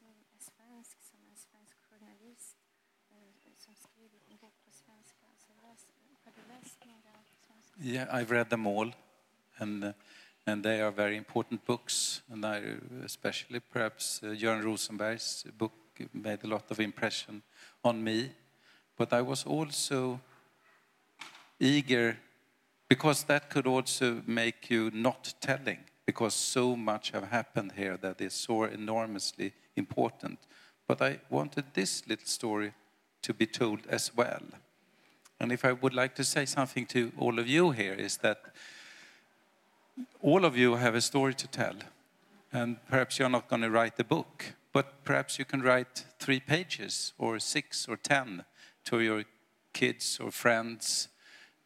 Mm, 0.00 0.24
svensk, 0.38 0.96
som 1.02 1.20
en 1.30 1.36
svensk 1.36 1.76
journalist 1.90 2.56
som 3.58 3.76
en 4.30 4.38
bok 4.38 4.54
på 4.64 4.70
svenska, 4.72 5.26
alltså 5.30 5.52
läs, 5.62 5.86
har 6.24 6.32
du 6.36 6.42
läst 6.48 6.84
några 6.84 7.24
svenska? 7.46 7.82
Yeah, 7.82 8.14
I've 8.14 8.30
read 8.30 8.50
them 8.50 8.66
all, 8.66 8.94
and 9.58 9.84
uh, 9.84 9.92
and 10.46 10.62
they 10.62 10.80
are 10.80 10.90
very 10.90 11.16
important 11.16 11.64
books. 11.66 12.22
And 12.32 12.44
I, 12.44 12.76
especially 13.04 13.60
perhaps 13.60 14.22
uh, 14.22 14.34
Jörn 14.34 14.62
Rosenberg's 14.62 15.46
book 15.58 15.72
made 16.12 16.38
a 16.44 16.46
lot 16.46 16.70
of 16.70 16.80
impression 16.80 17.42
on 17.82 18.04
me. 18.04 18.30
But 18.96 19.12
I 19.12 19.22
was 19.22 19.46
also 19.46 20.20
eager 21.58 22.16
because 22.88 23.24
that 23.24 23.50
could 23.50 23.66
also 23.66 24.22
make 24.26 24.70
you 24.70 24.90
not 24.92 25.34
telling 25.40 25.78
because 26.06 26.34
so 26.34 26.76
much 26.76 27.10
have 27.10 27.28
happened 27.28 27.72
here 27.76 27.96
that 27.96 28.20
is 28.20 28.34
so 28.34 28.64
enormously 28.64 29.52
important. 29.76 30.38
But 30.86 31.00
I 31.00 31.20
wanted 31.30 31.64
this 31.72 32.06
little 32.06 32.26
story 32.26 32.74
to 33.22 33.32
be 33.32 33.46
told 33.46 33.86
as 33.88 34.14
well. 34.14 34.42
And 35.40 35.50
if 35.50 35.64
I 35.64 35.72
would 35.72 35.94
like 35.94 36.14
to 36.16 36.24
say 36.24 36.44
something 36.44 36.86
to 36.86 37.12
all 37.18 37.38
of 37.38 37.48
you 37.48 37.70
here 37.70 37.94
is 37.94 38.18
that 38.18 38.38
all 40.20 40.44
of 40.44 40.56
you 40.56 40.76
have 40.76 40.94
a 40.94 41.00
story 41.00 41.34
to 41.34 41.48
tell. 41.48 41.76
And 42.52 42.76
perhaps 42.86 43.18
you're 43.18 43.28
not 43.28 43.48
going 43.48 43.62
to 43.62 43.70
write 43.70 43.96
the 43.96 44.04
book, 44.04 44.54
but 44.72 45.04
perhaps 45.04 45.38
you 45.38 45.44
can 45.44 45.62
write 45.62 46.04
three 46.18 46.40
pages 46.40 47.12
or 47.18 47.38
six 47.38 47.88
or 47.88 47.96
ten 47.96 48.44
to 48.84 49.00
your 49.00 49.24
kids 49.72 50.20
or 50.22 50.30
friends 50.30 51.08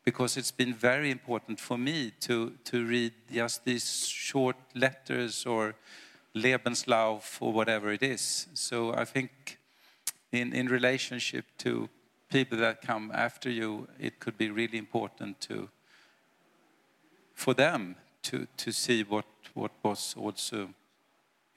because 0.09 0.39
it's 0.39 0.51
been 0.51 0.73
very 0.73 1.11
important 1.11 1.61
for 1.61 1.77
me 1.77 2.11
to, 2.19 2.55
to 2.65 2.87
read 2.87 3.13
just 3.31 3.63
these 3.67 4.09
short 4.09 4.57
letters 4.75 5.45
or 5.45 5.75
Lebenslauf 6.35 7.37
or 7.43 7.53
whatever 7.53 7.93
it 7.93 8.03
is. 8.03 8.47
So 8.55 8.95
I 8.95 9.05
think 9.05 9.59
in, 10.33 10.55
in 10.55 10.69
relationship 10.69 11.45
to 11.59 11.91
people 12.31 12.57
that 12.57 12.81
come 12.81 13.13
after 13.15 13.51
you, 13.51 13.87
it 14.01 14.19
could 14.19 14.39
be 14.39 14.49
really 14.49 14.79
important 14.79 15.43
to, 15.43 15.69
for 17.35 17.53
them 17.53 17.97
to, 18.23 18.47
to 18.57 18.73
see 18.73 19.03
what, 19.03 19.27
what 19.53 19.73
was 19.83 20.15
also 20.17 20.71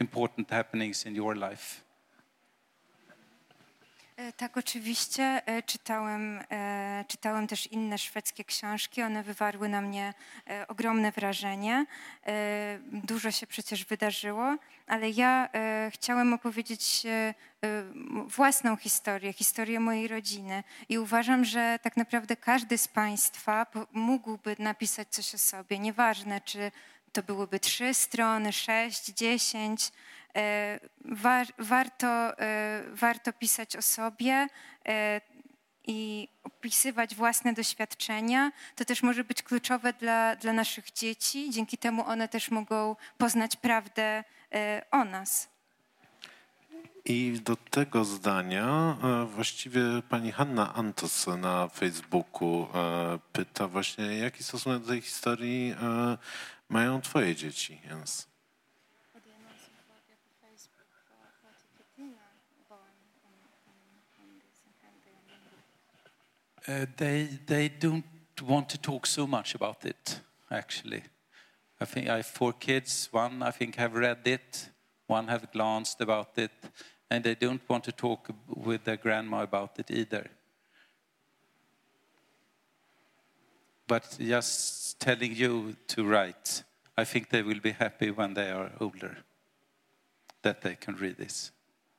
important 0.02 0.50
happenings 0.50 1.06
in 1.06 1.16
your 1.16 1.36
life. 1.36 1.86
E, 4.22 4.34
Tak, 4.34 4.58
oczywiście. 4.58 5.42
E, 5.46 5.64
Czytałem, 5.64 6.40
e, 6.52 7.06
czytałem 7.08 7.48
też 7.48 7.68
inne 7.68 7.98
szwedzkie 7.98 8.44
książki. 8.44 9.02
One 9.02 9.24
wywarły 9.24 9.70
na 9.70 9.82
mnie 9.82 10.14
ogromne 10.68 11.12
wrażenie. 11.12 11.86
Dużo 12.92 13.32
się 13.32 13.48
przecież 13.48 13.86
wydarzyło, 13.86 14.58
ale 14.88 15.10
ja 15.10 15.50
chciałem 15.90 16.34
opowiedzieć 16.34 17.04
własną 18.28 18.76
historię, 18.76 19.34
historię 19.34 19.80
mojej 19.80 20.08
rodziny. 20.08 20.64
I 20.90 20.98
uważam, 20.98 21.46
że 21.46 21.80
tak 21.82 21.98
naprawdę 21.98 22.36
każdy 22.36 22.78
z 22.78 22.88
Państwa 22.88 23.66
mógłby 23.92 24.56
napisać 24.60 25.08
coś 25.10 25.36
o 25.36 25.38
sobie. 25.38 25.80
Nieważne, 25.80 26.42
czy 26.42 26.72
to 27.14 27.24
byłyby 27.24 27.60
trzy 27.60 27.94
strony, 27.94 28.54
sześć, 28.54 29.06
dziesięć. 29.06 29.92
E, 30.36 30.80
War, 31.06 31.48
warto, 31.58 32.08
e, 32.40 32.84
warto 32.92 33.34
pisać 33.34 33.76
o 33.76 33.82
sobie 33.82 34.48
e, 34.88 35.22
i 35.88 36.28
opisywać 36.44 37.16
własne 37.16 37.54
doświadczenia. 37.54 38.52
To 38.76 38.86
też 38.86 39.04
może 39.04 39.24
być 39.24 39.44
kluczowe 39.44 39.94
dla, 39.94 40.36
dla 40.36 40.54
naszych 40.54 40.92
dzieci. 40.92 41.50
Dzięki 41.50 41.78
temu 41.78 42.06
one 42.06 42.28
też 42.28 42.52
mogą 42.52 42.96
poznać 43.18 43.56
prawdę 43.56 44.24
o 44.92 45.06
nas. 45.06 45.50
I 47.06 47.40
do 47.44 47.56
tego 47.56 48.06
zdania 48.06 48.98
właściwie 49.26 49.82
pani 50.10 50.32
Hanna 50.32 50.74
Antos 50.74 51.28
na 51.28 51.68
Facebooku 51.68 52.68
pyta 53.34 53.68
właśnie, 53.68 54.18
jaki 54.18 54.44
stosunek 54.44 54.82
do 54.82 54.88
tej 54.88 55.02
historii 55.02 55.76
mają 56.70 57.02
twoje 57.02 57.36
dzieci, 57.36 57.82
Jens? 57.90 58.31
Uh, 66.68 66.86
they 66.98 67.28
they 67.48 67.70
don't 67.70 68.06
want 68.48 68.70
to 68.70 68.78
talk 68.78 69.08
so 69.08 69.26
much 69.26 69.56
about 69.56 69.86
it. 69.86 70.22
Actually, 70.50 71.04
I 71.80 71.86
think 71.86 72.08
I 72.08 72.18
have 72.18 72.28
four 72.28 72.54
kids. 72.54 73.10
One 73.12 73.42
I 73.42 73.52
think 73.52 73.76
have 73.76 73.96
read 73.96 74.28
it. 74.28 74.70
One 75.08 75.28
have 75.28 75.52
glanced 75.52 76.02
about 76.02 76.38
it, 76.38 76.52
and 77.10 77.24
they 77.24 77.36
don't 77.36 77.62
want 77.68 77.84
to 77.86 77.92
talk 77.92 78.30
with 78.48 78.84
their 78.84 78.98
grandma 78.98 79.42
about 79.42 79.80
it 79.80 79.92
either. 79.92 80.30
But 83.88 84.18
just 84.20 85.00
telling 85.00 85.36
you 85.36 85.76
to 85.88 86.06
write, 86.06 86.64
I 86.96 87.06
think 87.06 87.30
they 87.30 87.42
will 87.42 87.60
be 87.60 87.72
happy 87.72 88.12
when 88.12 88.34
they 88.34 88.52
are 88.52 88.72
older 88.80 89.18
that 90.42 90.62
they 90.62 90.76
can 90.76 90.96
read 90.96 91.18
this, 91.18 91.52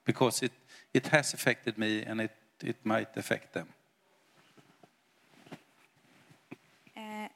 because 0.04 0.42
it 0.42 0.52
it 0.94 1.08
has 1.08 1.34
affected 1.34 1.78
me, 1.78 2.02
and 2.06 2.20
it 2.20 2.32
it 2.64 2.76
might 2.84 3.16
affect 3.16 3.52
them. 3.52 3.66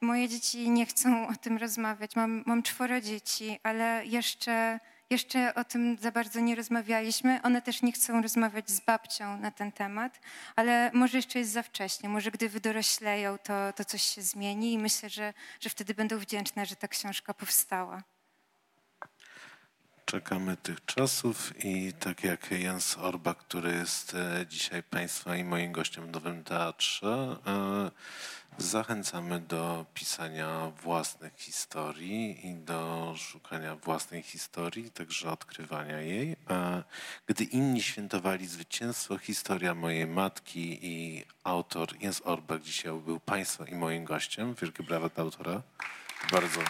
Moje 0.06 0.28
dzieci 0.28 0.70
nie 0.70 0.86
chcą 0.86 1.28
o 1.28 1.36
tym 1.36 1.56
rozmawiać. 1.56 2.16
Mam, 2.16 2.42
mam 2.46 2.62
czworo 2.62 3.00
dzieci, 3.00 3.58
ale 3.62 4.06
jeszcze, 4.06 4.80
jeszcze 5.10 5.54
o 5.54 5.64
tym 5.64 5.96
za 6.00 6.12
bardzo 6.12 6.40
nie 6.40 6.54
rozmawialiśmy. 6.54 7.42
One 7.42 7.62
też 7.62 7.82
nie 7.82 7.92
chcą 7.92 8.22
rozmawiać 8.22 8.70
z 8.70 8.80
babcią 8.80 9.36
na 9.36 9.50
ten 9.50 9.72
temat, 9.72 10.20
ale 10.56 10.90
może 10.94 11.18
jeszcze 11.18 11.38
jest 11.38 11.52
za 11.52 11.62
wcześnie. 11.62 12.08
Może 12.08 12.30
gdy 12.30 12.48
wydorośleją, 12.48 13.38
to, 13.38 13.72
to 13.72 13.84
coś 13.84 14.02
się 14.02 14.22
zmieni 14.22 14.72
i 14.72 14.78
myślę, 14.78 15.10
że, 15.10 15.34
że 15.60 15.70
wtedy 15.70 15.94
będą 15.94 16.18
wdzięczne, 16.18 16.66
że 16.66 16.76
ta 16.76 16.88
książka 16.88 17.34
powstała. 17.34 18.02
Czekamy 20.06 20.56
tych 20.56 20.84
czasów 20.84 21.64
i 21.64 21.92
tak 21.92 22.24
jak 22.24 22.50
Jens 22.50 22.98
Orba, 22.98 23.34
który 23.34 23.72
jest 23.72 24.14
e, 24.14 24.46
dzisiaj 24.48 24.82
Państwa 24.82 25.36
i 25.36 25.44
moim 25.44 25.72
gościem 25.72 26.06
w 26.06 26.10
Nowym 26.10 26.44
Teatrze, 26.44 27.36
e, 27.46 27.90
zachęcamy 28.58 29.40
do 29.40 29.86
pisania 29.94 30.72
własnych 30.82 31.32
historii 31.36 32.46
i 32.46 32.54
do 32.54 33.14
szukania 33.16 33.76
własnej 33.76 34.22
historii, 34.22 34.90
także 34.90 35.30
odkrywania 35.30 36.00
jej. 36.00 36.36
E, 36.50 36.82
Gdy 37.26 37.44
inni 37.44 37.82
świętowali 37.82 38.46
zwycięstwo, 38.46 39.18
historia 39.18 39.74
mojej 39.74 40.06
matki 40.06 40.78
i 40.82 41.24
autor 41.44 41.88
Jens 42.00 42.22
Orbak 42.24 42.62
dzisiaj 42.62 42.92
był 42.92 43.20
Państwa 43.20 43.64
i 43.64 43.74
moim 43.74 44.04
gościem. 44.04 44.54
Wielkie 44.54 44.82
brawa 44.82 45.08
dla 45.08 45.24
autora. 45.24 45.62
Bardzo. 46.32 46.60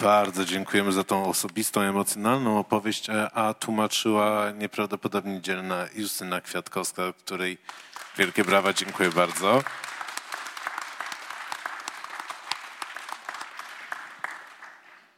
Bardzo 0.00 0.44
dziękujemy 0.44 0.92
za 0.92 1.04
tą 1.04 1.26
osobistą, 1.26 1.80
emocjonalną 1.80 2.58
opowieść, 2.58 3.10
e, 3.10 3.30
a 3.30 3.54
tłumaczyła 3.54 4.50
nieprawdopodobnie 4.50 5.40
dzielna 5.40 5.86
Justyna 5.94 6.40
Kwiatkowska, 6.40 7.02
której 7.18 7.58
wielkie 8.18 8.44
brawa, 8.44 8.72
dziękuję 8.72 9.10
bardzo. 9.10 9.62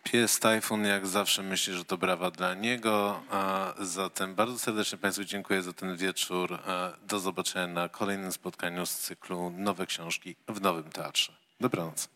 Pies 0.02 0.38
Tajfun 0.38 0.84
jak 0.84 1.06
zawsze 1.06 1.42
myśli, 1.42 1.74
że 1.74 1.84
to 1.84 1.98
brawa 1.98 2.30
dla 2.30 2.54
niego, 2.54 3.22
a 3.30 3.72
zatem 3.78 4.34
bardzo 4.34 4.58
serdecznie 4.58 4.98
Państwu 4.98 5.24
dziękuję 5.24 5.62
za 5.62 5.72
ten 5.72 5.96
wieczór. 5.96 6.54
E, 6.54 6.92
Do 7.02 7.18
zobaczenia 7.18 7.66
na 7.66 7.88
kolejnym 7.88 8.32
spotkaniu 8.32 8.86
z 8.86 8.94
cyklu 8.98 9.50
Nowe 9.56 9.86
Książki 9.86 10.36
w 10.48 10.60
Nowym 10.60 10.90
Teatrze. 10.90 11.32
Dobranoc. 11.60 12.08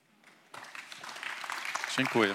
Dziękuję. 1.97 2.35